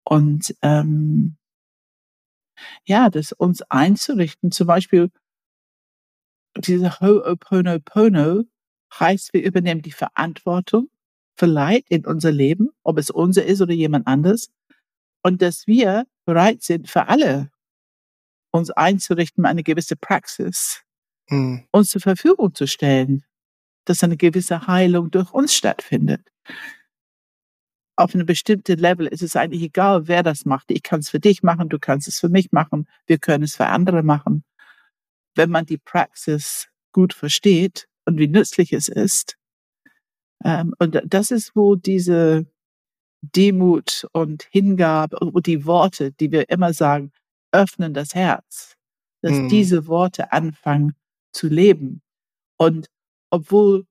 Und 0.04 0.56
ähm, 0.62 1.38
ja, 2.86 3.10
das 3.10 3.34
uns 3.34 3.62
einzurichten, 3.64 4.52
zum 4.52 4.68
Beispiel 4.68 5.12
diese 6.58 7.00
Ho'oponopono 7.00 8.46
heißt, 9.00 9.34
wir 9.34 9.44
übernehmen 9.44 9.82
die 9.82 9.92
Verantwortung 9.92 10.90
für 11.36 11.46
Leid 11.46 11.86
in 11.90 12.06
unser 12.06 12.32
Leben, 12.32 12.70
ob 12.84 12.98
es 12.98 13.10
unser 13.10 13.46
ist 13.46 13.62
oder 13.62 13.74
jemand 13.74 14.08
anderes, 14.08 14.52
und 15.24 15.42
dass 15.42 15.68
wir 15.68 16.06
bereit 16.26 16.64
sind, 16.64 16.90
für 16.90 17.08
alle 17.08 17.52
uns 18.52 18.72
einzurichten, 18.72 19.46
eine 19.46 19.64
gewisse 19.64 19.96
Praxis 19.96 20.84
hm. 21.30 21.68
uns 21.72 21.90
zur 21.90 22.02
Verfügung 22.02 22.56
zu 22.56 22.68
stellen, 22.68 23.24
dass 23.86 24.04
eine 24.04 24.18
gewisse 24.18 24.68
Heilung 24.68 25.12
durch 25.12 25.32
uns 25.32 25.54
stattfindet. 25.54 26.22
Auf 27.96 28.14
einem 28.14 28.26
bestimmten 28.26 28.78
Level 28.78 29.08
ist 29.08 29.24
es 29.24 29.36
eigentlich 29.36 29.64
egal, 29.64 30.08
wer 30.08 30.24
das 30.24 30.46
macht. 30.46 30.70
Ich 30.70 30.84
kann 30.84 31.00
es 31.00 31.10
für 31.10 31.20
dich 31.20 31.42
machen, 31.44 31.70
du 31.70 31.80
kannst 31.80 32.08
es 32.08 32.20
für 32.20 32.30
mich 32.30 32.52
machen, 32.52 32.88
wir 33.08 33.18
können 33.18 33.44
es 33.44 33.56
für 33.56 33.66
andere 33.66 34.04
machen. 34.04 34.44
Wenn 35.36 35.50
man 35.50 35.66
die 35.66 35.78
Praxis 35.78 36.68
gut 36.92 37.14
versteht 37.14 37.88
und 38.08 38.18
wie 38.18 38.28
nützlich 38.28 38.74
es 38.74 38.88
ist. 38.88 39.38
Ähm, 40.44 40.74
und 40.80 41.00
das 41.06 41.30
ist, 41.30 41.56
wo 41.56 41.76
diese 41.76 42.48
Demut 43.22 44.08
und 44.14 44.48
Hingabe 44.50 45.20
und 45.20 45.46
die 45.46 45.66
Worte, 45.66 46.12
die 46.14 46.32
wir 46.32 46.50
immer 46.50 46.74
sagen, 46.74 47.12
öffnen 47.52 47.94
das 47.94 48.16
Herz, 48.16 48.76
dass 49.22 49.34
mhm. 49.34 49.50
diese 49.50 49.88
Worte 49.88 50.32
anfangen 50.32 50.94
zu 51.34 51.48
leben. 51.48 52.02
Und 52.58 52.88
obwohl 53.30 53.86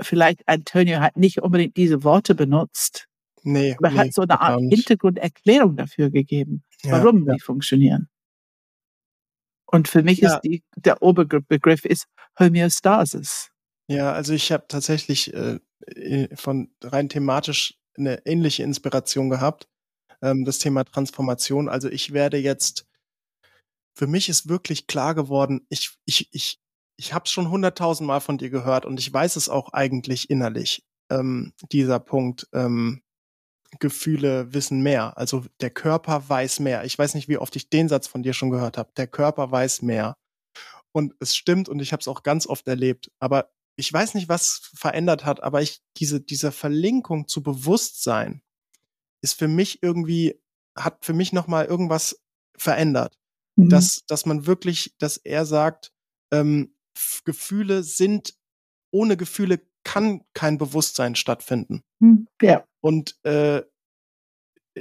vielleicht 0.00 0.46
Antonio 0.46 1.00
hat 1.00 1.16
nicht 1.16 1.40
unbedingt 1.40 1.76
diese 1.76 2.04
Worte 2.04 2.34
benutzt, 2.34 3.08
nee, 3.42 3.74
aber 3.78 3.88
er 3.88 3.92
nee, 3.92 3.98
hat 3.98 4.14
so 4.14 4.22
eine 4.22 4.40
Art 4.40 4.60
Hintergrunderklärung 4.60 5.76
dafür 5.76 6.10
gegeben, 6.10 6.62
ja, 6.82 6.92
warum 6.92 7.26
ja. 7.26 7.34
die 7.34 7.40
funktionieren. 7.40 8.08
Und 9.72 9.88
für 9.88 10.02
mich 10.02 10.18
ja. 10.18 10.34
ist 10.34 10.42
die, 10.42 10.62
der 10.76 11.02
Oberbegriff 11.02 11.84
ist 11.84 12.06
Homöostasis. 12.38 13.50
Ja, 13.88 14.12
also 14.12 14.34
ich 14.34 14.52
habe 14.52 14.66
tatsächlich 14.68 15.32
äh, 15.34 15.58
von 16.36 16.70
rein 16.82 17.08
thematisch 17.08 17.74
eine 17.96 18.24
ähnliche 18.26 18.62
Inspiration 18.62 19.30
gehabt. 19.30 19.68
Ähm, 20.20 20.44
das 20.44 20.58
Thema 20.58 20.84
Transformation. 20.84 21.68
Also 21.68 21.88
ich 21.88 22.12
werde 22.12 22.36
jetzt, 22.36 22.86
für 23.94 24.06
mich 24.06 24.28
ist 24.28 24.48
wirklich 24.48 24.86
klar 24.86 25.14
geworden, 25.14 25.66
ich, 25.70 25.96
ich, 26.04 26.28
ich, 26.32 26.60
ich 26.96 27.14
habe 27.14 27.24
es 27.24 27.32
schon 27.32 27.50
hunderttausend 27.50 28.06
Mal 28.06 28.20
von 28.20 28.38
dir 28.38 28.50
gehört 28.50 28.84
und 28.86 29.00
ich 29.00 29.12
weiß 29.12 29.36
es 29.36 29.48
auch 29.48 29.72
eigentlich 29.72 30.30
innerlich, 30.30 30.84
ähm, 31.10 31.54
dieser 31.72 31.98
Punkt. 31.98 32.46
Ähm, 32.52 33.02
Gefühle 33.78 34.52
wissen 34.52 34.82
mehr. 34.82 35.16
Also 35.16 35.44
der 35.60 35.70
Körper 35.70 36.28
weiß 36.28 36.60
mehr. 36.60 36.84
Ich 36.84 36.98
weiß 36.98 37.14
nicht, 37.14 37.28
wie 37.28 37.38
oft 37.38 37.56
ich 37.56 37.70
den 37.70 37.88
Satz 37.88 38.06
von 38.06 38.22
dir 38.22 38.32
schon 38.32 38.50
gehört 38.50 38.78
habe. 38.78 38.90
Der 38.96 39.06
Körper 39.06 39.50
weiß 39.50 39.82
mehr. 39.82 40.16
Und 40.92 41.14
es 41.20 41.34
stimmt 41.34 41.68
und 41.68 41.80
ich 41.80 41.92
habe 41.92 42.00
es 42.00 42.08
auch 42.08 42.22
ganz 42.22 42.46
oft 42.46 42.68
erlebt. 42.68 43.10
Aber 43.18 43.50
ich 43.76 43.90
weiß 43.92 44.14
nicht, 44.14 44.28
was 44.28 44.70
verändert 44.74 45.24
hat, 45.24 45.42
aber 45.42 45.62
ich 45.62 45.80
diese 45.96 46.20
diese 46.20 46.52
Verlinkung 46.52 47.26
zu 47.26 47.42
Bewusstsein 47.42 48.42
ist 49.22 49.38
für 49.38 49.48
mich 49.48 49.82
irgendwie 49.82 50.38
hat 50.76 51.04
für 51.04 51.14
mich 51.14 51.32
noch 51.32 51.46
mal 51.46 51.64
irgendwas 51.64 52.20
verändert, 52.56 53.18
mhm. 53.56 53.70
dass 53.70 54.04
dass 54.06 54.26
man 54.26 54.46
wirklich, 54.46 54.94
dass 54.98 55.16
er 55.16 55.46
sagt, 55.46 55.92
ähm, 56.30 56.74
Gefühle 57.24 57.82
sind 57.82 58.34
ohne 58.90 59.16
Gefühle 59.16 59.60
kann 59.84 60.22
kein 60.34 60.58
Bewusstsein 60.58 61.14
stattfinden. 61.14 61.82
Mhm. 61.98 62.28
Ja. 62.40 62.64
Und 62.80 63.16
äh, 63.24 63.62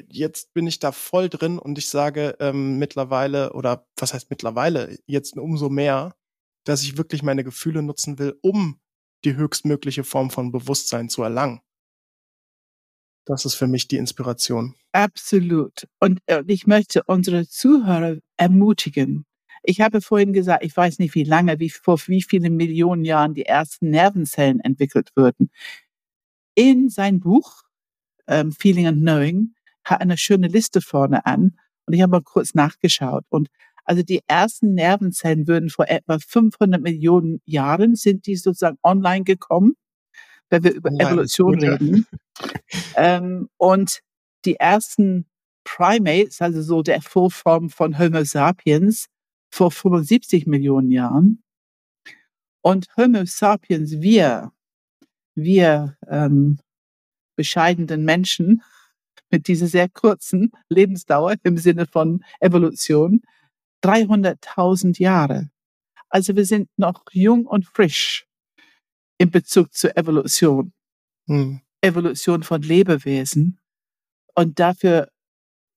jetzt 0.09 0.53
bin 0.53 0.67
ich 0.67 0.79
da 0.79 0.91
voll 0.91 1.29
drin 1.29 1.59
und 1.59 1.77
ich 1.77 1.89
sage 1.89 2.35
ähm, 2.39 2.77
mittlerweile, 2.77 3.53
oder 3.53 3.85
was 3.97 4.13
heißt 4.13 4.29
mittlerweile, 4.29 4.97
jetzt 5.05 5.37
umso 5.37 5.69
mehr, 5.69 6.15
dass 6.65 6.83
ich 6.83 6.97
wirklich 6.97 7.23
meine 7.23 7.43
Gefühle 7.43 7.81
nutzen 7.81 8.19
will, 8.19 8.37
um 8.41 8.79
die 9.23 9.35
höchstmögliche 9.35 10.03
Form 10.03 10.29
von 10.31 10.51
Bewusstsein 10.51 11.09
zu 11.09 11.23
erlangen. 11.23 11.61
Das 13.25 13.45
ist 13.45 13.55
für 13.55 13.67
mich 13.67 13.87
die 13.87 13.97
Inspiration. 13.97 14.75
Absolut. 14.93 15.87
Und 15.99 16.21
äh, 16.25 16.43
ich 16.47 16.65
möchte 16.65 17.03
unsere 17.03 17.47
Zuhörer 17.47 18.17
ermutigen. 18.37 19.25
Ich 19.63 19.81
habe 19.81 20.01
vorhin 20.01 20.33
gesagt, 20.33 20.63
ich 20.63 20.75
weiß 20.75 20.99
nicht 20.99 21.15
wie 21.15 21.23
lange, 21.23 21.59
wie 21.59 21.69
vor 21.69 21.99
wie 22.07 22.21
vielen 22.21 22.55
Millionen 22.55 23.05
Jahren 23.05 23.33
die 23.33 23.45
ersten 23.45 23.89
Nervenzellen 23.89 24.59
entwickelt 24.59 25.11
wurden. 25.15 25.51
In 26.55 26.89
sein 26.89 27.19
Buch 27.19 27.63
ähm, 28.27 28.51
Feeling 28.51 28.87
and 28.87 29.01
Knowing 29.01 29.53
hat 29.83 30.01
eine 30.01 30.17
schöne 30.17 30.47
Liste 30.47 30.81
vorne 30.81 31.25
an 31.25 31.57
und 31.85 31.93
ich 31.93 32.01
habe 32.01 32.11
mal 32.11 32.21
kurz 32.21 32.53
nachgeschaut 32.53 33.25
und 33.29 33.49
also 33.83 34.03
die 34.03 34.21
ersten 34.27 34.73
Nervenzellen 34.73 35.47
würden 35.47 35.69
vor 35.69 35.87
etwa 35.89 36.19
500 36.19 36.81
Millionen 36.81 37.41
Jahren 37.45 37.95
sind 37.95 38.25
die 38.27 38.35
sozusagen 38.35 38.77
online 38.83 39.23
gekommen, 39.23 39.73
wenn 40.49 40.63
wir 40.63 40.73
über 40.73 40.91
Nein, 40.91 41.07
Evolution 41.07 41.59
reden. 41.59 42.05
ähm, 42.95 43.49
und 43.57 44.01
die 44.45 44.55
ersten 44.55 45.25
Primates, 45.63 46.41
also 46.41 46.61
so 46.61 46.81
der 46.81 47.01
Vorform 47.01 47.69
von 47.69 47.97
Homo 47.97 48.23
sapiens, 48.23 49.07
vor 49.51 49.71
75 49.71 50.47
Millionen 50.47 50.91
Jahren. 50.91 51.43
Und 52.63 52.87
Homo 52.95 53.25
sapiens, 53.25 54.01
wir, 54.01 54.51
wir 55.35 55.97
ähm, 56.07 56.59
bescheidenen 57.35 58.05
Menschen 58.05 58.61
mit 59.31 59.47
dieser 59.47 59.67
sehr 59.67 59.89
kurzen 59.89 60.51
Lebensdauer 60.69 61.35
im 61.43 61.57
Sinne 61.57 61.87
von 61.87 62.23
Evolution, 62.39 63.21
300.000 63.83 65.01
Jahre. 65.01 65.49
Also 66.09 66.35
wir 66.35 66.45
sind 66.45 66.69
noch 66.77 67.03
jung 67.11 67.45
und 67.45 67.65
frisch 67.65 68.27
in 69.17 69.31
Bezug 69.31 69.73
zur 69.73 69.97
Evolution. 69.97 70.73
Hm. 71.27 71.61
Evolution 71.81 72.43
von 72.43 72.61
Lebewesen. 72.61 73.59
Und 74.35 74.59
dafür, 74.59 75.09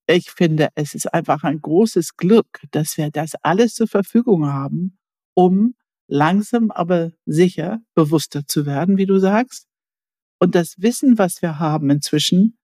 ich 0.07 0.31
finde, 0.31 0.69
es 0.75 0.95
ist 0.95 1.13
einfach 1.13 1.45
ein 1.45 1.61
großes 1.61 2.17
Glück, 2.17 2.63
dass 2.71 2.97
wir 2.97 3.11
das 3.11 3.35
alles 3.43 3.75
zur 3.75 3.89
Verfügung 3.89 4.47
haben, 4.47 4.99
um 5.35 5.75
langsam 6.07 6.71
aber 6.71 7.13
sicher 7.25 7.81
bewusster 7.95 8.47
zu 8.47 8.67
werden, 8.67 8.99
wie 8.99 9.07
du 9.07 9.19
sagst. 9.19 9.67
Und 10.39 10.55
das 10.55 10.75
Wissen, 10.79 11.19
was 11.19 11.41
wir 11.43 11.59
haben 11.59 11.91
inzwischen, 11.91 12.59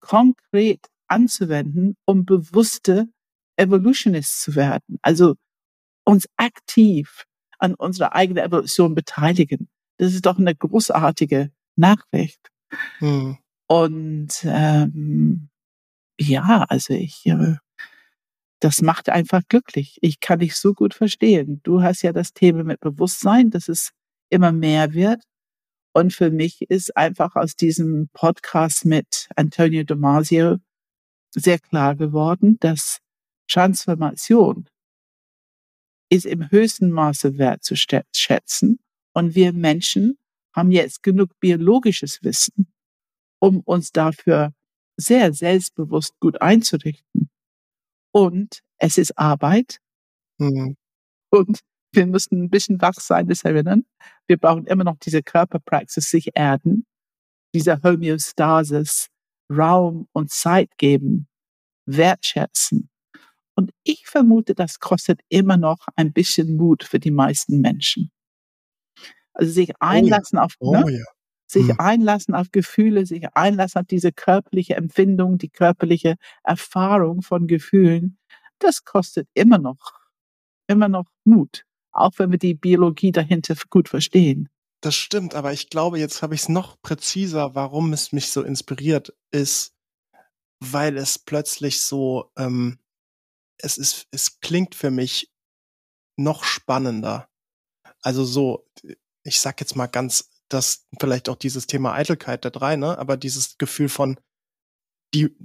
konkret 0.00 0.86
anzuwenden, 1.08 1.96
um 2.04 2.24
bewusste 2.24 3.08
Evolutionists 3.56 4.42
zu 4.42 4.54
werden. 4.54 4.98
Also 5.02 5.34
uns 6.04 6.26
aktiv 6.36 7.24
an 7.58 7.74
unserer 7.74 8.14
eigenen 8.14 8.44
Evolution 8.44 8.94
beteiligen. 8.94 9.68
Das 9.98 10.14
ist 10.14 10.24
doch 10.24 10.38
eine 10.38 10.54
großartige 10.54 11.52
Nachricht. 11.76 12.40
Hm. 12.98 13.38
Und 13.66 14.40
ähm, 14.44 15.49
ja, 16.20 16.64
also 16.68 16.92
ich, 16.94 17.26
äh, 17.26 17.56
das 18.60 18.82
macht 18.82 19.08
einfach 19.08 19.42
glücklich. 19.48 19.98
Ich 20.02 20.20
kann 20.20 20.40
dich 20.40 20.54
so 20.56 20.74
gut 20.74 20.94
verstehen. 20.94 21.60
Du 21.62 21.82
hast 21.82 22.02
ja 22.02 22.12
das 22.12 22.34
Thema 22.34 22.62
mit 22.62 22.80
Bewusstsein, 22.80 23.50
dass 23.50 23.68
es 23.68 23.92
immer 24.28 24.52
mehr 24.52 24.92
wird. 24.92 25.22
Und 25.92 26.12
für 26.12 26.30
mich 26.30 26.62
ist 26.70 26.96
einfach 26.96 27.34
aus 27.36 27.56
diesem 27.56 28.10
Podcast 28.12 28.84
mit 28.84 29.28
Antonio 29.34 29.82
Damasio 29.82 30.58
sehr 31.34 31.58
klar 31.58 31.96
geworden, 31.96 32.58
dass 32.60 32.98
Transformation 33.48 34.68
ist 36.10 36.26
im 36.26 36.50
höchsten 36.50 36.90
Maße 36.90 37.38
wertzuschätzen. 37.38 38.78
Und 39.14 39.34
wir 39.34 39.52
Menschen 39.52 40.18
haben 40.54 40.70
jetzt 40.70 41.02
genug 41.02 41.30
biologisches 41.40 42.22
Wissen, 42.22 42.72
um 43.40 43.60
uns 43.60 43.90
dafür 43.90 44.52
sehr 44.96 45.32
selbstbewusst 45.32 46.18
gut 46.20 46.40
einzurichten. 46.40 47.30
Und 48.12 48.60
es 48.78 48.98
ist 48.98 49.16
Arbeit. 49.18 49.78
Mhm. 50.38 50.76
Und 51.30 51.60
wir 51.92 52.06
müssen 52.06 52.44
ein 52.44 52.50
bisschen 52.50 52.80
wach 52.80 52.94
sein, 52.94 53.28
das 53.28 53.44
erinnern. 53.44 53.84
Wir 54.26 54.36
brauchen 54.36 54.66
immer 54.66 54.84
noch 54.84 54.96
diese 54.98 55.22
Körperpraxis, 55.22 56.10
sich 56.10 56.30
erden, 56.34 56.86
dieser 57.54 57.82
Homöostasis, 57.82 59.08
Raum 59.50 60.08
und 60.12 60.30
Zeit 60.30 60.76
geben, 60.78 61.28
wertschätzen. 61.86 62.88
Und 63.56 63.72
ich 63.82 64.06
vermute, 64.06 64.54
das 64.54 64.78
kostet 64.78 65.20
immer 65.28 65.56
noch 65.56 65.86
ein 65.96 66.12
bisschen 66.12 66.56
Mut 66.56 66.84
für 66.84 67.00
die 67.00 67.10
meisten 67.10 67.60
Menschen. 67.60 68.10
Also 69.34 69.52
sich 69.52 69.72
einlassen 69.80 70.38
oh 70.38 70.40
ja. 70.40 70.44
auf, 70.44 70.54
oh, 70.60 70.72
ne? 70.72 70.98
ja. 70.98 71.04
Sich 71.50 71.68
Hm. 71.68 71.80
einlassen 71.80 72.34
auf 72.34 72.50
Gefühle, 72.52 73.06
sich 73.06 73.26
einlassen 73.34 73.80
auf 73.80 73.86
diese 73.86 74.12
körperliche 74.12 74.76
Empfindung, 74.76 75.38
die 75.38 75.48
körperliche 75.48 76.16
Erfahrung 76.44 77.22
von 77.22 77.46
Gefühlen, 77.46 78.18
das 78.60 78.84
kostet 78.84 79.28
immer 79.34 79.58
noch, 79.58 80.00
immer 80.68 80.88
noch 80.88 81.06
Mut, 81.24 81.64
auch 81.92 82.12
wenn 82.18 82.30
wir 82.30 82.38
die 82.38 82.54
Biologie 82.54 83.12
dahinter 83.12 83.56
gut 83.68 83.88
verstehen. 83.88 84.48
Das 84.82 84.94
stimmt, 84.94 85.34
aber 85.34 85.52
ich 85.52 85.68
glaube, 85.68 85.98
jetzt 85.98 86.22
habe 86.22 86.34
ich 86.34 86.42
es 86.42 86.48
noch 86.48 86.80
präziser, 86.80 87.54
warum 87.54 87.92
es 87.92 88.12
mich 88.12 88.30
so 88.30 88.42
inspiriert, 88.42 89.14
ist, 89.30 89.74
weil 90.60 90.96
es 90.96 91.18
plötzlich 91.18 91.82
so, 91.82 92.30
ähm, 92.36 92.78
es 93.58 93.76
ist, 93.76 94.06
es 94.10 94.40
klingt 94.40 94.74
für 94.74 94.90
mich 94.90 95.30
noch 96.16 96.44
spannender. 96.44 97.28
Also 98.02 98.24
so, 98.24 98.66
ich 99.22 99.40
sag 99.40 99.60
jetzt 99.60 99.76
mal 99.76 99.86
ganz, 99.86 100.30
das 100.52 100.86
vielleicht 101.00 101.28
auch 101.28 101.36
dieses 101.36 101.66
Thema 101.66 101.94
Eitelkeit 101.94 102.44
der 102.44 102.50
drei, 102.50 102.76
ne? 102.76 102.98
Aber 102.98 103.16
dieses 103.16 103.56
Gefühl 103.58 103.88
von 103.88 104.18
die, 105.14 105.36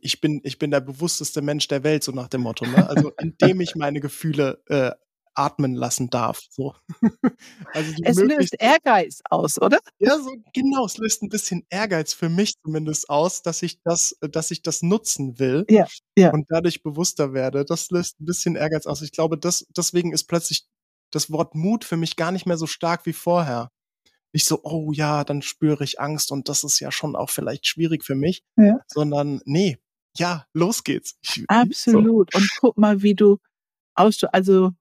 ich 0.00 0.20
bin, 0.20 0.40
ich 0.44 0.58
bin 0.58 0.70
der 0.70 0.80
bewussteste 0.80 1.42
Mensch 1.42 1.68
der 1.68 1.84
Welt, 1.84 2.02
so 2.04 2.12
nach 2.12 2.28
dem 2.28 2.42
Motto, 2.42 2.66
ne? 2.66 2.88
Also 2.88 3.12
indem 3.20 3.60
ich 3.60 3.74
meine 3.76 4.00
Gefühle 4.00 4.62
äh, 4.66 4.92
atmen 5.34 5.74
lassen 5.74 6.10
darf. 6.10 6.40
So. 6.50 6.74
also 7.72 7.92
die 7.94 8.04
Es 8.04 8.16
löst 8.16 8.54
Ehrgeiz 8.58 9.20
aus, 9.28 9.60
oder? 9.60 9.78
ja, 9.98 10.16
so 10.18 10.30
genau, 10.52 10.86
es 10.86 10.96
löst 10.96 11.22
ein 11.22 11.28
bisschen 11.28 11.66
Ehrgeiz 11.70 12.14
für 12.14 12.28
mich 12.28 12.54
zumindest 12.62 13.10
aus, 13.10 13.42
dass 13.42 13.62
ich 13.62 13.80
das, 13.82 14.16
dass 14.20 14.50
ich 14.50 14.62
das 14.62 14.82
nutzen 14.82 15.38
will 15.38 15.64
Ja, 15.68 15.86
ja. 16.16 16.32
und 16.32 16.46
dadurch 16.48 16.82
bewusster 16.82 17.32
werde. 17.32 17.64
Das 17.64 17.90
löst 17.90 18.20
ein 18.20 18.26
bisschen 18.26 18.56
Ehrgeiz 18.56 18.86
aus. 18.86 19.02
Ich 19.02 19.12
glaube, 19.12 19.36
das, 19.36 19.66
deswegen 19.76 20.12
ist 20.12 20.24
plötzlich 20.24 20.66
das 21.10 21.30
Wort 21.30 21.54
Mut 21.54 21.84
für 21.84 21.96
mich 21.96 22.16
gar 22.16 22.32
nicht 22.32 22.46
mehr 22.46 22.56
so 22.56 22.66
stark 22.66 23.06
wie 23.06 23.12
vorher. 23.12 23.70
Nicht 24.34 24.44
so, 24.46 24.60
oh 24.64 24.90
ja, 24.92 25.22
dann 25.24 25.40
spüre 25.42 25.84
ich 25.84 26.00
Angst 26.00 26.30
und 26.32 26.48
das 26.50 26.64
ist 26.64 26.80
ja 26.80 26.90
schon 26.92 27.14
auch 27.16 27.30
vielleicht 27.30 27.66
schwierig 27.68 28.04
für 28.04 28.16
mich, 28.16 28.42
Ja. 28.56 28.80
sondern 28.88 29.40
nee, 29.46 29.78
ja, 30.18 30.44
los 30.52 30.82
geht's. 30.84 31.16
Ich, 31.22 31.34
so. 31.34 31.44
Absolut. 31.48 32.34
Und 32.34 32.50
guck 32.60 32.76
mal, 32.76 33.00
wie 33.02 33.14
du 33.14 33.38
aus, 33.94 34.22
also 34.24 34.72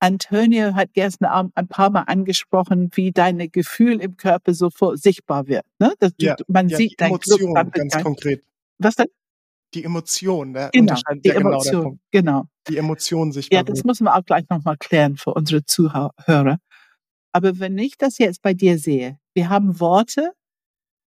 Antonio 0.00 0.74
hat 0.74 0.94
gestern 0.94 1.26
Abend 1.26 1.52
ein 1.54 1.68
paar 1.68 1.90
Mal 1.90 2.02
angesprochen, 2.02 2.90
wie 2.94 3.12
deine 3.12 3.48
Gefühl 3.48 4.00
im 4.00 4.16
Körper 4.16 4.52
sofort 4.54 4.98
sichtbar 4.98 5.46
wird. 5.46 5.64
Ne? 5.78 5.92
Dass 6.00 6.16
du, 6.16 6.26
Ja, 6.26 6.36
man 6.48 6.68
Ja, 6.68 6.76
sieht 6.78 7.00
dein 7.00 7.10
Emotion, 7.10 7.54
ganz 7.54 7.92
dein, 7.94 8.02
konkret. 8.02 8.42
was 8.78 8.96
denn? 8.96 9.06
Die 9.74 9.84
Emotion, 9.84 10.52
der 10.54 10.70
Genau, 10.70 10.92
Unterscheid, 10.94 11.24
die 11.24 11.28
ja, 11.28 11.34
genau 11.34 11.50
Emotion. 11.50 11.82
Punkt. 11.82 12.00
Genau. 12.10 12.44
Die 12.68 12.76
Emotion 12.78 13.32
sich 13.32 13.48
Ja, 13.52 13.62
das 13.62 13.84
müssen 13.84 14.04
wir 14.04 14.14
auch 14.16 14.24
gleich 14.24 14.48
nochmal 14.50 14.76
klären 14.78 15.16
für 15.16 15.32
unsere 15.34 15.64
Zuhörer. 15.64 16.58
Aber 17.32 17.58
wenn 17.58 17.78
ich 17.78 17.96
das 17.96 18.18
jetzt 18.18 18.42
bei 18.42 18.54
dir 18.54 18.78
sehe, 18.78 19.18
wir 19.34 19.48
haben 19.48 19.80
Worte, 19.80 20.32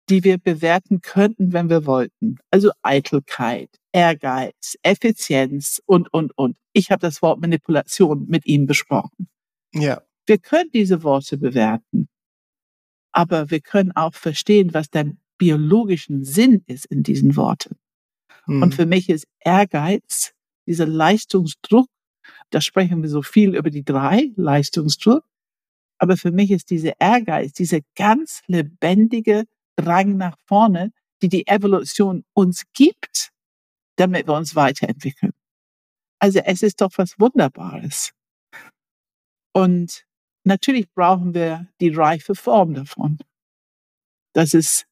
die 0.09 0.25
wir 0.25 0.39
bewerten 0.39 1.01
könnten, 1.01 1.53
wenn 1.53 1.69
wir 1.69 1.87
wollten. 1.87 2.39
Also 2.51 2.71
Eitelkeit, 2.83 3.71
Ehrgeiz, 3.93 4.77
Effizienz 4.83 5.83
und, 5.87 6.13
und, 6.13 6.37
und. 6.37 6.57
Ich 6.73 6.91
habe 6.91 7.01
das 7.01 7.23
Wort 7.23 7.41
Manipulation 7.41 8.27
mit 8.27 8.47
ihm 8.47 8.67
besprochen. 8.67 9.29
Ja, 9.75 10.03
Wir 10.27 10.39
können 10.39 10.71
diese 10.73 11.03
Worte 11.03 11.39
bewerten, 11.39 12.09
aber 13.13 13.51
wir 13.51 13.61
können 13.61 13.93
auch 13.93 14.15
verstehen, 14.15 14.75
was 14.75 14.91
der 14.91 15.13
biologischen 15.39 16.25
Sinn 16.25 16.65
ist 16.67 16.87
in 16.87 17.03
diesen 17.03 17.37
Worten. 17.37 17.77
hm, 18.47 18.63
Und 18.63 18.75
für 18.75 18.87
mich 18.87 19.09
ist 19.09 19.27
Ehrgeiz, 19.41 20.35
dieser 20.67 20.87
Leistungsdruck, 20.87 21.89
da 22.51 22.61
sprechen 22.61 23.03
wir 23.03 23.09
so 23.09 23.23
viel 23.23 23.55
über 23.55 23.71
die 23.71 23.85
drei, 23.85 24.33
Leistungsdruck, 24.37 25.25
aber 25.99 26.17
für 26.17 26.31
mich 26.31 26.51
ist 26.51 26.71
dieser 26.71 27.01
Ehrgeiz, 27.01 27.53
dieser 27.53 27.81
ganz 27.97 28.43
lebendige 28.47 29.45
Drang 29.77 30.17
nach 30.17 30.37
vorne, 30.47 30.93
die 31.23 31.29
die 31.29 31.47
Evolution 31.47 32.25
uns 32.35 32.65
gibt, 32.73 33.31
damit 33.97 34.27
wir 34.27 34.35
uns 34.35 34.55
weiterentwickeln. 34.55 35.33
Also 36.21 36.41
es 36.41 36.63
ist 36.63 36.81
doch 36.81 36.91
was 36.97 37.19
Wunderbares. 37.19 38.13
Und 39.53 40.05
natürlich 40.45 40.91
brauchen 40.93 41.35
wir 41.35 41.69
die 41.81 41.91
reife 41.91 42.35
Form 42.35 42.75
davon, 42.75 43.19
dass 44.33 44.55
es 44.55 44.85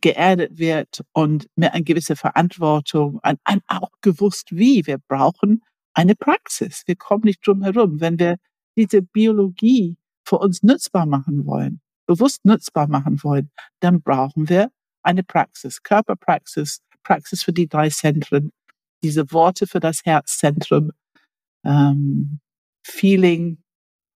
geerdet 0.00 0.58
wird 0.58 1.02
und 1.12 1.48
mit 1.56 1.72
einer 1.72 1.84
gewissen 1.84 2.16
Verantwortung, 2.16 3.20
an, 3.22 3.38
an 3.44 3.60
auch 3.66 3.90
gewusst 4.02 4.48
wie. 4.50 4.86
Wir 4.86 4.98
brauchen 4.98 5.62
eine 5.94 6.14
Praxis. 6.14 6.82
Wir 6.86 6.96
kommen 6.96 7.24
nicht 7.24 7.46
drum 7.46 7.62
herum. 7.62 8.00
Wenn 8.00 8.18
wir 8.18 8.36
diese 8.76 9.02
Biologie 9.02 9.96
für 10.26 10.38
uns 10.38 10.62
nutzbar 10.62 11.06
machen 11.06 11.46
wollen, 11.46 11.80
bewusst 12.06 12.44
nutzbar 12.44 12.88
machen 12.88 13.22
wollen, 13.22 13.50
dann 13.80 14.02
brauchen 14.02 14.48
wir 14.48 14.70
eine 15.02 15.22
Praxis, 15.22 15.82
Körperpraxis, 15.82 16.80
Praxis 17.02 17.42
für 17.44 17.52
die 17.52 17.68
drei 17.68 17.88
Zentren, 17.88 18.50
diese 19.02 19.30
Worte 19.32 19.66
für 19.66 19.80
das 19.80 20.04
Herzzentrum, 20.04 20.90
ähm, 21.64 22.40
Feeling 22.84 23.58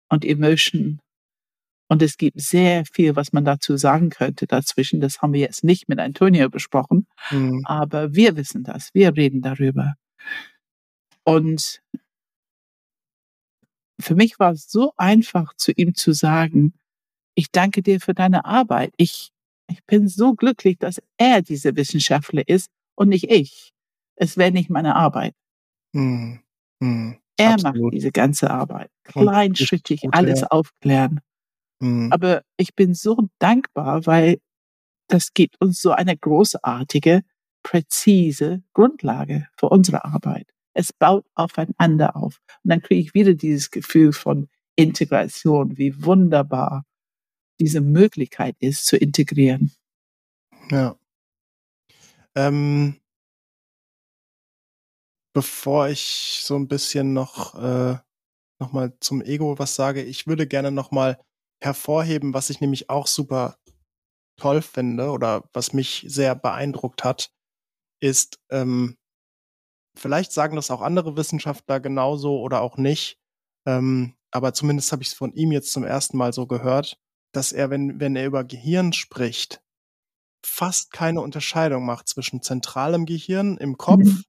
und 0.08 0.24
Emotion. 0.24 1.00
Und 1.88 2.02
es 2.02 2.16
gibt 2.16 2.40
sehr 2.40 2.84
viel, 2.86 3.16
was 3.16 3.32
man 3.32 3.44
dazu 3.44 3.76
sagen 3.76 4.10
könnte 4.10 4.46
dazwischen. 4.46 5.00
Das 5.00 5.22
haben 5.22 5.32
wir 5.32 5.40
jetzt 5.40 5.64
nicht 5.64 5.88
mit 5.88 5.98
Antonio 5.98 6.48
besprochen, 6.48 7.06
hm, 7.28 7.62
aber 7.64 8.14
wir 8.14 8.36
wissen 8.36 8.62
das. 8.62 8.90
Wir 8.94 9.16
reden 9.16 9.42
darüber. 9.42 9.94
Und 11.24 11.82
für 14.00 14.14
mich 14.14 14.38
war 14.38 14.52
es 14.52 14.70
so 14.70 14.92
einfach, 14.96 15.54
zu 15.54 15.72
ihm 15.72 15.94
zu 15.94 16.12
sagen, 16.12 16.74
ich 17.34 17.50
danke 17.50 17.82
dir 17.82 18.00
für 18.00 18.14
deine 18.14 18.44
Arbeit. 18.44 18.92
Ich, 18.96 19.30
ich 19.68 19.84
bin 19.84 20.08
so 20.08 20.34
glücklich, 20.34 20.78
dass 20.78 21.00
er 21.16 21.42
dieser 21.42 21.76
Wissenschaftler 21.76 22.46
ist 22.48 22.70
und 22.96 23.08
nicht 23.08 23.30
ich. 23.30 23.72
Es 24.16 24.36
wäre 24.36 24.52
nicht 24.52 24.70
meine 24.70 24.96
Arbeit. 24.96 25.34
hm, 25.94 26.40
hm, 26.82 27.18
Er 27.38 27.54
Absolut. 27.54 27.74
macht 27.84 27.94
diese 27.94 28.12
ganze 28.12 28.50
Arbeit. 28.50 28.90
Kleinschrittig 29.04 30.02
alles 30.12 30.44
aufklären. 30.44 31.20
hm, 31.80 32.12
Aber 32.12 32.42
ich 32.56 32.74
bin 32.74 32.94
so 32.94 33.28
dankbar, 33.38 34.06
weil 34.06 34.40
das 35.08 35.32
gibt 35.34 35.60
uns 35.60 35.80
so 35.80 35.92
eine 35.92 36.16
großartige, 36.16 37.22
präzise 37.62 38.62
Grundlage 38.74 39.48
für 39.56 39.68
unsere 39.68 40.04
Arbeit. 40.04 40.46
Es 40.74 40.92
baut 40.92 41.26
aufeinander 41.34 42.16
auf. 42.16 42.40
Und 42.64 42.70
dann 42.70 42.82
kriege 42.82 43.00
ich 43.00 43.14
wieder 43.14 43.34
dieses 43.34 43.70
Gefühl 43.70 44.12
von 44.12 44.48
Integration, 44.76 45.76
wie 45.76 46.04
wunderbar 46.04 46.84
diese 47.60 47.80
Möglichkeit 47.80 48.56
ist, 48.60 48.86
zu 48.86 48.96
integrieren. 48.96 49.72
Ja. 50.70 50.96
Ähm, 52.34 53.00
bevor 55.34 55.88
ich 55.88 56.40
so 56.44 56.56
ein 56.56 56.68
bisschen 56.68 57.12
noch, 57.12 57.54
äh, 57.54 57.98
noch 58.60 58.72
mal 58.72 58.96
zum 59.00 59.22
Ego 59.22 59.58
was 59.58 59.74
sage, 59.74 60.02
ich 60.02 60.26
würde 60.26 60.46
gerne 60.46 60.70
noch 60.70 60.90
mal 60.90 61.20
hervorheben, 61.62 62.32
was 62.34 62.50
ich 62.50 62.60
nämlich 62.60 62.88
auch 62.88 63.06
super 63.06 63.58
toll 64.36 64.62
finde 64.62 65.10
oder 65.10 65.48
was 65.52 65.72
mich 65.72 66.04
sehr 66.08 66.34
beeindruckt 66.34 67.04
hat, 67.04 67.30
ist, 68.00 68.40
ähm, 68.50 68.96
vielleicht 70.00 70.32
sagen 70.32 70.56
das 70.56 70.70
auch 70.70 70.80
andere 70.80 71.16
Wissenschaftler 71.16 71.78
genauso 71.78 72.40
oder 72.40 72.62
auch 72.62 72.76
nicht, 72.76 73.18
ähm, 73.66 74.14
aber 74.30 74.54
zumindest 74.54 74.92
habe 74.92 75.02
ich 75.02 75.08
es 75.08 75.14
von 75.14 75.32
ihm 75.32 75.52
jetzt 75.52 75.72
zum 75.72 75.84
ersten 75.84 76.16
Mal 76.16 76.32
so 76.32 76.46
gehört, 76.46 76.98
dass 77.32 77.52
er, 77.52 77.70
wenn, 77.70 78.00
wenn 78.00 78.16
er 78.16 78.26
über 78.26 78.44
Gehirn 78.44 78.92
spricht, 78.92 79.62
fast 80.44 80.90
keine 80.92 81.20
Unterscheidung 81.20 81.84
macht 81.84 82.08
zwischen 82.08 82.42
zentralem 82.42 83.06
Gehirn 83.06 83.56
im 83.58 83.76
Kopf 83.76 84.04
mhm. 84.04 84.24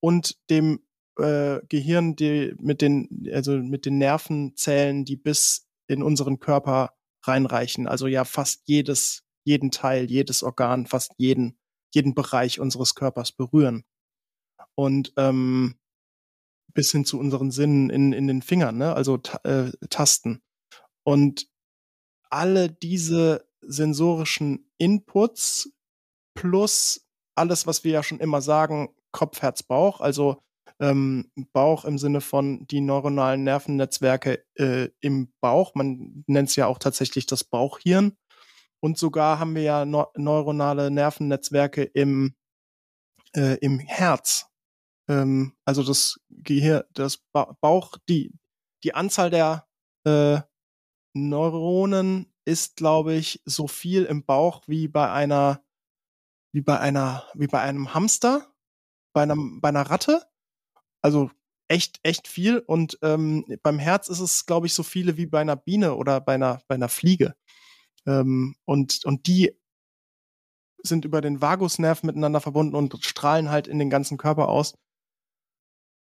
und 0.00 0.36
dem 0.50 0.80
äh, 1.18 1.58
Gehirn, 1.68 2.14
die 2.14 2.54
mit 2.58 2.80
den, 2.80 3.28
also 3.32 3.58
mit 3.58 3.86
den 3.86 3.98
Nervenzellen, 3.98 5.04
die 5.04 5.16
bis 5.16 5.66
in 5.88 6.02
unseren 6.02 6.38
Körper 6.38 6.94
reinreichen. 7.22 7.88
Also 7.88 8.06
ja 8.06 8.24
fast 8.24 8.62
jedes, 8.66 9.24
jeden 9.44 9.70
Teil, 9.70 10.10
jedes 10.10 10.42
Organ, 10.42 10.86
fast 10.86 11.12
jeden, 11.16 11.58
jeden 11.92 12.14
Bereich 12.14 12.60
unseres 12.60 12.94
Körpers 12.94 13.32
berühren. 13.32 13.84
Und 14.78 15.12
ähm, 15.16 15.74
bis 16.72 16.92
hin 16.92 17.04
zu 17.04 17.18
unseren 17.18 17.50
Sinnen 17.50 17.90
in, 17.90 18.12
in 18.12 18.28
den 18.28 18.42
Fingern, 18.42 18.78
ne? 18.78 18.94
also 18.94 19.18
äh, 19.42 19.72
Tasten. 19.90 20.40
Und 21.02 21.48
alle 22.30 22.70
diese 22.70 23.48
sensorischen 23.60 24.70
Inputs 24.78 25.72
plus 26.34 27.04
alles, 27.34 27.66
was 27.66 27.82
wir 27.82 27.90
ja 27.90 28.02
schon 28.04 28.20
immer 28.20 28.40
sagen, 28.40 28.94
Kopf, 29.10 29.42
Herz, 29.42 29.64
Bauch, 29.64 30.00
also 30.00 30.42
ähm, 30.78 31.32
Bauch 31.52 31.84
im 31.84 31.98
Sinne 31.98 32.20
von 32.20 32.64
die 32.68 32.80
neuronalen 32.80 33.42
Nervennetzwerke 33.42 34.44
äh, 34.54 34.90
im 35.00 35.32
Bauch. 35.40 35.74
Man 35.74 36.22
nennt 36.28 36.50
es 36.50 36.56
ja 36.56 36.66
auch 36.68 36.78
tatsächlich 36.78 37.26
das 37.26 37.42
Bauchhirn. 37.42 38.16
Und 38.80 38.96
sogar 38.96 39.40
haben 39.40 39.56
wir 39.56 39.62
ja 39.62 39.84
neuronale 39.84 40.92
Nervennetzwerke 40.92 41.82
im, 41.82 42.36
äh, 43.34 43.56
im 43.56 43.80
Herz. 43.80 44.47
Ähm, 45.08 45.54
also 45.64 45.82
das 45.82 46.20
Gehirn, 46.30 46.84
das 46.92 47.18
ba 47.32 47.56
Bauch, 47.60 47.96
die, 48.08 48.32
die 48.84 48.94
Anzahl 48.94 49.30
der 49.30 49.66
äh, 50.04 50.40
Neuronen 51.14 52.32
ist, 52.44 52.76
glaube 52.76 53.14
ich, 53.14 53.42
so 53.44 53.68
viel 53.68 54.04
im 54.04 54.24
Bauch 54.24 54.62
wie 54.66 54.88
bei 54.88 55.10
einer, 55.10 55.62
wie 56.52 56.62
bei 56.62 56.78
einer, 56.78 57.24
wie 57.34 57.46
bei 57.46 57.60
einem 57.60 57.94
Hamster, 57.94 58.52
bei 59.12 59.22
einem, 59.22 59.60
bei 59.60 59.68
einer 59.70 59.82
Ratte 59.82 60.28
also 61.02 61.30
echt, 61.68 62.00
echt 62.02 62.28
viel. 62.28 62.58
Und 62.58 62.98
ähm, 63.02 63.44
beim 63.62 63.78
Herz 63.78 64.08
ist 64.08 64.20
es, 64.20 64.46
glaube 64.46 64.66
ich, 64.66 64.74
so 64.74 64.82
viele 64.82 65.16
wie 65.16 65.26
bei 65.26 65.40
einer 65.40 65.56
Biene 65.56 65.94
oder 65.94 66.20
bei 66.20 66.34
einer, 66.34 66.60
bei 66.68 66.74
einer 66.74 66.88
Fliege. 66.88 67.34
Ähm, 68.06 68.56
und, 68.64 69.04
und 69.04 69.26
die 69.26 69.56
sind 70.82 71.04
über 71.04 71.20
den 71.20 71.40
Vagusnerv 71.42 72.02
miteinander 72.02 72.40
verbunden 72.40 72.76
und 72.76 73.04
strahlen 73.04 73.50
halt 73.50 73.66
in 73.66 73.78
den 73.78 73.90
ganzen 73.90 74.16
Körper 74.16 74.48
aus. 74.48 74.74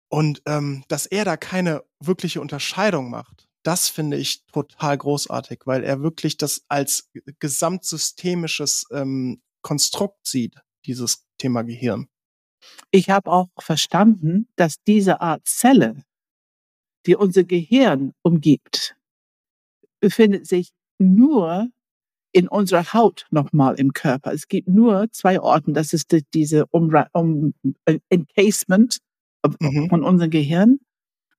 Und 0.09 0.41
ähm, 0.45 0.83
dass 0.87 1.05
er 1.05 1.23
da 1.23 1.37
keine 1.37 1.83
wirkliche 1.99 2.41
Unterscheidung 2.41 3.09
macht, 3.09 3.47
das 3.63 3.89
finde 3.89 4.17
ich 4.17 4.45
total 4.47 4.97
großartig, 4.97 5.61
weil 5.65 5.83
er 5.83 6.01
wirklich 6.01 6.37
das 6.37 6.63
als 6.67 7.11
gesamtsystemisches 7.39 8.87
ähm, 8.91 9.41
Konstrukt 9.61 10.25
sieht, 10.25 10.55
dieses 10.85 11.25
Thema 11.37 11.63
Gehirn. 11.63 12.07
Ich 12.91 13.09
habe 13.09 13.31
auch 13.31 13.49
verstanden, 13.59 14.47
dass 14.55 14.81
diese 14.83 15.21
Art 15.21 15.41
Zelle, 15.45 16.03
die 17.05 17.15
unser 17.15 17.43
Gehirn 17.43 18.13
umgibt, 18.21 18.95
befindet 19.99 20.47
sich 20.47 20.71
nur 20.97 21.69
in 22.31 22.47
unserer 22.47 22.93
Haut 22.93 23.25
nochmal 23.31 23.79
im 23.79 23.93
Körper. 23.93 24.33
Es 24.33 24.47
gibt 24.47 24.67
nur 24.67 25.11
zwei 25.11 25.39
Orten. 25.39 25.73
Das 25.73 25.93
ist 25.93 26.11
die, 26.11 26.23
diese 26.33 26.65
um, 26.67 26.93
um, 27.13 27.53
äh, 27.85 27.99
Encasement 28.09 28.99
mhm. 29.59 29.89
von 29.89 30.03
unserem 30.03 30.31
Gehirn 30.31 30.79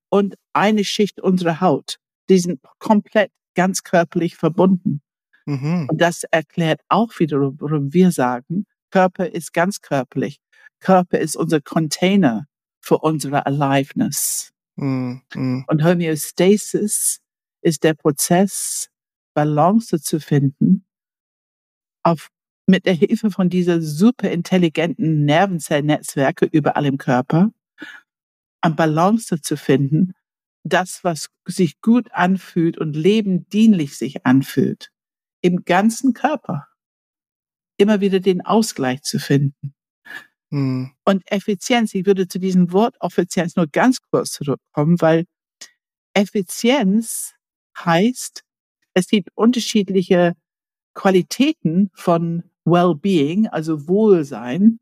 und 0.08 0.36
eine 0.52 0.84
Schicht 0.84 1.20
unserer 1.20 1.60
Haut. 1.60 1.96
Die 2.28 2.38
sind 2.38 2.60
komplett 2.78 3.30
ganz 3.54 3.82
körperlich 3.82 4.36
verbunden. 4.36 5.02
Mhm. 5.46 5.88
Und 5.90 6.00
das 6.00 6.24
erklärt 6.24 6.80
auch 6.88 7.18
wiederum, 7.18 7.56
warum 7.60 7.92
wir 7.92 8.10
sagen, 8.10 8.66
Körper 8.90 9.26
ist 9.26 9.52
ganz 9.52 9.80
körperlich. 9.80 10.38
Körper 10.80 11.18
ist 11.18 11.36
unser 11.36 11.60
Container 11.60 12.46
für 12.80 12.98
unsere 12.98 13.46
Aliveness. 13.46 14.50
Mm. 14.76 15.18
Und 15.66 15.84
Homöostasis 15.84 17.20
ist 17.62 17.84
der 17.84 17.94
Prozess, 17.94 18.88
Balance 19.34 20.00
zu 20.00 20.20
finden, 20.20 20.86
auf, 22.02 22.30
mit 22.66 22.86
der 22.86 22.94
Hilfe 22.94 23.30
von 23.30 23.48
dieser 23.48 23.82
super 23.82 24.30
intelligenten 24.30 25.24
Nervenzellnetzwerke 25.24 26.46
überall 26.46 26.86
im 26.86 26.98
Körper, 26.98 27.50
an 28.60 28.76
Balance 28.76 29.40
zu 29.40 29.56
finden, 29.56 30.12
das, 30.62 31.04
was 31.04 31.30
sich 31.46 31.80
gut 31.80 32.12
anfühlt 32.12 32.78
und 32.78 32.94
lebendienlich 32.94 33.96
sich 33.96 34.26
anfühlt, 34.26 34.90
im 35.40 35.64
ganzen 35.64 36.12
Körper. 36.12 36.66
Immer 37.78 38.00
wieder 38.00 38.20
den 38.20 38.42
Ausgleich 38.42 39.02
zu 39.02 39.18
finden. 39.18 39.74
Mhm. 40.50 40.92
Und 41.04 41.22
Effizienz, 41.30 41.94
ich 41.94 42.06
würde 42.06 42.28
zu 42.28 42.38
diesem 42.38 42.72
Wort 42.72 42.96
Effizienz 43.00 43.56
nur 43.56 43.66
ganz 43.66 44.00
kurz 44.10 44.32
zurückkommen, 44.32 45.00
weil 45.00 45.24
Effizienz 46.14 47.34
heißt, 47.78 48.42
es 48.94 49.06
gibt 49.06 49.30
unterschiedliche 49.34 50.34
Qualitäten 50.94 51.90
von 51.94 52.42
Well-being, 52.64 53.46
also 53.46 53.86
Wohlsein. 53.88 54.80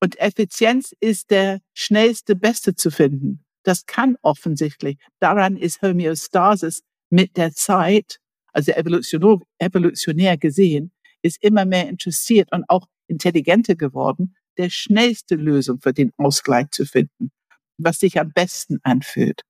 Und 0.00 0.18
Effizienz 0.18 0.94
ist 1.00 1.30
der 1.30 1.60
schnellste, 1.74 2.36
beste 2.36 2.74
zu 2.74 2.90
finden. 2.90 3.44
Das 3.64 3.86
kann 3.86 4.16
offensichtlich. 4.22 4.98
Daran 5.18 5.56
ist 5.56 5.82
Homöostasis 5.82 6.82
mit 7.10 7.36
der 7.36 7.52
Zeit, 7.52 8.18
also 8.52 8.72
evolutionär, 8.72 10.36
gesehen, 10.38 10.92
ist 11.22 11.42
immer 11.42 11.64
mehr 11.64 11.88
interessiert 11.88 12.52
und 12.52 12.64
auch 12.68 12.86
intelligenter 13.08 13.74
geworden, 13.74 14.36
der 14.56 14.70
schnellste 14.70 15.34
Lösung 15.34 15.80
für 15.80 15.92
den 15.92 16.12
Ausgleich 16.16 16.70
zu 16.70 16.84
finden, 16.84 17.30
was 17.76 17.98
sich 17.98 18.20
am 18.20 18.32
besten 18.32 18.78
anfühlt. 18.82 19.42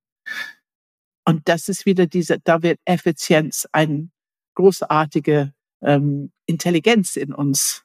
Und 1.25 1.49
das 1.49 1.69
ist 1.69 1.85
wieder 1.85 2.07
diese, 2.07 2.39
da 2.41 2.63
wird 2.63 2.81
Effizienz 2.85 3.69
eine 3.73 4.11
großartige 4.55 5.53
ähm, 5.83 6.33
Intelligenz 6.47 7.17
in 7.17 7.35
uns. 7.35 7.85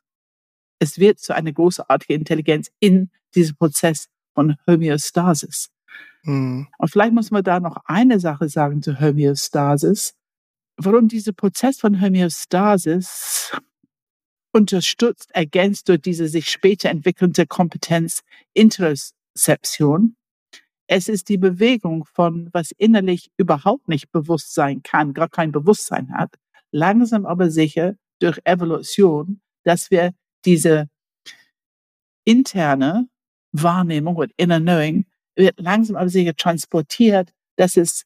Es 0.79 0.97
wird 0.97 1.19
zu 1.19 1.36
einer 1.36 1.51
großartigen 1.51 2.19
Intelligenz 2.19 2.71
in 2.79 3.09
diesem 3.36 3.55
Prozess 3.55 4.09
von 4.33 4.55
Homöostasis. 4.67 5.69
Mhm. 6.23 6.67
Und 6.77 6.91
vielleicht 6.91 7.13
muss 7.13 7.31
man 7.31 7.43
da 7.43 7.59
noch 7.59 7.77
eine 7.86 8.19
Sache 8.19 8.49
sagen 8.49 8.81
zu 8.81 8.99
Homöostasis. 8.99 10.15
Warum 10.77 11.07
dieser 11.07 11.33
Prozess 11.33 11.79
von 11.79 12.01
Homöostasis 12.01 13.51
unterstützt, 14.53 15.29
ergänzt 15.33 15.89
durch 15.89 16.01
diese 16.01 16.27
sich 16.27 16.49
später 16.49 16.89
entwickelnde 16.89 17.45
Kompetenz 17.47 18.21
Interozeption. 18.53 20.15
Es 20.88 21.07
ist 21.09 21.29
die 21.29 21.38
Bewegung 21.38 22.05
von, 22.05 22.49
was 22.53 22.71
innerlich 22.77 23.31
überhaupt 23.38 23.88
nicht 23.88 24.12
bewusst 24.12 24.53
sein 24.53 24.83
kann, 24.83 25.13
gar 25.13 25.29
kein 25.29 25.51
Bewusstsein 25.51 26.13
hat, 26.13 26.35
langsam 26.71 27.25
aber 27.25 27.50
sicher 27.50 27.95
durch 28.19 28.39
Evolution, 28.43 29.41
dass 29.63 29.89
wir 29.89 30.13
diese 30.46 30.89
interne 32.25 33.08
Wahrnehmung 33.52 34.15
und 34.15 34.31
Inner 34.37 34.60
Knowing 34.60 35.06
wird 35.35 35.60
langsam 35.60 35.96
aber 35.96 36.10
sicher 36.10 36.35
transportiert, 36.35 37.33
dass 37.56 37.77
es 37.77 38.04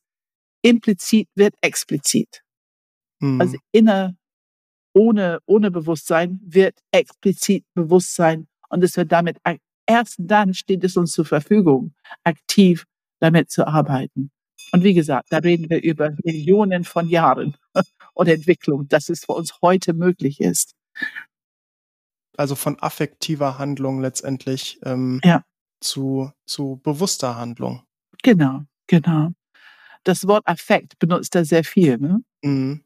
implizit 0.61 1.29
wird 1.35 1.55
explizit. 1.61 2.43
Hm. 3.21 3.39
Also 3.39 3.57
inner 3.71 4.15
ohne, 4.93 5.39
ohne 5.45 5.71
Bewusstsein 5.71 6.39
wird 6.43 6.79
explizit 6.91 7.63
Bewusstsein 7.73 8.47
und 8.69 8.83
es 8.83 8.97
wird 8.97 9.11
damit, 9.11 9.38
erst 9.85 10.15
dann 10.17 10.53
steht 10.53 10.83
es 10.83 10.97
uns 10.97 11.11
zur 11.11 11.25
Verfügung, 11.25 11.93
aktiv 12.23 12.85
damit 13.19 13.51
zu 13.51 13.67
arbeiten. 13.67 14.31
Und 14.71 14.83
wie 14.83 14.93
gesagt, 14.93 15.27
da 15.29 15.38
reden 15.38 15.69
wir 15.69 15.81
über 15.81 16.15
Millionen 16.23 16.83
von 16.83 17.07
Jahren 17.07 17.55
und 18.13 18.27
Entwicklung, 18.27 18.88
dass 18.88 19.09
es 19.09 19.25
für 19.25 19.33
uns 19.33 19.61
heute 19.61 19.93
möglich 19.93 20.41
ist. 20.41 20.73
Also 22.38 22.55
von 22.55 22.79
affektiver 22.79 23.57
Handlung 23.57 23.99
letztendlich 23.99 24.79
ähm, 24.83 25.19
ja. 25.23 25.43
zu, 25.81 26.31
zu 26.45 26.79
bewusster 26.83 27.35
Handlung. 27.35 27.83
Genau, 28.23 28.61
genau. 28.85 29.31
Das 30.03 30.27
Wort 30.27 30.47
Affekt 30.47 30.99
benutzt 30.99 31.35
er 31.35 31.43
sehr 31.43 31.63
viel. 31.63 31.97
Ne? 31.97 32.21
Mhm. 32.43 32.83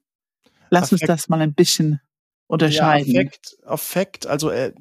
Lass 0.69 0.91
uns 0.91 1.01
das 1.01 1.27
mal 1.27 1.41
ein 1.41 1.53
bisschen 1.53 1.99
unterscheiden. 2.47 3.11
Ja, 3.13 3.21
Affekt, 3.21 3.57
Affekt, 3.65 4.25
also 4.25 4.49
äh, 4.49 4.73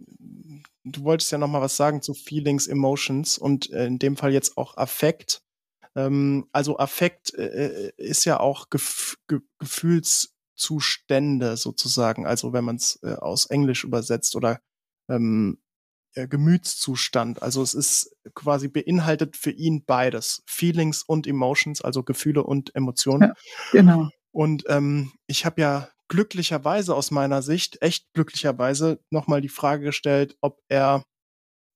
du 0.85 1.03
wolltest 1.03 1.33
ja 1.33 1.39
noch 1.39 1.49
mal 1.49 1.61
was 1.61 1.77
sagen 1.77 2.01
zu 2.01 2.15
Feelings, 2.15 2.67
Emotions 2.69 3.39
und 3.39 3.71
äh, 3.71 3.87
in 3.87 3.99
dem 3.99 4.17
Fall 4.17 4.33
jetzt 4.33 4.57
auch 4.57 4.77
Affekt. 4.77 5.43
Ähm, 5.97 6.47
also 6.53 6.79
Affekt 6.79 7.35
äh, 7.35 7.89
äh 7.89 7.93
ist 7.97 8.25
ja 8.25 8.39
auch 8.39 8.71
Gef 8.71 9.17
Ge 9.27 9.41
Gefühlszustände 10.61 11.57
sozusagen. 11.57 12.27
Also 12.27 12.53
wenn 12.53 12.65
man 12.65 12.77
es 12.77 12.99
äh, 13.03 13.15
aus 13.15 13.47
Englisch 13.47 13.85
übersetzt 13.85 14.37
oder 14.37 14.61
ähm, 15.09 15.59
äh, 16.15 16.29
Gemütszustand. 16.29 17.43
Also 17.43 17.63
es 17.63 17.75
ist 17.75 18.17
quasi 18.35 18.69
beinhaltet 18.69 19.37
für 19.37 19.51
ihn 19.51 19.85
beides. 19.85 20.43
Feelings 20.47 21.03
und 21.03 21.27
Emotions, 21.27 21.81
also 21.81 22.03
Gefühle 22.03 22.45
und 22.45 22.75
Emotionen. 22.75 23.29
Ja, 23.29 23.35
genau. 23.73 24.09
Und 24.33 24.65
ähm, 24.69 25.13
ich 25.27 25.45
habe 25.45 25.61
ja 25.61 25.89
glücklicherweise 26.09 26.95
aus 26.95 27.11
meiner 27.11 27.43
Sicht, 27.43 27.83
echt 27.83 28.13
glücklicherweise, 28.13 29.01
nochmal 29.11 29.41
die 29.41 29.49
Frage 29.49 29.85
gestellt, 29.85 30.37
ob 30.41 30.61
er 30.69 31.05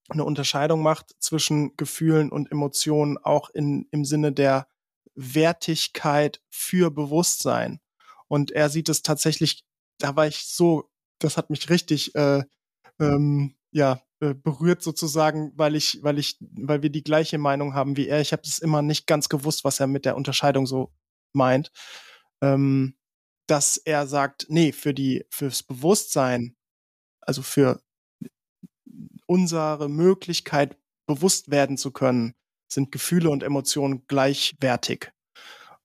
eine 0.08 0.24
Unterscheidung 0.24 0.82
macht 0.82 1.14
zwischen 1.18 1.76
Gefühlen 1.76 2.30
und 2.30 2.50
Emotionen 2.52 3.16
auch 3.16 3.50
in, 3.50 3.88
im 3.90 4.04
Sinne 4.04 4.32
der 4.32 4.66
Wertigkeit 5.14 6.42
für 6.50 6.90
Bewusstsein. 6.90 7.80
Und 8.34 8.50
er 8.50 8.68
sieht 8.68 8.88
es 8.88 9.02
tatsächlich, 9.02 9.64
da 9.98 10.16
war 10.16 10.26
ich 10.26 10.38
so, 10.38 10.90
das 11.20 11.36
hat 11.36 11.50
mich 11.50 11.70
richtig, 11.70 12.16
äh, 12.16 12.42
ähm, 12.98 13.54
ja, 13.70 14.02
äh, 14.18 14.34
berührt 14.34 14.82
sozusagen, 14.82 15.52
weil 15.54 15.76
ich, 15.76 16.02
weil 16.02 16.18
ich, 16.18 16.36
weil 16.40 16.82
wir 16.82 16.90
die 16.90 17.04
gleiche 17.04 17.38
Meinung 17.38 17.74
haben 17.74 17.96
wie 17.96 18.08
er. 18.08 18.20
Ich 18.20 18.32
habe 18.32 18.42
es 18.44 18.58
immer 18.58 18.82
nicht 18.82 19.06
ganz 19.06 19.28
gewusst, 19.28 19.62
was 19.62 19.78
er 19.78 19.86
mit 19.86 20.04
der 20.04 20.16
Unterscheidung 20.16 20.66
so 20.66 20.92
meint. 21.32 21.70
Ähm, 22.42 22.96
dass 23.46 23.76
er 23.76 24.08
sagt, 24.08 24.46
nee, 24.48 24.72
für 24.72 24.94
die, 24.94 25.24
fürs 25.30 25.62
Bewusstsein, 25.62 26.56
also 27.20 27.42
für 27.42 27.84
unsere 29.26 29.88
Möglichkeit, 29.88 30.76
bewusst 31.06 31.52
werden 31.52 31.76
zu 31.76 31.92
können, 31.92 32.34
sind 32.66 32.90
Gefühle 32.90 33.30
und 33.30 33.44
Emotionen 33.44 34.08
gleichwertig. 34.08 35.12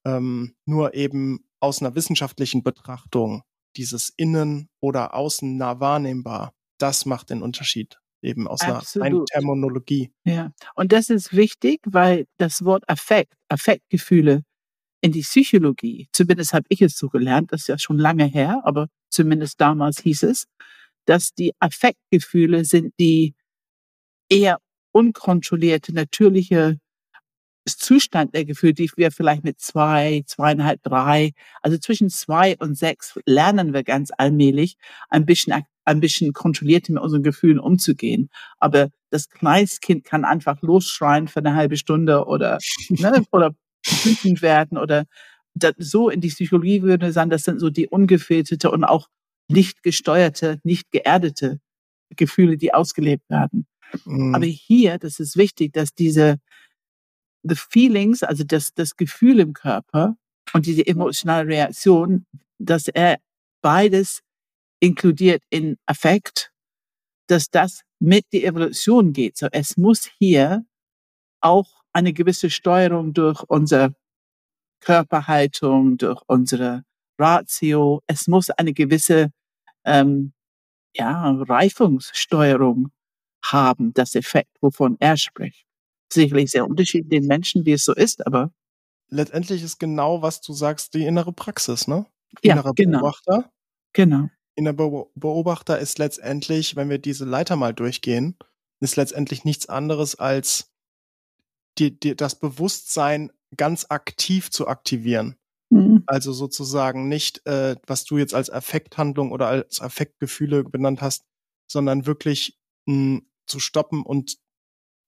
Ähm, 0.04 0.56
nur 0.64 0.94
eben 0.94 1.44
aus 1.60 1.80
einer 1.80 1.94
wissenschaftlichen 1.94 2.62
Betrachtung, 2.62 3.42
dieses 3.76 4.12
Innen 4.16 4.68
oder 4.80 5.14
Außen 5.14 5.56
nah 5.56 5.80
wahrnehmbar, 5.80 6.52
das 6.78 7.06
macht 7.06 7.30
den 7.30 7.42
Unterschied 7.42 7.98
eben 8.22 8.48
aus 8.48 8.60
Absolut. 8.62 9.06
einer 9.06 9.24
Terminologie. 9.24 10.12
Ja, 10.24 10.52
und 10.74 10.92
das 10.92 11.10
ist 11.10 11.34
wichtig, 11.34 11.80
weil 11.86 12.26
das 12.38 12.64
Wort 12.64 12.88
Affekt, 12.88 13.34
Affektgefühle 13.48 14.42
in 15.00 15.12
die 15.12 15.22
Psychologie, 15.22 16.08
zumindest 16.12 16.52
habe 16.52 16.66
ich 16.68 16.82
es 16.82 16.96
so 16.96 17.08
gelernt, 17.08 17.52
das 17.52 17.62
ist 17.62 17.68
ja 17.68 17.78
schon 17.78 17.98
lange 17.98 18.26
her, 18.26 18.60
aber 18.64 18.88
zumindest 19.10 19.60
damals 19.60 20.00
hieß 20.00 20.24
es, 20.24 20.46
dass 21.06 21.32
die 21.32 21.52
Affektgefühle 21.58 22.64
sind 22.64 22.92
die 23.00 23.34
eher 24.28 24.58
unkontrollierte, 24.92 25.94
natürliche 25.94 26.78
Zustand 27.76 28.34
der 28.34 28.44
Gefühle, 28.44 28.74
die 28.74 28.90
wir 28.96 29.10
vielleicht 29.10 29.44
mit 29.44 29.60
zwei, 29.60 30.22
zweieinhalb, 30.26 30.82
drei, 30.82 31.32
also 31.62 31.78
zwischen 31.78 32.10
zwei 32.10 32.56
und 32.58 32.76
sechs 32.76 33.18
lernen 33.26 33.72
wir 33.72 33.82
ganz 33.82 34.10
allmählich 34.16 34.76
ein 35.08 35.26
bisschen, 35.26 35.64
ein 35.84 36.00
bisschen 36.00 36.32
kontrollierter 36.32 36.92
mit 36.92 37.02
unseren 37.02 37.22
Gefühlen 37.22 37.58
umzugehen. 37.58 38.30
Aber 38.58 38.88
das 39.10 39.28
Kleinstkind 39.28 40.04
kann 40.04 40.24
einfach 40.24 40.62
losschreien 40.62 41.28
für 41.28 41.40
eine 41.40 41.54
halbe 41.54 41.76
Stunde 41.76 42.26
oder, 42.26 42.58
ne, 42.88 43.24
oder 43.32 43.54
wütend 44.04 44.42
werden 44.42 44.78
oder 44.78 45.04
so 45.78 46.10
in 46.10 46.20
die 46.20 46.28
Psychologie 46.28 46.82
würde 46.82 47.12
sagen, 47.12 47.30
das 47.30 47.42
sind 47.42 47.60
so 47.60 47.70
die 47.70 47.88
ungefilterte 47.88 48.70
und 48.70 48.84
auch 48.84 49.08
nicht 49.48 49.82
gesteuerte, 49.82 50.60
nicht 50.62 50.90
geerdete 50.90 51.58
Gefühle, 52.16 52.56
die 52.56 52.72
ausgelebt 52.72 53.28
werden. 53.28 53.66
Mhm. 54.04 54.34
Aber 54.34 54.46
hier, 54.46 54.98
das 54.98 55.20
ist 55.20 55.36
wichtig, 55.36 55.72
dass 55.72 55.94
diese 55.94 56.36
the 57.42 57.54
feelings, 57.54 58.22
also 58.22 58.44
das, 58.44 58.74
das 58.74 58.96
Gefühl 58.96 59.40
im 59.40 59.52
Körper 59.52 60.16
und 60.52 60.66
diese 60.66 60.86
emotionale 60.86 61.48
Reaktion, 61.48 62.26
dass 62.58 62.88
er 62.88 63.18
beides 63.62 64.20
inkludiert 64.80 65.42
in 65.50 65.76
Affekt, 65.86 66.52
dass 67.26 67.50
das 67.50 67.82
mit 67.98 68.24
die 68.32 68.44
Evolution 68.44 69.12
geht. 69.12 69.36
So, 69.36 69.48
es 69.52 69.76
muss 69.76 70.10
hier 70.18 70.64
auch 71.40 71.82
eine 71.92 72.12
gewisse 72.12 72.50
Steuerung 72.50 73.12
durch 73.12 73.42
unsere 73.44 73.94
Körperhaltung, 74.80 75.98
durch 75.98 76.22
unsere 76.26 76.84
Ratio. 77.18 78.02
Es 78.06 78.26
muss 78.26 78.50
eine 78.50 78.72
gewisse 78.72 79.30
ähm, 79.84 80.32
ja, 80.94 81.30
Reifungssteuerung 81.30 82.90
haben, 83.44 83.92
das 83.94 84.14
Effekt, 84.14 84.56
wovon 84.60 84.96
er 85.00 85.16
spricht. 85.16 85.69
Sicherlich 86.12 86.50
sehr 86.50 86.66
unterschiedlich 86.66 87.20
den 87.20 87.26
Menschen, 87.26 87.64
wie 87.64 87.72
es 87.72 87.84
so 87.84 87.94
ist, 87.94 88.26
aber 88.26 88.52
letztendlich 89.10 89.62
ist 89.62 89.78
genau, 89.78 90.22
was 90.22 90.40
du 90.40 90.52
sagst, 90.52 90.94
die 90.94 91.04
innere 91.04 91.32
Praxis, 91.32 91.86
ne? 91.86 92.06
Ja, 92.42 92.54
Innerer 92.54 92.72
genau. 92.74 93.00
Beobachter. 93.00 93.52
Genau. 93.92 94.28
Innerer 94.54 95.06
Beobachter 95.14 95.78
ist 95.78 95.98
letztendlich, 95.98 96.76
wenn 96.76 96.88
wir 96.88 96.98
diese 96.98 97.24
Leiter 97.24 97.56
mal 97.56 97.74
durchgehen, 97.74 98.36
ist 98.80 98.96
letztendlich 98.96 99.44
nichts 99.44 99.68
anderes 99.68 100.14
als 100.14 100.72
die, 101.78 101.98
die, 101.98 102.16
das 102.16 102.38
Bewusstsein 102.38 103.32
ganz 103.56 103.86
aktiv 103.88 104.50
zu 104.50 104.68
aktivieren. 104.68 105.36
Mhm. 105.70 106.02
Also 106.06 106.32
sozusagen 106.32 107.08
nicht, 107.08 107.46
äh, 107.46 107.76
was 107.86 108.04
du 108.04 108.18
jetzt 108.18 108.34
als 108.34 108.50
Affekthandlung 108.50 109.32
oder 109.32 109.48
als 109.48 109.80
Affektgefühle 109.80 110.64
benannt 110.64 111.00
hast, 111.00 111.24
sondern 111.68 112.06
wirklich 112.06 112.58
mh, 112.86 112.94
hm, 112.94 113.26
zu 113.46 113.60
stoppen 113.60 114.02
und 114.02 114.38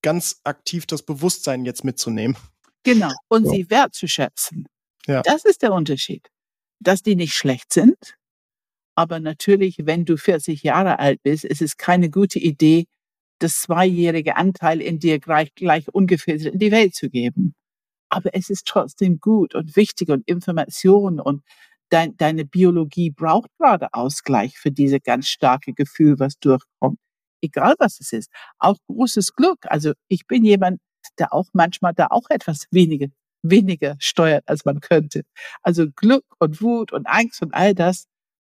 ganz 0.03 0.41
aktiv 0.45 0.87
das 0.87 1.03
Bewusstsein 1.03 1.65
jetzt 1.65 1.85
mitzunehmen. 1.85 2.37
Genau, 2.83 3.13
und 3.29 3.45
so. 3.45 3.53
sie 3.53 3.71
wertzuschätzen. 3.71 4.67
Ja. 5.07 5.23
Das 5.23 5.45
ist 5.45 5.63
der 5.63 5.73
Unterschied. 5.73 6.29
Dass 6.81 7.03
die 7.03 7.15
nicht 7.15 7.35
schlecht 7.35 7.73
sind, 7.73 8.17
aber 8.95 9.21
natürlich, 9.21 9.79
wenn 9.87 10.05
du 10.05 10.17
40 10.17 10.63
Jahre 10.63 10.99
alt 10.99 11.23
bist, 11.23 11.45
ist 11.45 11.63
es 11.63 11.77
keine 11.77 12.11
gute 12.11 12.39
Idee, 12.39 12.87
das 13.39 13.61
zweijährige 13.61 14.37
Anteil 14.37 14.81
in 14.81 14.99
dir 14.99 15.19
gleich, 15.19 15.55
gleich 15.55 15.89
ungefiltert 15.89 16.53
in 16.55 16.59
die 16.59 16.71
Welt 16.71 16.95
zu 16.95 17.09
geben. 17.09 17.55
Aber 18.09 18.35
es 18.35 18.51
ist 18.51 18.67
trotzdem 18.67 19.21
gut 19.21 19.55
und 19.55 19.75
wichtig 19.77 20.11
und 20.11 20.29
Information 20.29 21.19
und 21.21 21.43
dein, 21.89 22.17
deine 22.17 22.45
Biologie 22.45 23.11
braucht 23.11 23.51
gerade 23.59 23.89
Ausgleich 23.95 24.59
für 24.59 24.71
diese 24.71 25.01
ganz 25.01 25.29
starke 25.29 25.73
Gefühl, 25.73 26.19
was 26.19 26.39
durchkommt. 26.39 26.99
Egal 27.43 27.75
was 27.79 28.01
es 28.01 28.13
ist. 28.13 28.31
Auch 28.59 28.79
großes 28.89 29.35
Glück. 29.35 29.59
Also 29.63 29.93
ich 30.09 30.27
bin 30.27 30.45
jemand, 30.45 30.81
der 31.19 31.35
auch 31.35 31.49
manchmal 31.53 31.95
da 31.95 32.07
auch 32.11 32.31
etwas 32.31 32.67
weniger, 32.71 33.09
weniger 33.43 33.97
steuert, 33.99 34.45
als 34.49 34.65
man 34.65 34.81
könnte. 34.81 35.25
Also 35.63 35.87
Glück 35.95 36.25
und 36.39 36.63
Wut 36.63 36.93
und 36.93 37.07
Angst 37.07 37.43
und 37.43 37.53
all 37.55 37.75
das. 37.75 38.07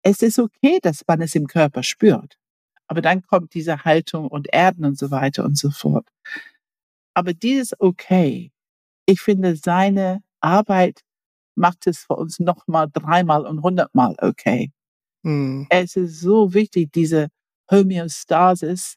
Es 0.03 0.23
ist 0.23 0.39
okay, 0.39 0.81
dass 0.83 1.03
man 1.07 1.23
es 1.23 1.35
im 1.35 1.47
Körper 1.47 1.83
spürt. 1.83 2.37
Aber 2.89 3.01
dann 3.01 3.23
kommt 3.23 3.55
diese 3.55 3.85
Haltung 3.85 4.27
und 4.29 4.53
Erden 4.53 4.85
und 4.85 4.99
so 4.99 5.11
weiter 5.11 5.45
und 5.45 5.57
so 5.57 5.71
fort. 5.71 6.09
Aber 7.15 7.33
dieses 7.33 7.79
okay, 7.79 8.53
ich 9.07 9.21
finde, 9.21 9.57
seine 9.57 10.23
Arbeit 10.41 11.01
macht 11.55 11.87
es 11.87 12.05
für 12.05 12.17
uns 12.17 12.41
nochmal 12.41 12.89
dreimal 12.93 13.47
und 13.47 13.63
hundertmal 13.63 14.17
okay. 14.21 14.73
Mhm. 15.23 15.67
Es 15.71 15.97
ist 15.97 16.21
so 16.21 16.55
wichtig, 16.55 16.93
diese 16.93 17.29
Homöostasis 17.73 18.97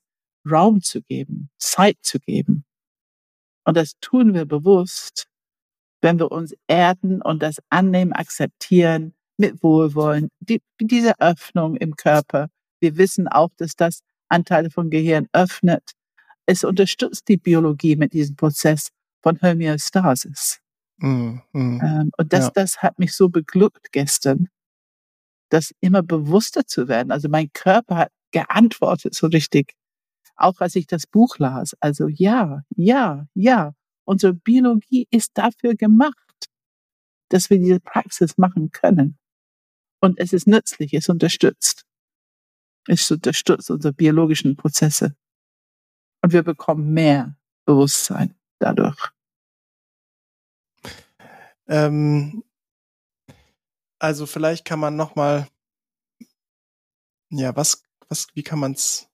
Raum 0.50 0.82
zu 0.82 1.02
geben, 1.02 1.50
Zeit 1.58 1.98
zu 2.02 2.20
geben. 2.20 2.66
Und 3.64 3.78
das 3.78 3.94
tun 4.00 4.36
wir 4.36 4.46
bewusst, 4.46 5.28
wenn 6.02 6.20
wir 6.20 6.32
uns 6.32 6.54
erden 6.68 7.22
und 7.22 7.42
das 7.42 7.58
annehmen, 7.70 8.14
akzeptieren, 8.14 9.16
mit 9.38 9.62
Wohlwollen, 9.64 10.30
die, 10.40 10.62
diese 10.80 11.20
Öffnung 11.20 11.76
im 11.76 11.96
Körper, 11.96 12.50
wir 12.80 12.98
wissen 12.98 13.28
auch, 13.28 13.50
dass 13.58 13.76
das 13.76 14.02
Anteile 14.30 14.70
von 14.70 14.90
Gehirn 14.90 15.28
öffnet. 15.34 15.92
Es 16.46 16.64
unterstützt 16.64 17.28
die 17.28 17.38
Biologie 17.38 17.96
mit 17.96 18.14
diesem 18.14 18.36
Prozess 18.36 18.90
von 19.22 19.42
Homöostasis. 19.42 20.60
Mm, 20.98 21.40
mm, 21.52 21.82
ähm, 21.82 22.12
und 22.18 22.32
das, 22.32 22.46
ja. 22.46 22.52
das 22.54 22.78
hat 22.82 23.00
mich 23.00 23.14
so 23.14 23.30
beglückt 23.30 23.92
gestern, 23.92 24.48
das 25.50 25.74
immer 25.82 26.04
bewusster 26.04 26.66
zu 26.66 26.88
werden. 26.88 27.12
Also 27.12 27.28
mein 27.28 27.52
Körper 27.52 27.98
hat 27.98 28.12
geantwortet 28.36 29.16
so 29.16 29.28
richtig, 29.28 29.76
auch 30.36 30.60
als 30.60 30.76
ich 30.76 30.88
das 30.88 31.08
Buch 31.08 31.38
las. 31.40 31.74
Also 31.80 32.10
ja, 32.10 32.64
ja, 32.76 33.28
ja, 33.34 33.74
unsere 34.04 34.34
Biologie 34.34 35.08
ist 35.10 35.32
dafür 35.36 35.76
gemacht, 35.76 36.50
dass 37.30 37.50
wir 37.50 37.60
diese 37.60 37.80
Praxis 37.80 38.38
machen 38.38 38.72
können. 38.72 39.18
Und 40.02 40.20
es 40.20 40.34
ist 40.34 40.48
nützlich, 40.48 40.94
es 40.94 41.08
unterstützt. 41.08 41.86
Es 42.88 43.10
unterstützt 43.10 43.72
unsere 43.72 43.94
biologischen 43.94 44.58
Prozesse. 44.58 45.16
Und 46.22 46.34
wir 46.34 46.44
bekommen 46.44 46.94
mehr 46.94 47.38
Bewusstsein 47.66 48.36
dadurch. 48.60 49.12
Ähm, 51.68 52.44
also 53.98 54.26
vielleicht 54.26 54.66
kann 54.66 54.80
man 54.82 54.98
noch 54.98 55.16
mal 55.16 55.48
Ja, 57.38 57.56
was, 57.56 57.84
was, 58.10 58.28
wie 58.34 58.44
kann 58.44 58.60
man's, 58.60 59.10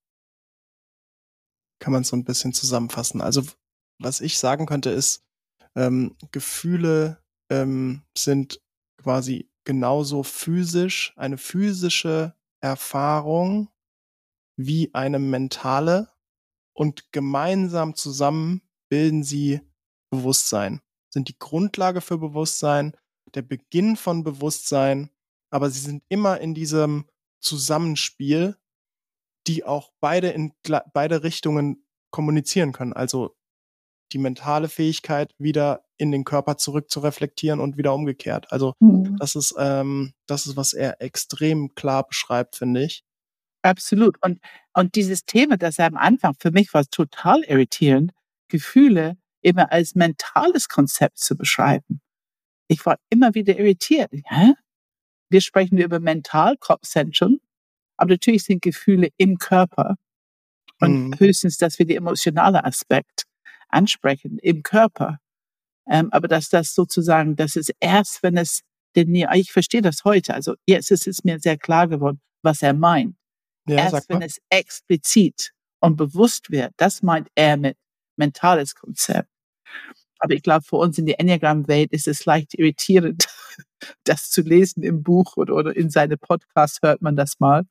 kann 1.80 1.94
man 1.94 2.04
so 2.04 2.16
ein 2.16 2.24
bisschen 2.24 2.54
zusammenfassen? 2.54 3.22
Also, 3.22 3.44
was 4.00 4.22
ich 4.22 4.38
sagen 4.38 4.66
könnte, 4.66 4.90
ist, 4.90 5.24
ähm, 5.76 6.16
Gefühle 6.32 7.24
ähm, 7.50 8.04
sind 8.18 8.62
quasi 8.98 9.50
genauso 9.64 10.24
physisch, 10.24 11.14
eine 11.16 11.38
physische 11.38 12.36
Erfahrung 12.62 13.70
wie 14.58 14.94
eine 14.94 15.20
mentale 15.20 16.12
und 16.74 17.12
gemeinsam 17.12 17.96
zusammen 17.96 18.62
bilden 18.90 19.24
sie 19.24 19.62
Bewusstsein, 20.12 20.82
sind 21.10 21.30
die 21.30 21.40
Grundlage 21.40 22.02
für 22.02 22.18
Bewusstsein, 22.18 22.96
der 23.34 23.42
Beginn 23.42 23.96
von 23.96 24.24
Bewusstsein, 24.24 25.10
aber 25.50 25.70
sie 25.70 25.80
sind 25.80 26.04
immer 26.10 26.40
in 26.40 26.54
diesem 26.54 27.06
Zusammenspiel, 27.40 28.58
die 29.48 29.64
auch 29.64 29.92
beide 30.00 30.30
in 30.30 30.54
beide 30.94 31.24
Richtungen 31.24 31.86
kommunizieren 32.12 32.72
können. 32.74 32.94
Also 32.94 33.36
die 34.12 34.18
mentale 34.18 34.70
Fähigkeit 34.70 35.34
wieder 35.38 35.86
in 35.98 36.12
den 36.12 36.26
Körper 36.26 36.58
zurück 36.58 36.90
zu 36.90 37.00
reflektieren 37.00 37.60
und 37.60 37.78
wieder 37.78 37.94
umgekehrt. 37.94 38.52
Also 38.52 38.74
mhm. 38.80 39.18
das 39.18 39.36
ist 39.36 39.56
ähm, 39.58 40.14
das 40.28 40.46
ist 40.46 40.58
was 40.58 40.74
er 40.74 41.02
extrem 41.02 41.74
klar 41.76 42.06
beschreibt, 42.06 42.56
finde 42.56 42.84
ich. 42.84 43.04
Absolut. 43.62 44.18
Und 44.24 44.40
und 44.74 44.96
dieses 44.96 45.26
Thema, 45.26 45.58
das 45.58 45.80
er 45.80 45.88
am 45.88 45.98
Anfang 45.98 46.34
für 46.40 46.52
mich 46.52 46.74
war 46.74 46.86
total 46.86 47.44
irritierend, 47.44 48.12
Gefühle 48.48 49.18
immer 49.42 49.72
als 49.72 49.96
mentales 49.96 50.70
Konzept 50.70 51.18
zu 51.18 51.36
beschreiben. 51.36 52.02
Ich 52.68 52.86
war 52.86 52.98
immer 53.10 53.34
wieder 53.34 53.58
irritiert. 53.58 54.12
Hä? 54.26 54.54
Wir 55.30 55.42
sprechen 55.42 55.78
über 55.78 56.00
Mental-Kopfzentrum, 56.00 57.40
aber 58.02 58.14
natürlich 58.14 58.44
sind 58.44 58.62
Gefühle 58.62 59.10
im 59.18 59.38
Körper 59.38 59.96
und 60.80 61.10
mhm. 61.10 61.20
höchstens, 61.20 61.58
dass 61.58 61.78
wir 61.78 61.86
die 61.86 61.96
emotionale 61.96 62.64
Aspekt 62.64 63.26
ansprechen 63.70 64.40
im 64.40 64.64
Körper. 64.64 65.20
Ähm, 65.88 66.12
aber 66.12 66.28
dass 66.28 66.50
das 66.50 66.74
sozusagen, 66.74 67.36
das 67.36 67.56
ist 67.56 67.72
erst, 67.80 68.24
wenn 68.24 68.38
es 68.38 68.62
denn 68.96 69.14
ich 69.16 69.52
verstehe 69.52 69.82
das 69.82 70.04
heute, 70.04 70.34
also 70.34 70.56
jetzt 70.66 70.92
ist 70.92 71.08
es 71.08 71.24
mir 71.24 71.40
sehr 71.40 71.58
klar 71.58 71.88
geworden, 71.88 72.20
was 72.42 72.62
er 72.62 72.74
meint. 72.74 73.16
Ja, 73.68 73.78
erst 73.78 74.10
wenn 74.10 74.22
es 74.22 74.42
explizit 74.50 75.52
und 75.80 75.96
bewusst 75.96 76.52
wird, 76.52 76.74
das 76.78 77.04
meint 77.04 77.30
er 77.36 77.56
mit 77.56 77.78
mentales 78.18 78.76
Konzept. 78.76 79.30
Aber 80.20 80.34
ich 80.34 80.44
glaube, 80.44 80.64
für 80.64 80.76
uns 80.76 80.98
in 80.98 81.06
der 81.06 81.20
Enneagram-Welt 81.20 81.92
ist 81.92 82.08
es 82.08 82.26
leicht 82.26 82.54
irritierend, 82.56 83.28
das 84.04 84.30
zu 84.30 84.42
lesen 84.42 84.84
im 84.84 85.04
Buch 85.04 85.38
oder, 85.38 85.56
oder 85.56 85.76
in 85.76 85.90
seine 85.90 86.18
Podcasts 86.18 86.80
hört 86.82 87.02
man 87.02 87.16
das 87.16 87.40
mal. 87.40 87.66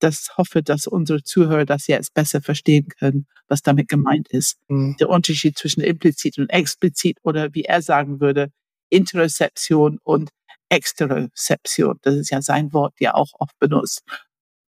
Das 0.00 0.36
hoffe, 0.36 0.62
dass 0.62 0.86
unsere 0.86 1.22
Zuhörer 1.22 1.66
das 1.66 1.86
jetzt 1.86 2.14
besser 2.14 2.40
verstehen 2.40 2.88
können, 2.88 3.26
was 3.48 3.62
damit 3.62 3.88
gemeint 3.88 4.28
ist. 4.28 4.56
Mhm. 4.68 4.96
Der 4.98 5.08
Unterschied 5.08 5.58
zwischen 5.58 5.82
implizit 5.82 6.38
und 6.38 6.48
explizit 6.48 7.18
oder 7.22 7.54
wie 7.54 7.64
er 7.64 7.82
sagen 7.82 8.20
würde, 8.20 8.50
Interozeption 8.88 9.98
und 10.02 10.30
Exterozeption. 10.70 11.98
Das 12.02 12.14
ist 12.14 12.30
ja 12.30 12.42
sein 12.42 12.72
Wort, 12.72 12.94
der 13.00 13.16
auch 13.16 13.32
oft 13.38 13.58
benutzt. 13.58 14.02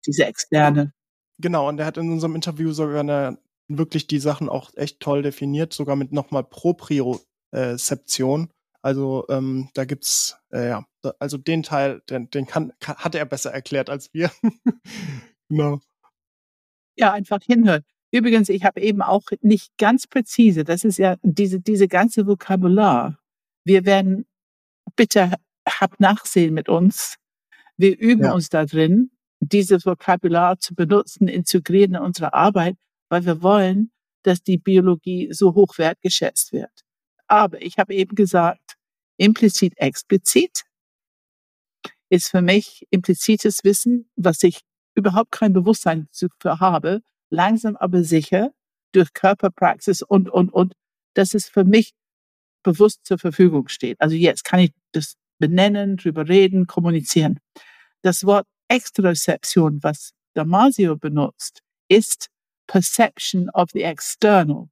Diese 0.06 0.26
externe. 0.26 0.92
Genau, 1.38 1.68
und 1.68 1.78
er 1.78 1.86
hat 1.86 1.96
in 1.96 2.10
unserem 2.10 2.34
Interview 2.34 2.72
sogar 2.72 3.00
eine 3.00 3.38
wirklich 3.68 4.06
die 4.06 4.18
Sachen 4.18 4.48
auch 4.48 4.70
echt 4.74 5.00
toll 5.00 5.22
definiert, 5.22 5.72
sogar 5.72 5.96
mit 5.96 6.12
nochmal 6.12 6.44
Propriozeption. 6.44 8.50
Also 8.82 9.24
ähm, 9.28 9.70
da 9.74 9.84
gibt's 9.84 10.36
äh, 10.52 10.68
ja, 10.68 10.86
also 11.18 11.38
den 11.38 11.62
Teil, 11.62 12.02
den, 12.10 12.28
den 12.30 12.46
kann, 12.46 12.72
kann, 12.80 12.96
hat 12.96 13.14
er 13.14 13.24
besser 13.24 13.52
erklärt 13.52 13.88
als 13.88 14.12
wir. 14.12 14.30
genau. 15.48 15.80
Ja, 16.96 17.12
einfach 17.12 17.40
hinhören. 17.42 17.84
Übrigens, 18.10 18.48
ich 18.48 18.64
habe 18.64 18.80
eben 18.80 19.00
auch 19.00 19.22
nicht 19.40 19.76
ganz 19.78 20.06
präzise, 20.06 20.64
das 20.64 20.84
ist 20.84 20.98
ja 20.98 21.16
diese, 21.22 21.60
diese 21.60 21.88
ganze 21.88 22.26
Vokabular. 22.26 23.18
Wir 23.64 23.86
werden, 23.86 24.26
bitte 24.96 25.32
habt 25.66 26.00
Nachsehen 26.00 26.52
mit 26.52 26.68
uns. 26.68 27.16
Wir 27.76 27.98
üben 27.98 28.24
ja. 28.24 28.32
uns 28.32 28.50
da 28.50 28.66
drin, 28.66 29.10
dieses 29.40 29.86
Vokabular 29.86 30.58
zu 30.58 30.74
benutzen, 30.74 31.28
integrieren 31.28 31.94
in 31.94 32.02
unsere 32.02 32.34
Arbeit, 32.34 32.76
weil 33.08 33.24
wir 33.24 33.42
wollen, 33.42 33.90
dass 34.24 34.42
die 34.42 34.58
Biologie 34.58 35.32
so 35.32 35.54
hoch 35.54 35.78
wertgeschätzt 35.78 36.52
wird. 36.52 36.70
Aber 37.26 37.62
ich 37.62 37.78
habe 37.78 37.94
eben 37.94 38.14
gesagt, 38.14 38.60
implizit, 39.22 39.74
explizit 39.76 40.64
ist 42.10 42.28
für 42.28 42.42
mich 42.42 42.86
implizites 42.90 43.62
Wissen, 43.62 44.10
was 44.16 44.42
ich 44.42 44.60
überhaupt 44.94 45.30
kein 45.30 45.52
Bewusstsein 45.52 46.08
für 46.12 46.60
habe, 46.60 47.02
langsam 47.30 47.76
aber 47.76 48.02
sicher 48.02 48.52
durch 48.92 49.14
Körperpraxis 49.14 50.02
und, 50.02 50.28
und, 50.28 50.52
und, 50.52 50.74
dass 51.14 51.34
es 51.34 51.48
für 51.48 51.64
mich 51.64 51.92
bewusst 52.62 53.06
zur 53.06 53.18
Verfügung 53.18 53.68
steht. 53.68 54.00
Also 54.00 54.16
jetzt 54.16 54.44
kann 54.44 54.60
ich 54.60 54.72
das 54.92 55.14
benennen, 55.38 55.96
drüber 55.96 56.28
reden, 56.28 56.66
kommunizieren. 56.66 57.38
Das 58.02 58.24
Wort 58.24 58.46
Extrozeption, 58.68 59.82
was 59.82 60.12
Damasio 60.34 60.96
benutzt, 60.96 61.60
ist 61.88 62.28
perception 62.66 63.50
of 63.50 63.70
the 63.72 63.82
external. 63.82 64.68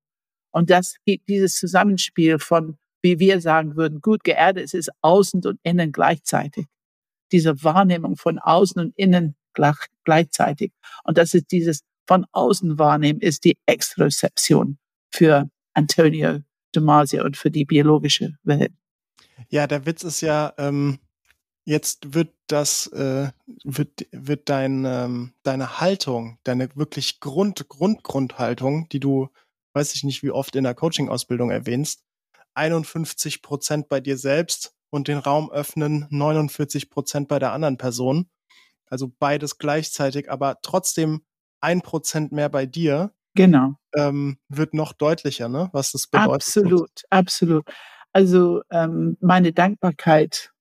Und 0.51 0.71
das 0.71 0.97
gibt 1.07 1.29
dieses 1.29 1.57
Zusammenspiel 1.57 2.39
von, 2.39 2.79
wie 3.03 3.19
wir 3.19 3.41
sagen 3.41 3.77
würden, 3.77 4.01
gut 4.01 4.25
geerdet, 4.25 4.65
es 4.65 4.75
ist 4.75 4.91
außen 5.01 5.43
und 5.45 5.59
innen 5.63 5.93
gleichzeitig. 5.93 6.67
Diese 7.33 7.63
Wahrnehmung 7.63 8.17
von 8.17 8.39
außen 8.39 8.81
und 8.81 8.93
innen 8.97 9.37
gleichzeitig. 10.05 10.73
Und 11.05 11.19
das 11.19 11.35
ist 11.35 11.51
dieses 11.51 11.83
von 12.07 12.27
außen 12.33 12.79
wahrnehmen, 12.79 13.21
ist 13.21 13.45
die 13.45 13.57
Extrozeption 13.67 14.79
für 15.11 15.49
Antonio 15.75 16.41
Damasio 16.73 17.25
und 17.25 17.37
für 17.37 17.51
die 17.51 17.65
biologische 17.65 18.37
Welt. 18.43 18.73
Ja, 19.49 19.67
der 19.67 19.87
Witz 19.87 20.05
ist 20.05 20.21
ja, 20.21 20.53
ähm, 20.59 20.99
jetzt 21.65 22.15
wird 22.15 22.33
das, 22.47 22.87
äh, 22.89 23.31
wird, 23.65 24.07
wird 24.13 24.49
dein, 24.49 24.85
ähm, 24.85 25.33
deine 25.43 25.81
Haltung, 25.81 26.39
deine 26.45 26.69
wirklich 26.77 27.21
Grund, 27.21 27.69
Grund, 27.69 28.03
Grundhaltung, 28.03 28.89
die 28.91 29.01
du, 29.01 29.29
weiß 29.73 29.95
ich 29.95 30.05
nicht, 30.05 30.23
wie 30.23 30.31
oft 30.31 30.57
in 30.57 30.65
der 30.65 30.75
Coaching-Ausbildung 30.75 31.51
erwähnst, 31.51 32.05
51 32.55 33.43
Prozent 33.43 33.89
bei 33.89 34.01
dir 34.01 34.17
selbst 34.17 34.75
und 34.91 35.09
den 35.09 35.19
Raum 35.19 35.51
öffnen 35.51 36.07
49 36.11 36.91
Prozent 36.91 37.29
bei 37.29 37.39
der 37.39 37.53
anderen 37.53 37.77
Person. 37.77 38.29
Also 38.87 39.13
beides 39.19 39.59
gleichzeitig, 39.59 40.31
aber 40.31 40.59
trotzdem 40.63 41.23
ein 41.61 41.81
Prozent 41.81 42.33
mehr 42.33 42.49
bei 42.49 42.67
dir. 42.67 43.15
Genau. 43.35 43.75
Ähm, 43.95 44.39
wird 44.49 44.75
noch 44.75 44.93
deutlicher, 44.93 45.49
ne? 45.49 45.71
Was 45.73 45.93
das 45.93 46.09
bedeutet. 46.09 46.35
Absolut, 46.35 46.91
absolut. 47.11 47.65
Also 48.13 48.63
ähm, 48.71 49.17
meine 49.21 49.53
Dankbarkeit 49.53 50.53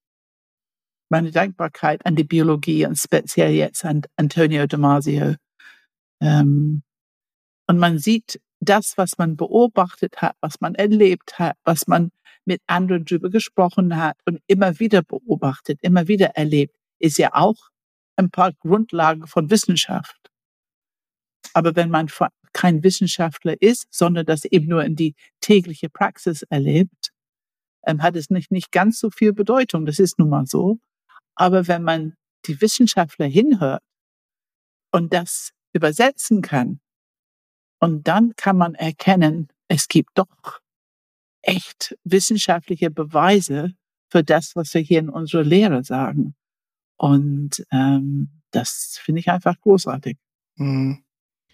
meine 1.09 1.31
Dankbarkeit 1.31 2.05
an 2.05 2.15
die 2.15 2.23
Biologie 2.23 2.85
und 2.85 2.97
speziell 2.97 3.51
jetzt 3.51 3.83
an 3.83 4.03
Antonio 4.15 4.67
Damasio. 4.67 5.35
Ähm, 6.21 6.83
und 7.67 7.77
man 7.77 7.97
sieht 7.97 8.39
das, 8.59 8.97
was 8.97 9.17
man 9.17 9.37
beobachtet 9.37 10.21
hat, 10.21 10.35
was 10.41 10.59
man 10.61 10.75
erlebt 10.75 11.39
hat, 11.39 11.57
was 11.63 11.87
man 11.87 12.11
mit 12.45 12.61
anderen 12.67 13.05
drüber 13.05 13.29
gesprochen 13.29 13.97
hat 13.97 14.17
und 14.25 14.41
immer 14.47 14.79
wieder 14.79 15.01
beobachtet, 15.01 15.79
immer 15.81 16.07
wieder 16.07 16.35
erlebt, 16.35 16.75
ist 16.99 17.17
ja 17.17 17.33
auch 17.33 17.69
ein 18.15 18.31
paar 18.31 18.53
Grundlagen 18.53 19.27
von 19.27 19.49
Wissenschaft. 19.49 20.29
Aber 21.53 21.75
wenn 21.75 21.89
man 21.89 22.09
kein 22.53 22.83
Wissenschaftler 22.83 23.61
ist, 23.61 23.87
sondern 23.91 24.25
das 24.25 24.45
eben 24.45 24.67
nur 24.67 24.83
in 24.83 24.95
die 24.95 25.15
tägliche 25.39 25.89
Praxis 25.89 26.41
erlebt, 26.43 27.11
ähm, 27.85 28.01
hat 28.01 28.15
es 28.15 28.29
nicht, 28.29 28.51
nicht 28.51 28.71
ganz 28.71 28.99
so 28.99 29.09
viel 29.09 29.33
Bedeutung. 29.33 29.85
Das 29.85 29.99
ist 29.99 30.19
nun 30.19 30.29
mal 30.29 30.45
so. 30.45 30.79
Aber 31.35 31.67
wenn 31.67 31.83
man 31.83 32.15
die 32.45 32.59
Wissenschaftler 32.61 33.27
hinhört 33.27 33.83
und 34.91 35.13
das 35.13 35.51
übersetzen 35.73 36.41
kann, 36.41 36.81
und 37.79 38.07
dann 38.07 38.35
kann 38.35 38.57
man 38.57 38.75
erkennen, 38.75 39.49
es 39.67 39.87
gibt 39.87 40.11
doch 40.15 40.27
echt 41.41 41.97
wissenschaftliche 42.03 42.91
Beweise 42.91 43.73
für 44.09 44.23
das, 44.23 44.55
was 44.55 44.73
wir 44.73 44.81
hier 44.81 44.99
in 44.99 45.09
unserer 45.09 45.43
Lehre 45.43 45.83
sagen. 45.83 46.35
Und 46.97 47.65
ähm, 47.71 48.41
das 48.51 48.99
finde 49.01 49.19
ich 49.19 49.29
einfach 49.29 49.59
großartig. 49.61 50.17
Mhm. 50.55 51.03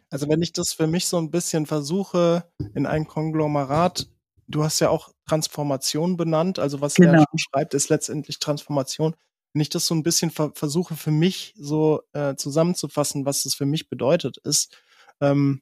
Also 0.09 0.29
wenn 0.29 0.41
ich 0.41 0.53
das 0.53 0.73
für 0.73 0.87
mich 0.87 1.07
so 1.07 1.17
ein 1.17 1.29
bisschen 1.29 1.65
versuche 1.65 2.49
in 2.73 2.85
ein 2.85 3.05
Konglomerat, 3.05 4.07
du 4.47 4.63
hast 4.63 4.79
ja 4.79 4.89
auch 4.89 5.11
Transformation 5.27 6.17
benannt, 6.17 6.57
also 6.57 6.81
was 6.81 6.95
genau. 6.95 7.13
er 7.19 7.25
schreibt, 7.35 7.73
ist 7.73 7.89
letztendlich 7.89 8.39
Transformation 8.39 9.15
wenn 9.55 9.61
ich 9.61 9.69
das 9.69 9.87
so 9.87 9.95
ein 9.95 10.03
bisschen 10.03 10.31
ver 10.31 10.51
versuche 10.53 10.97
für 10.97 11.11
mich 11.11 11.53
so 11.57 12.01
äh, 12.11 12.35
zusammenzufassen, 12.35 13.25
was 13.25 13.43
das 13.43 13.55
für 13.55 13.65
mich 13.65 13.87
bedeutet, 13.87 14.35
ist, 14.43 14.77
ähm, 15.21 15.61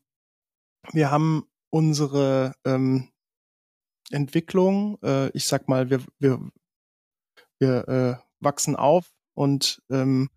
wir 0.92 1.12
haben 1.12 1.48
unsere 1.70 2.54
ähm, 2.66 3.10
Entwicklung, 4.12 4.98
äh, 5.04 5.30
ich 5.30 5.48
sag 5.48 5.68
mal, 5.68 5.90
wir, 5.90 6.02
wir, 6.20 6.40
wir 7.60 7.88
äh, 7.88 8.16
wachsen 8.40 8.76
auf 8.76 9.12
und 9.34 9.82
ähm, 9.90 10.30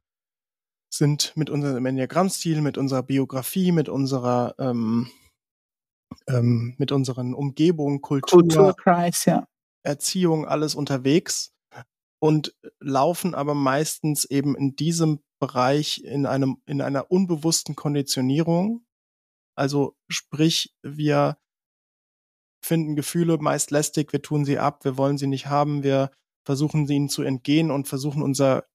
sind 0.90 1.36
mit 1.36 1.50
unserem 1.50 1.84
Enneagrammstil, 1.84 2.60
mit 2.60 2.78
unserer 2.78 3.02
Biografie, 3.02 3.72
mit 3.72 3.88
unserer 3.88 4.54
ähm, 4.58 5.10
ähm, 6.28 6.74
mit 6.78 6.92
unseren 6.92 7.34
Umgebungen, 7.34 8.00
Kultur, 8.00 8.40
Kulturkreis, 8.40 9.24
ja. 9.24 9.46
Erziehung, 9.82 10.46
alles 10.46 10.74
unterwegs 10.74 11.52
und 12.18 12.54
laufen 12.80 13.34
aber 13.34 13.54
meistens 13.54 14.24
eben 14.24 14.56
in 14.56 14.76
diesem 14.76 15.20
Bereich 15.38 16.02
in 16.02 16.24
einem 16.26 16.62
in 16.66 16.80
einer 16.80 17.10
unbewussten 17.10 17.76
Konditionierung. 17.76 18.85
Also 19.56 19.96
sprich, 20.08 20.74
wir 20.82 21.38
finden 22.64 22.96
Gefühle 22.96 23.38
meist 23.38 23.70
lästig, 23.70 24.12
wir 24.12 24.22
tun 24.22 24.44
sie 24.44 24.58
ab, 24.58 24.84
wir 24.84 24.96
wollen 24.98 25.18
sie 25.18 25.26
nicht 25.28 25.46
haben, 25.46 25.82
wir 25.82 26.10
versuchen 26.44 26.88
ihnen 26.88 27.08
zu 27.08 27.22
entgehen 27.22 27.70
und 27.70 27.88
versuchen 27.88 28.22
unser 28.22 28.66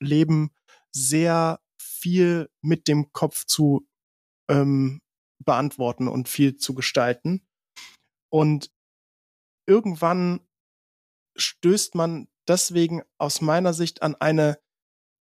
Leben 0.00 0.50
sehr 0.92 1.60
viel 1.80 2.48
mit 2.62 2.88
dem 2.88 3.12
Kopf 3.12 3.44
zu 3.46 3.86
ähm, 4.50 5.00
beantworten 5.44 6.08
und 6.08 6.28
viel 6.28 6.56
zu 6.56 6.74
gestalten. 6.74 7.46
Und 8.30 8.70
irgendwann 9.66 10.40
stößt 11.36 11.94
man 11.94 12.28
deswegen 12.48 13.02
aus 13.18 13.40
meiner 13.40 13.74
Sicht 13.74 14.02
an 14.02 14.14
eine, 14.16 14.58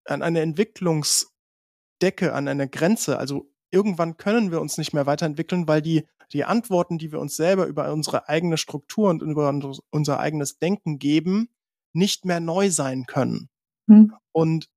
an 0.05 0.21
eine 0.21 0.41
Entwicklungsdecke, 0.41 2.33
an 2.33 2.47
eine 2.47 2.69
Grenze. 2.69 3.17
Also 3.17 3.52
irgendwann 3.73 4.17
können 4.17 4.51
wir 4.51 4.61
uns 4.61 4.77
nicht 4.77 4.93
mehr 4.93 5.05
weiterentwickeln, 5.05 5.67
weil 5.67 5.81
die, 5.81 6.07
die 6.31 6.45
Antworten, 6.45 6.97
die 6.97 7.11
wir 7.11 7.19
uns 7.19 7.35
selber 7.35 7.65
über 7.65 7.91
unsere 7.91 8.29
eigene 8.29 8.57
Struktur 8.57 9.09
und 9.09 9.21
über 9.21 9.53
unser 9.89 10.19
eigenes 10.19 10.59
Denken 10.59 10.99
geben, 10.99 11.49
nicht 11.93 12.25
mehr 12.25 12.39
neu 12.39 12.69
sein 12.69 13.05
können. 13.05 13.49
Hm. 13.87 14.13
Und 14.31 14.69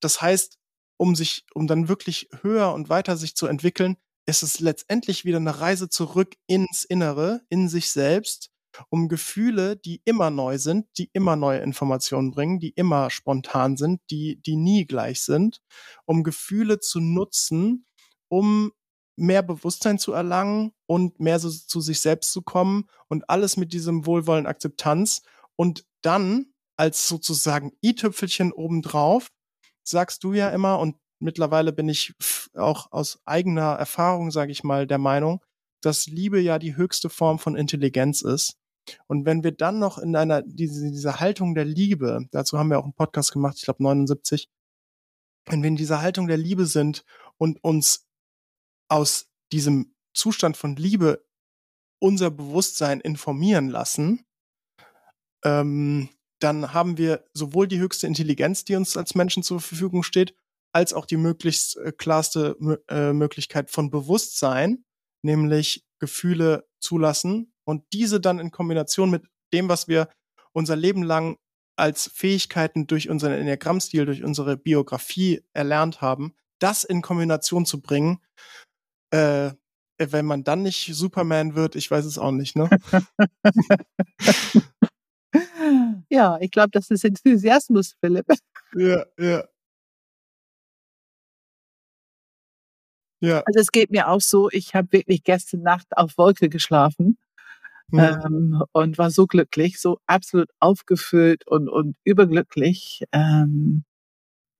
das 0.00 0.20
heißt, 0.20 0.58
um 0.96 1.14
sich, 1.14 1.44
um 1.54 1.66
dann 1.66 1.88
wirklich 1.88 2.28
höher 2.42 2.72
und 2.74 2.88
weiter 2.88 3.16
sich 3.16 3.34
zu 3.34 3.46
entwickeln, 3.46 3.96
ist 4.26 4.42
es 4.42 4.60
letztendlich 4.60 5.24
wieder 5.24 5.38
eine 5.38 5.60
Reise 5.60 5.88
zurück 5.88 6.36
ins 6.46 6.84
Innere, 6.84 7.40
in 7.48 7.68
sich 7.68 7.90
selbst, 7.90 8.50
um 8.90 9.08
Gefühle, 9.08 9.76
die 9.76 10.02
immer 10.04 10.30
neu 10.30 10.58
sind, 10.58 10.86
die 10.98 11.10
immer 11.12 11.36
neue 11.36 11.60
Informationen 11.60 12.30
bringen, 12.30 12.60
die 12.60 12.70
immer 12.70 13.10
spontan 13.10 13.76
sind, 13.76 14.00
die, 14.10 14.40
die 14.42 14.56
nie 14.56 14.86
gleich 14.86 15.22
sind, 15.22 15.60
um 16.04 16.22
Gefühle 16.22 16.78
zu 16.78 17.00
nutzen, 17.00 17.86
um 18.28 18.72
mehr 19.16 19.42
Bewusstsein 19.42 19.98
zu 19.98 20.12
erlangen 20.12 20.72
und 20.86 21.18
mehr 21.20 21.40
so 21.40 21.50
zu 21.50 21.80
sich 21.80 22.00
selbst 22.00 22.32
zu 22.32 22.42
kommen 22.42 22.88
und 23.08 23.28
alles 23.28 23.56
mit 23.56 23.72
diesem 23.72 24.06
Wohlwollen 24.06 24.46
Akzeptanz 24.46 25.22
und 25.56 25.84
dann 26.02 26.46
als 26.76 27.08
sozusagen 27.08 27.72
i-Tüpfelchen 27.84 28.52
obendrauf 28.52 29.28
sagst 29.82 30.22
du 30.22 30.32
ja 30.32 30.50
immer 30.50 30.78
und 30.78 30.96
mittlerweile 31.18 31.72
bin 31.72 31.88
ich 31.88 32.14
auch 32.54 32.92
aus 32.92 33.20
eigener 33.24 33.72
Erfahrung, 33.72 34.30
sage 34.30 34.52
ich 34.52 34.62
mal, 34.62 34.86
der 34.86 34.98
Meinung, 34.98 35.44
dass 35.80 36.06
Liebe 36.06 36.40
ja 36.40 36.58
die 36.58 36.76
höchste 36.76 37.10
Form 37.10 37.38
von 37.38 37.56
Intelligenz 37.56 38.22
ist. 38.22 38.56
Und 39.06 39.26
wenn 39.26 39.44
wir 39.44 39.52
dann 39.52 39.78
noch 39.78 39.98
in 39.98 40.16
einer, 40.16 40.42
diese, 40.42 40.90
diese 40.90 41.20
Haltung 41.20 41.54
der 41.54 41.64
Liebe, 41.64 42.26
dazu 42.30 42.58
haben 42.58 42.70
wir 42.70 42.78
auch 42.78 42.84
einen 42.84 42.94
Podcast 42.94 43.32
gemacht, 43.32 43.56
ich 43.58 43.64
glaube 43.64 43.82
79, 43.82 44.48
wenn 45.46 45.62
wir 45.62 45.68
in 45.68 45.76
dieser 45.76 46.00
Haltung 46.00 46.26
der 46.26 46.38
Liebe 46.38 46.66
sind 46.66 47.04
und 47.36 47.62
uns 47.62 48.07
aus 48.88 49.30
diesem 49.52 49.94
Zustand 50.14 50.56
von 50.56 50.76
Liebe 50.76 51.24
unser 52.00 52.30
Bewusstsein 52.30 53.00
informieren 53.00 53.68
lassen, 53.68 54.24
ähm, 55.44 56.08
dann 56.40 56.72
haben 56.72 56.98
wir 56.98 57.24
sowohl 57.32 57.66
die 57.66 57.78
höchste 57.78 58.06
Intelligenz, 58.06 58.64
die 58.64 58.76
uns 58.76 58.96
als 58.96 59.14
Menschen 59.14 59.42
zur 59.42 59.60
Verfügung 59.60 60.02
steht, 60.02 60.34
als 60.72 60.92
auch 60.92 61.06
die 61.06 61.16
möglichst 61.16 61.76
äh, 61.78 61.92
klarste 61.92 62.56
äh, 62.88 63.12
Möglichkeit 63.12 63.70
von 63.70 63.90
Bewusstsein, 63.90 64.84
nämlich 65.22 65.84
Gefühle 65.98 66.68
zulassen 66.80 67.52
und 67.64 67.84
diese 67.92 68.20
dann 68.20 68.38
in 68.38 68.50
Kombination 68.50 69.10
mit 69.10 69.24
dem, 69.52 69.68
was 69.68 69.88
wir 69.88 70.08
unser 70.52 70.76
Leben 70.76 71.02
lang 71.02 71.36
als 71.76 72.10
Fähigkeiten 72.12 72.86
durch 72.86 73.08
unseren 73.08 73.32
Enneagrammstil, 73.32 74.04
durch 74.04 74.24
unsere 74.24 74.56
Biografie 74.56 75.42
erlernt 75.52 76.00
haben, 76.00 76.34
das 76.58 76.84
in 76.84 77.02
Kombination 77.02 77.66
zu 77.66 77.80
bringen, 77.80 78.20
äh, 79.10 79.50
wenn 79.98 80.26
man 80.26 80.44
dann 80.44 80.62
nicht 80.62 80.94
Superman 80.94 81.54
wird, 81.54 81.76
ich 81.76 81.90
weiß 81.90 82.04
es 82.04 82.18
auch 82.18 82.30
nicht, 82.30 82.56
ne? 82.56 82.68
ja, 86.08 86.38
ich 86.40 86.50
glaube, 86.50 86.70
das 86.72 86.90
ist 86.90 87.04
Enthusiasmus, 87.04 87.94
Philipp. 88.00 88.26
Ja, 88.74 89.04
ja. 89.18 89.44
Ja. 93.20 93.42
Also 93.46 93.60
es 93.60 93.72
geht 93.72 93.90
mir 93.90 94.08
auch 94.08 94.20
so, 94.20 94.48
ich 94.50 94.74
habe 94.74 94.92
wirklich 94.92 95.24
gestern 95.24 95.62
Nacht 95.62 95.88
auf 95.96 96.16
Wolke 96.16 96.48
geschlafen 96.48 97.18
ja. 97.92 98.24
ähm, 98.24 98.62
und 98.72 98.98
war 98.98 99.10
so 99.10 99.26
glücklich, 99.26 99.80
so 99.80 99.98
absolut 100.06 100.50
aufgefüllt 100.60 101.46
und, 101.46 101.68
und 101.68 101.96
überglücklich. 102.04 103.04
Ähm, 103.12 103.84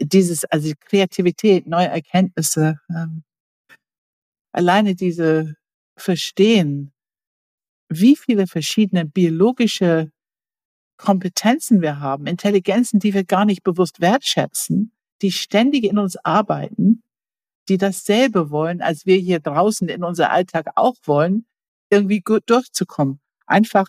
dieses, 0.00 0.44
also 0.44 0.72
Kreativität, 0.80 1.66
neue 1.66 1.88
Erkenntnisse, 1.88 2.80
ähm, 2.90 3.24
alleine 4.52 4.94
diese 4.94 5.54
Verstehen, 5.96 6.92
wie 7.88 8.16
viele 8.16 8.46
verschiedene 8.46 9.04
biologische 9.04 10.10
Kompetenzen 10.96 11.80
wir 11.80 12.00
haben, 12.00 12.26
Intelligenzen, 12.26 12.98
die 13.00 13.14
wir 13.14 13.24
gar 13.24 13.44
nicht 13.44 13.62
bewusst 13.62 14.00
wertschätzen, 14.00 14.92
die 15.22 15.32
ständig 15.32 15.84
in 15.84 15.98
uns 15.98 16.16
arbeiten, 16.16 17.02
die 17.68 17.78
dasselbe 17.78 18.50
wollen, 18.50 18.82
als 18.82 19.06
wir 19.06 19.16
hier 19.16 19.40
draußen 19.40 19.88
in 19.88 20.02
unser 20.02 20.30
Alltag 20.30 20.72
auch 20.74 20.96
wollen, 21.04 21.46
irgendwie 21.90 22.20
gut 22.20 22.42
durchzukommen. 22.46 23.20
Einfach 23.46 23.88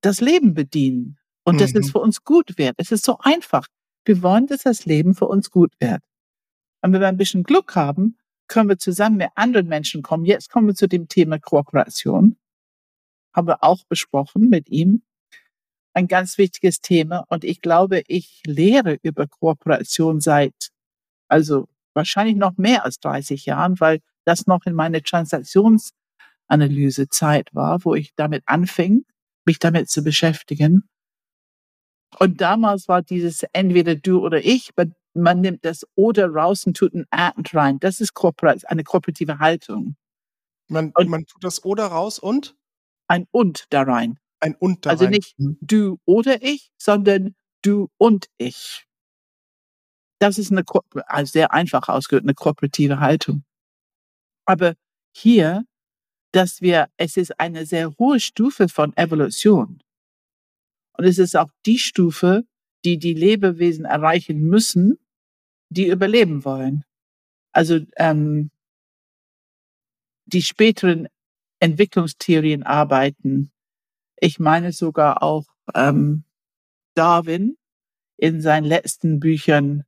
das 0.00 0.20
Leben 0.20 0.54
bedienen 0.54 1.18
und 1.44 1.56
mhm. 1.56 1.58
dass 1.58 1.74
es 1.74 1.90
für 1.90 1.98
uns 1.98 2.24
gut 2.24 2.58
wird. 2.58 2.74
Es 2.78 2.92
ist 2.92 3.04
so 3.04 3.18
einfach. 3.20 3.66
Wir 4.04 4.22
wollen, 4.22 4.46
dass 4.46 4.62
das 4.62 4.84
Leben 4.84 5.14
für 5.14 5.26
uns 5.26 5.50
gut 5.50 5.72
wird. 5.80 6.02
Und 6.82 6.92
wenn 6.92 7.00
wir 7.00 7.08
ein 7.08 7.16
bisschen 7.16 7.42
Glück 7.42 7.74
haben, 7.74 8.16
können 8.48 8.68
wir 8.68 8.78
zusammen 8.78 9.16
mit 9.16 9.30
anderen 9.34 9.68
Menschen 9.68 10.02
kommen. 10.02 10.24
Jetzt 10.24 10.50
kommen 10.50 10.68
wir 10.68 10.74
zu 10.74 10.88
dem 10.88 11.08
Thema 11.08 11.38
Kooperation. 11.38 12.36
Haben 13.34 13.48
wir 13.48 13.62
auch 13.62 13.84
besprochen 13.88 14.48
mit 14.48 14.68
ihm 14.68 15.02
ein 15.96 16.06
ganz 16.08 16.38
wichtiges 16.38 16.80
Thema. 16.80 17.24
Und 17.28 17.42
ich 17.42 17.60
glaube, 17.62 18.02
ich 18.06 18.42
lehre 18.46 18.98
über 19.02 19.26
Kooperation 19.26 20.20
seit, 20.20 20.68
also 21.28 21.66
wahrscheinlich 21.94 22.36
noch 22.36 22.56
mehr 22.58 22.84
als 22.84 23.00
30 23.00 23.46
Jahren, 23.46 23.80
weil 23.80 24.00
das 24.26 24.46
noch 24.46 24.66
in 24.66 24.74
meine 24.74 25.02
Transaktionsanalyse-Zeit 25.02 27.54
war, 27.54 27.82
wo 27.84 27.94
ich 27.94 28.12
damit 28.14 28.42
anfing, 28.46 29.06
mich 29.46 29.58
damit 29.58 29.88
zu 29.88 30.04
beschäftigen. 30.04 30.86
Und 32.18 32.42
damals 32.42 32.88
war 32.88 33.02
dieses 33.02 33.44
entweder 33.52 33.94
du 33.94 34.20
oder 34.20 34.44
ich, 34.44 34.72
man 35.16 35.40
nimmt 35.40 35.64
das 35.64 35.86
oder 35.94 36.28
raus 36.28 36.66
und 36.66 36.76
tut 36.76 36.94
ein 36.94 37.06
and 37.10 37.54
rein. 37.54 37.78
Das 37.80 38.00
ist 38.00 38.12
eine 38.66 38.84
kooperative 38.84 39.38
Haltung. 39.38 39.96
Man, 40.68 40.92
und 40.94 41.08
man 41.08 41.26
tut 41.26 41.44
das 41.44 41.64
oder 41.64 41.86
raus 41.86 42.18
und? 42.18 42.56
Ein 43.08 43.26
und 43.30 43.66
da 43.70 43.82
rein. 43.82 44.18
Ein 44.40 44.54
und 44.56 44.84
da 44.84 44.90
Also 44.90 45.04
rein. 45.04 45.12
nicht 45.12 45.38
mhm. 45.38 45.58
du 45.60 45.98
oder 46.04 46.42
ich, 46.42 46.72
sondern 46.76 47.34
du 47.62 47.88
und 47.98 48.26
ich. 48.38 48.86
Das 50.18 50.38
ist 50.38 50.50
eine 50.50 50.64
also 51.06 51.30
sehr 51.30 51.52
einfach 51.52 51.88
ausgedrückt, 51.88 52.24
eine 52.24 52.34
kooperative 52.34 53.00
Haltung. 53.00 53.44
Aber 54.46 54.74
hier, 55.14 55.64
dass 56.32 56.60
wir, 56.60 56.88
es 56.96 57.16
ist 57.16 57.38
eine 57.38 57.66
sehr 57.66 57.92
hohe 57.98 58.20
Stufe 58.20 58.68
von 58.68 58.96
Evolution. 58.96 59.82
Und 60.96 61.04
es 61.04 61.18
ist 61.18 61.36
auch 61.36 61.50
die 61.66 61.78
Stufe, 61.78 62.44
die 62.84 62.98
die 62.98 63.14
Lebewesen 63.14 63.84
erreichen 63.84 64.40
müssen, 64.40 64.98
die 65.68 65.88
überleben 65.88 66.44
wollen. 66.44 66.84
Also 67.52 67.80
ähm, 67.96 68.50
die 70.26 70.42
späteren 70.42 71.08
Entwicklungstheorien 71.60 72.62
arbeiten 72.62 73.50
ich 74.20 74.38
meine 74.38 74.72
sogar 74.72 75.22
auch 75.22 75.44
ähm, 75.74 76.24
Darwin 76.94 77.56
in 78.16 78.40
seinen 78.40 78.64
letzten 78.64 79.20
Büchern 79.20 79.84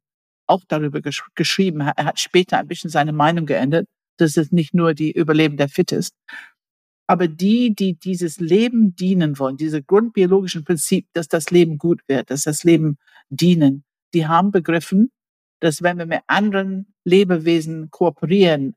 auch 0.47 0.63
darüber 0.69 1.01
gesch 1.01 1.25
geschrieben. 1.35 1.81
Er 1.81 2.05
hat 2.05 2.21
später 2.21 2.59
ein 2.59 2.69
bisschen 2.69 2.91
seine 2.91 3.13
Meinung 3.13 3.47
geändert, 3.47 3.87
dass 4.19 4.37
es 4.37 4.53
nicht 4.53 4.75
nur 4.75 4.95
die 4.95 5.13
Überleben 5.13 5.57
der 5.57 5.69
Fit. 5.69 5.95
Aber 7.07 7.27
die, 7.27 7.75
die 7.75 7.95
dieses 7.95 8.39
Leben 8.39 8.95
dienen 8.95 9.39
wollen, 9.39 9.57
diese 9.57 9.83
grundbiologischen 9.83 10.65
Prinzip, 10.65 11.07
dass 11.15 11.29
das 11.29 11.51
Leben 11.51 11.79
gut 11.79 12.03
wird, 12.07 12.31
dass 12.31 12.43
das 12.43 12.65
Leben 12.65 12.99
dienen, 13.31 13.85
die 14.13 14.27
haben 14.27 14.51
begriffen, 14.51 15.11
dass 15.61 15.83
wenn 15.83 15.99
wir 15.99 16.07
mit 16.07 16.23
anderen 16.27 16.95
Lebewesen 17.05 17.91
kooperieren, 17.91 18.77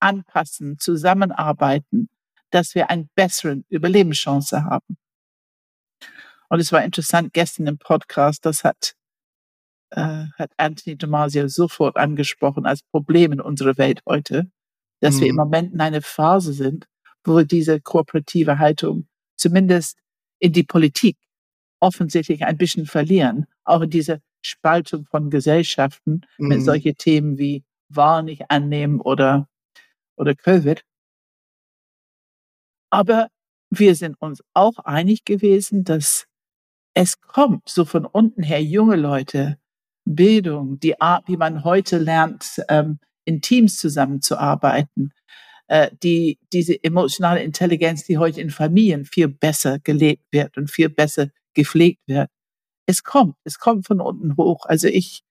anpassen, 0.00 0.78
zusammenarbeiten, 0.78 2.08
dass 2.50 2.74
wir 2.74 2.90
einen 2.90 3.08
besseren 3.14 3.64
Überlebenschance 3.68 4.64
haben. 4.64 4.96
Und 6.48 6.60
es 6.60 6.72
war 6.72 6.82
interessant 6.82 7.32
gestern 7.32 7.66
im 7.66 7.78
Podcast, 7.78 8.44
das 8.44 8.64
hat 8.64 8.94
äh, 9.90 10.26
hat 10.38 10.52
Anthony 10.56 10.96
Damasio 10.96 11.48
sofort 11.48 11.96
angesprochen 11.96 12.66
als 12.66 12.82
Problem 12.82 13.32
in 13.32 13.40
unserer 13.40 13.76
Welt 13.76 14.02
heute, 14.06 14.50
dass 15.00 15.16
mhm. 15.16 15.20
wir 15.20 15.26
im 15.28 15.34
mhm. 15.34 15.40
Moment 15.40 15.72
in 15.74 15.80
einer 15.80 16.02
Phase 16.02 16.52
sind, 16.52 16.86
wo 17.24 17.36
wir 17.36 17.44
diese 17.44 17.80
kooperative 17.80 18.58
Haltung 18.58 19.08
zumindest 19.36 19.98
in 20.38 20.52
die 20.52 20.62
Politik 20.62 21.16
offensichtlich 21.80 22.44
ein 22.44 22.56
bisschen 22.56 22.86
verlieren, 22.86 23.46
auch 23.64 23.80
in 23.82 23.90
diese 23.90 24.20
Spaltung 24.42 25.06
von 25.06 25.30
Gesellschaften 25.30 26.22
mhm. 26.38 26.48
mit 26.48 26.62
solchen 26.62 26.96
Themen 26.96 27.38
wie 27.38 27.64
Wahl 27.88 28.22
nicht 28.22 28.50
annehmen 28.50 29.00
oder, 29.00 29.48
oder 30.16 30.34
Covid. 30.34 30.82
Aber 32.90 33.28
wir 33.70 33.94
sind 33.94 34.20
uns 34.20 34.42
auch 34.54 34.78
einig 34.80 35.24
gewesen, 35.24 35.84
dass 35.84 36.26
es 36.94 37.20
kommt 37.20 37.68
so 37.68 37.84
von 37.84 38.04
unten 38.04 38.42
her 38.42 38.62
junge 38.62 38.96
Leute, 38.96 39.58
Bildung, 40.04 40.80
die 40.80 41.00
Art, 41.00 41.28
wie 41.28 41.36
man 41.36 41.62
heute 41.62 41.98
lernt, 41.98 42.60
ähm, 42.68 42.98
in 43.24 43.40
Teams 43.40 43.76
zusammenzuarbeiten, 43.76 45.12
äh, 45.68 45.90
die, 46.02 46.38
diese 46.52 46.82
emotionale 46.82 47.42
Intelligenz, 47.42 48.04
die 48.04 48.18
heute 48.18 48.40
in 48.40 48.50
Familien 48.50 49.04
viel 49.04 49.28
besser 49.28 49.78
gelebt 49.78 50.24
wird 50.32 50.56
und 50.56 50.70
viel 50.70 50.88
besser 50.88 51.28
gepflegt 51.54 52.00
wird. 52.06 52.28
Es 52.86 53.02
kommt, 53.04 53.36
es 53.44 53.58
kommt 53.58 53.86
von 53.86 54.00
unten 54.00 54.36
hoch. 54.36 54.66
Also 54.66 54.88
ich, 54.88 55.22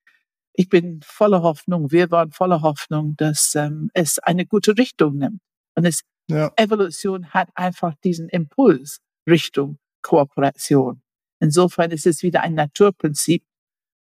ich 0.53 0.69
bin 0.69 1.01
voller 1.03 1.41
Hoffnung, 1.41 1.91
wir 1.91 2.11
waren 2.11 2.31
voller 2.31 2.61
Hoffnung, 2.61 3.15
dass 3.17 3.55
ähm, 3.55 3.89
es 3.93 4.19
eine 4.19 4.45
gute 4.45 4.77
Richtung 4.77 5.17
nimmt. 5.17 5.41
Und 5.75 5.85
es, 5.85 6.01
ja. 6.27 6.51
Evolution 6.55 7.29
hat 7.31 7.49
einfach 7.55 7.95
diesen 8.03 8.29
Impuls 8.29 8.99
Richtung 9.27 9.77
Kooperation. 10.01 11.01
Insofern 11.39 11.91
ist 11.91 12.05
es 12.05 12.23
wieder 12.23 12.41
ein 12.41 12.53
Naturprinzip 12.53 13.43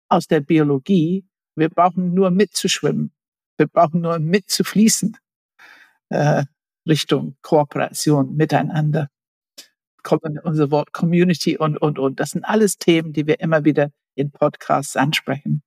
aus 0.09 0.27
der 0.27 0.41
Biologie. 0.41 1.25
Wir 1.55 1.69
brauchen 1.69 2.15
nur 2.15 2.31
mitzuschwimmen. 2.31 3.13
Wir 3.57 3.67
brauchen 3.67 4.01
nur 4.01 4.19
mitzufließen 4.19 5.17
äh, 6.11 6.45
Richtung 6.87 7.37
Kooperation 7.43 8.37
miteinander. 8.37 9.09
Kommt 10.03 10.23
unser 10.45 10.71
Wort 10.71 10.93
Community 10.93 11.57
und, 11.57 11.77
und, 11.77 11.99
und. 11.99 12.21
Das 12.21 12.31
sind 12.31 12.45
alles 12.45 12.79
Themen, 12.79 13.13
die 13.13 13.27
wir 13.27 13.41
immer 13.41 13.65
wieder 13.65 13.91
in 14.15 14.31
Podcasts 14.31 14.97
ansprechen. 14.97 15.63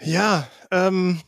Ja, 0.00 0.48
ähm, 0.70 1.20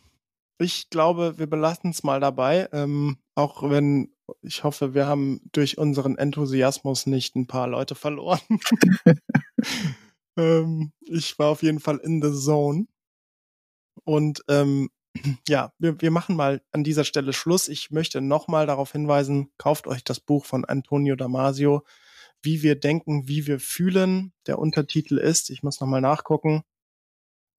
ich 0.59 0.91
glaube, 0.91 1.39
wir 1.39 1.47
belassen 1.49 1.91
es 1.91 2.03
mal 2.03 2.21
dabei. 2.21 2.69
Ähm, 2.73 3.19
auch 3.35 3.69
wenn 3.69 4.15
ich 4.43 4.65
hoffe, 4.65 4.95
wir 4.95 5.07
haben 5.07 5.41
durch 5.53 5.79
unseren 5.79 6.17
Enthusiasmus 6.17 7.07
nicht 7.07 7.37
ein 7.37 7.47
paar 7.47 7.69
Leute 7.69 7.95
verloren. 7.95 8.41
ähm, 10.37 10.93
ich 11.01 11.39
war 11.39 11.49
auf 11.49 11.63
jeden 11.63 11.81
Fall 11.81 11.99
in 11.99 12.23
the 12.23 12.33
zone. 12.33 12.87
Und 14.05 14.43
ähm, 14.49 14.91
ja, 15.49 15.73
wir, 15.79 16.01
wir 16.01 16.11
machen 16.11 16.37
mal 16.37 16.63
an 16.73 16.85
dieser 16.85 17.05
Stelle 17.05 17.33
Schluss. 17.33 17.69
Ich 17.69 17.91
möchte 17.91 18.21
nochmal 18.21 18.67
darauf 18.67 18.93
hinweisen, 18.93 19.53
kauft 19.59 19.87
euch 19.87 20.05
das 20.05 20.21
Buch 20.21 20.45
von 20.45 20.65
Antonio 20.65 21.17
Damasio, 21.17 21.85
wie 22.43 22.63
wir 22.63 22.79
denken, 22.79 23.29
wie 23.29 23.47
wir 23.47 23.61
fühlen. 23.61 24.33
Der 24.47 24.59
Untertitel 24.59 25.19
ist, 25.19 25.51
ich 25.51 25.63
muss 25.63 25.81
nochmal 25.81 26.01
nachgucken, 26.01 26.63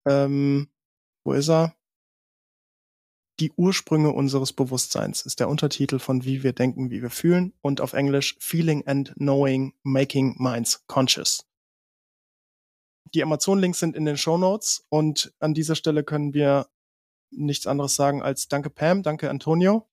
ähm, 0.07 0.69
wo 1.23 1.33
ist 1.33 1.49
er? 1.49 1.75
Die 3.41 3.51
Ursprünge 3.51 4.13
unseres 4.13 4.53
Bewusstseins 4.53 5.25
ist 5.25 5.41
der 5.41 5.49
Untertitel 5.49 5.99
von 5.99 6.23
Wie 6.23 6.41
wir 6.43 6.53
denken, 6.53 6.89
wie 6.89 7.01
wir 7.01 7.09
fühlen 7.09 7.53
und 7.61 7.81
auf 7.81 7.91
Englisch 7.91 8.37
Feeling 8.39 8.87
and 8.87 9.13
Knowing 9.15 9.73
Making 9.83 10.35
Minds 10.37 10.85
Conscious. 10.87 11.45
Die 13.13 13.21
Amazon-Links 13.21 13.79
sind 13.79 13.95
in 13.95 14.05
den 14.05 14.15
Show 14.15 14.37
Notes 14.37 14.85
und 14.89 15.33
an 15.39 15.53
dieser 15.53 15.75
Stelle 15.75 16.05
können 16.05 16.33
wir 16.33 16.69
nichts 17.31 17.67
anderes 17.67 17.95
sagen 17.95 18.21
als 18.21 18.47
Danke 18.47 18.69
Pam, 18.69 19.03
danke 19.03 19.29
Antonio. 19.29 19.87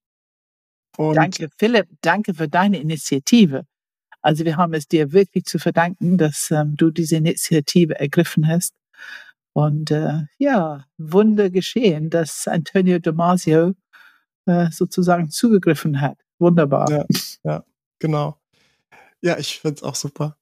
Und 0.97 1.15
danke 1.15 1.49
Philipp, 1.57 1.87
danke 2.01 2.33
für 2.33 2.47
deine 2.47 2.79
Initiative. 2.79 3.65
Also 4.21 4.45
wir 4.45 4.57
haben 4.57 4.73
es 4.73 4.87
dir 4.87 5.11
wirklich 5.11 5.43
zu 5.45 5.59
verdanken, 5.59 6.17
dass 6.17 6.49
ähm, 6.49 6.75
du 6.77 6.91
diese 6.91 7.17
Initiative 7.17 7.99
ergriffen 7.99 8.47
hast. 8.47 8.73
Und 9.53 9.91
äh, 9.91 10.23
ja, 10.37 10.85
Wunder 10.97 11.49
geschehen, 11.49 12.09
dass 12.09 12.47
Antonio 12.47 12.99
Damasio 12.99 13.73
äh, 14.45 14.71
sozusagen 14.71 15.29
zugegriffen 15.29 16.01
hat. 16.01 16.17
Wunderbar. 16.39 16.89
Ja, 16.89 17.05
ja 17.43 17.65
genau. 17.99 18.39
Ja, 19.21 19.37
ich 19.37 19.59
finde 19.59 19.75
es 19.75 19.83
auch 19.83 19.95
super. 19.95 20.37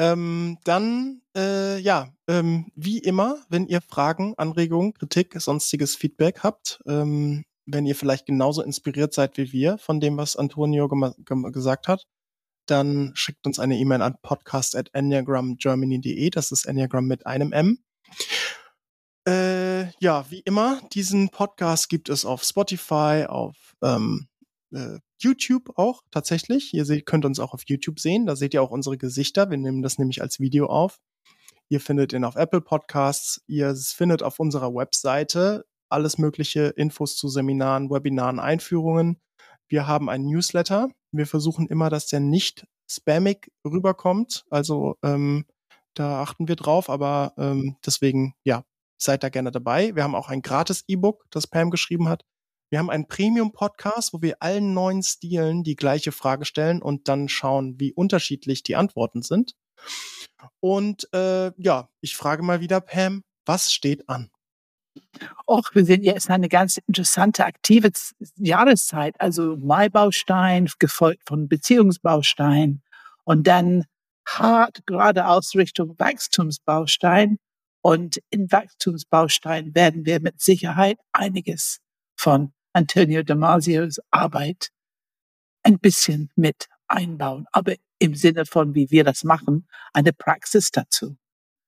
Ähm, 0.00 0.58
dann, 0.64 1.20
äh, 1.36 1.78
ja, 1.78 2.12
ähm, 2.26 2.72
wie 2.74 2.98
immer, 3.00 3.44
wenn 3.50 3.66
ihr 3.66 3.82
Fragen, 3.82 4.32
Anregungen, 4.38 4.94
Kritik, 4.94 5.38
sonstiges 5.38 5.94
Feedback 5.94 6.42
habt, 6.42 6.80
ähm, 6.86 7.44
wenn 7.66 7.84
ihr 7.84 7.94
vielleicht 7.94 8.24
genauso 8.24 8.62
inspiriert 8.62 9.12
seid 9.12 9.36
wie 9.36 9.52
wir 9.52 9.76
von 9.76 10.00
dem, 10.00 10.16
was 10.16 10.36
Antonio 10.36 10.88
gesagt 10.88 11.86
hat, 11.86 12.06
dann 12.64 13.12
schickt 13.14 13.44
uns 13.44 13.58
eine 13.58 13.76
E-Mail 13.76 14.00
an 14.00 14.16
podcast.enneagramgermany.de. 14.22 16.30
Das 16.30 16.50
ist 16.50 16.64
Enneagram 16.64 17.04
mit 17.04 17.26
einem 17.26 17.52
M. 17.52 17.80
Äh, 19.28 19.90
ja, 20.02 20.24
wie 20.30 20.40
immer, 20.40 20.80
diesen 20.94 21.28
Podcast 21.28 21.90
gibt 21.90 22.08
es 22.08 22.24
auf 22.24 22.42
Spotify, 22.42 23.26
auf 23.28 23.76
ähm, 23.82 24.28
äh, 24.72 24.98
YouTube 25.22 25.72
auch 25.76 26.02
tatsächlich. 26.10 26.74
Ihr 26.74 26.84
seht, 26.84 27.06
könnt 27.06 27.24
uns 27.24 27.40
auch 27.40 27.54
auf 27.54 27.62
YouTube 27.66 28.00
sehen. 28.00 28.26
Da 28.26 28.36
seht 28.36 28.54
ihr 28.54 28.62
auch 28.62 28.70
unsere 28.70 28.98
Gesichter. 28.98 29.50
Wir 29.50 29.58
nehmen 29.58 29.82
das 29.82 29.98
nämlich 29.98 30.22
als 30.22 30.40
Video 30.40 30.66
auf. 30.66 30.98
Ihr 31.68 31.80
findet 31.80 32.12
ihn 32.12 32.24
auf 32.24 32.36
Apple 32.36 32.60
Podcasts. 32.60 33.42
Ihr 33.46 33.74
findet 33.76 34.22
auf 34.22 34.40
unserer 34.40 34.74
Webseite 34.74 35.64
alles 35.88 36.18
mögliche 36.18 36.66
Infos 36.76 37.16
zu 37.16 37.28
Seminaren, 37.28 37.90
Webinaren, 37.90 38.38
Einführungen. 38.38 39.20
Wir 39.68 39.86
haben 39.86 40.08
einen 40.08 40.26
Newsletter. 40.26 40.88
Wir 41.12 41.26
versuchen 41.26 41.66
immer, 41.68 41.90
dass 41.90 42.06
der 42.06 42.20
nicht 42.20 42.66
spammig 42.88 43.52
rüberkommt. 43.64 44.44
Also 44.50 44.96
ähm, 45.02 45.46
da 45.94 46.22
achten 46.22 46.48
wir 46.48 46.56
drauf, 46.56 46.88
aber 46.88 47.34
ähm, 47.36 47.76
deswegen, 47.84 48.34
ja, 48.44 48.64
seid 48.98 49.22
da 49.22 49.28
gerne 49.28 49.50
dabei. 49.50 49.94
Wir 49.94 50.02
haben 50.04 50.14
auch 50.14 50.28
ein 50.28 50.42
gratis 50.42 50.84
E-Book, 50.86 51.24
das 51.30 51.46
Pam 51.46 51.70
geschrieben 51.70 52.08
hat. 52.08 52.24
Wir 52.70 52.78
haben 52.78 52.88
einen 52.88 53.08
Premium-Podcast, 53.08 54.12
wo 54.12 54.22
wir 54.22 54.36
allen 54.40 54.74
neuen 54.74 55.02
Stilen 55.02 55.64
die 55.64 55.74
gleiche 55.74 56.12
Frage 56.12 56.44
stellen 56.44 56.80
und 56.80 57.08
dann 57.08 57.28
schauen, 57.28 57.80
wie 57.80 57.92
unterschiedlich 57.92 58.62
die 58.62 58.76
Antworten 58.76 59.22
sind. 59.22 59.56
Und 60.60 61.12
äh, 61.12 61.50
ja, 61.60 61.88
ich 62.00 62.16
frage 62.16 62.44
mal 62.44 62.60
wieder, 62.60 62.80
Pam, 62.80 63.24
was 63.44 63.72
steht 63.72 64.08
an? 64.08 64.30
Och, 65.48 65.74
wir 65.74 65.84
sind 65.84 66.04
jetzt 66.04 66.30
eine 66.30 66.48
ganz 66.48 66.76
interessante, 66.76 67.44
aktive 67.44 67.90
Jahreszeit. 68.36 69.20
Also 69.20 69.56
Maibaustein, 69.56 70.70
gefolgt 70.78 71.26
von 71.26 71.48
Beziehungsbaustein 71.48 72.82
und 73.24 73.48
dann 73.48 73.84
hart 74.28 74.86
geradeaus 74.86 75.56
Richtung 75.56 75.98
Wachstumsbaustein. 75.98 77.38
Und 77.82 78.20
in 78.30 78.52
Wachstumsbaustein 78.52 79.74
werden 79.74 80.04
wir 80.06 80.20
mit 80.20 80.40
Sicherheit 80.40 80.98
einiges 81.12 81.80
von 82.16 82.52
Antonio 82.72 83.22
Damasios 83.22 84.00
Arbeit 84.10 84.70
ein 85.62 85.78
bisschen 85.78 86.30
mit 86.36 86.68
einbauen, 86.88 87.46
aber 87.52 87.74
im 87.98 88.14
Sinne 88.14 88.46
von, 88.46 88.74
wie 88.74 88.90
wir 88.90 89.04
das 89.04 89.24
machen, 89.24 89.68
eine 89.92 90.12
Praxis 90.12 90.70
dazu. 90.70 91.16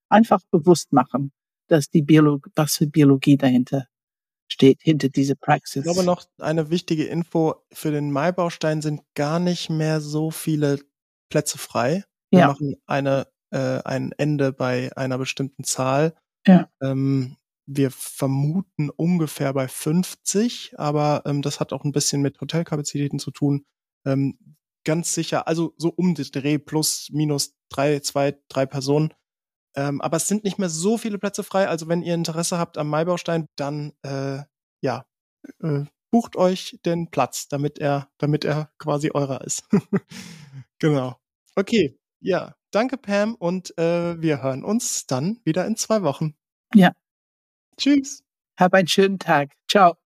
Einfach 0.08 0.40
bewusst 0.50 0.92
machen, 0.92 1.32
dass 1.68 1.88
die 1.88 2.02
Biologie, 2.02 2.50
was 2.54 2.76
für 2.76 2.86
Biologie 2.86 3.36
dahinter 3.36 3.86
steht, 4.48 4.82
hinter 4.82 5.08
dieser 5.08 5.34
Praxis. 5.34 5.84
Ich 5.84 5.92
glaube 5.92 6.04
noch 6.04 6.24
eine 6.38 6.70
wichtige 6.70 7.04
Info, 7.04 7.54
für 7.72 7.90
den 7.90 8.10
Maibaustein 8.10 8.82
sind 8.82 9.02
gar 9.14 9.38
nicht 9.38 9.70
mehr 9.70 10.00
so 10.00 10.30
viele 10.30 10.80
Plätze 11.30 11.58
frei. 11.58 12.04
Wir 12.30 12.40
ja. 12.40 12.48
machen 12.48 12.76
eine, 12.86 13.26
äh, 13.50 13.80
ein 13.84 14.12
Ende 14.12 14.52
bei 14.52 14.90
einer 14.96 15.18
bestimmten 15.18 15.64
Zahl. 15.64 16.14
Ja. 16.46 16.68
Ähm, 16.82 17.36
wir 17.66 17.90
vermuten 17.90 18.90
ungefähr 18.90 19.52
bei 19.52 19.68
50, 19.68 20.74
aber 20.78 21.22
ähm, 21.26 21.42
das 21.42 21.60
hat 21.60 21.72
auch 21.72 21.84
ein 21.84 21.92
bisschen 21.92 22.22
mit 22.22 22.40
Hotelkapazitäten 22.40 23.18
zu 23.18 23.30
tun. 23.30 23.64
Ähm, 24.04 24.38
ganz 24.84 25.14
sicher, 25.14 25.46
also 25.46 25.74
so 25.76 25.90
um 25.94 26.14
den 26.14 26.26
Dreh 26.32 26.58
plus 26.58 27.08
minus 27.12 27.54
drei, 27.68 28.00
zwei, 28.00 28.36
drei 28.48 28.66
Personen. 28.66 29.14
Ähm, 29.76 30.00
aber 30.00 30.18
es 30.18 30.28
sind 30.28 30.44
nicht 30.44 30.58
mehr 30.58 30.68
so 30.68 30.98
viele 30.98 31.18
Plätze 31.18 31.42
frei. 31.44 31.68
Also 31.68 31.88
wenn 31.88 32.02
ihr 32.02 32.14
Interesse 32.14 32.58
habt 32.58 32.78
am 32.78 32.88
Maibaustein, 32.88 33.46
dann 33.56 33.92
äh, 34.02 34.40
ja, 34.82 35.06
äh, 35.62 35.84
bucht 36.10 36.36
euch 36.36 36.78
den 36.84 37.10
Platz, 37.10 37.48
damit 37.48 37.78
er, 37.78 38.10
damit 38.18 38.44
er 38.44 38.70
quasi 38.78 39.10
eurer 39.14 39.42
ist. 39.42 39.64
genau. 40.78 41.16
Okay, 41.54 41.98
ja, 42.20 42.54
danke 42.70 42.96
Pam 42.98 43.34
und 43.34 43.76
äh, 43.78 44.20
wir 44.20 44.42
hören 44.42 44.64
uns 44.64 45.06
dann 45.06 45.40
wieder 45.44 45.66
in 45.66 45.76
zwei 45.76 46.02
Wochen. 46.02 46.34
Ja. 46.74 46.92
Tschüss. 47.78 48.22
Hab 48.58 48.74
einen 48.74 48.88
schönen 48.88 49.18
Tag. 49.18 49.52
Ciao. 49.68 50.01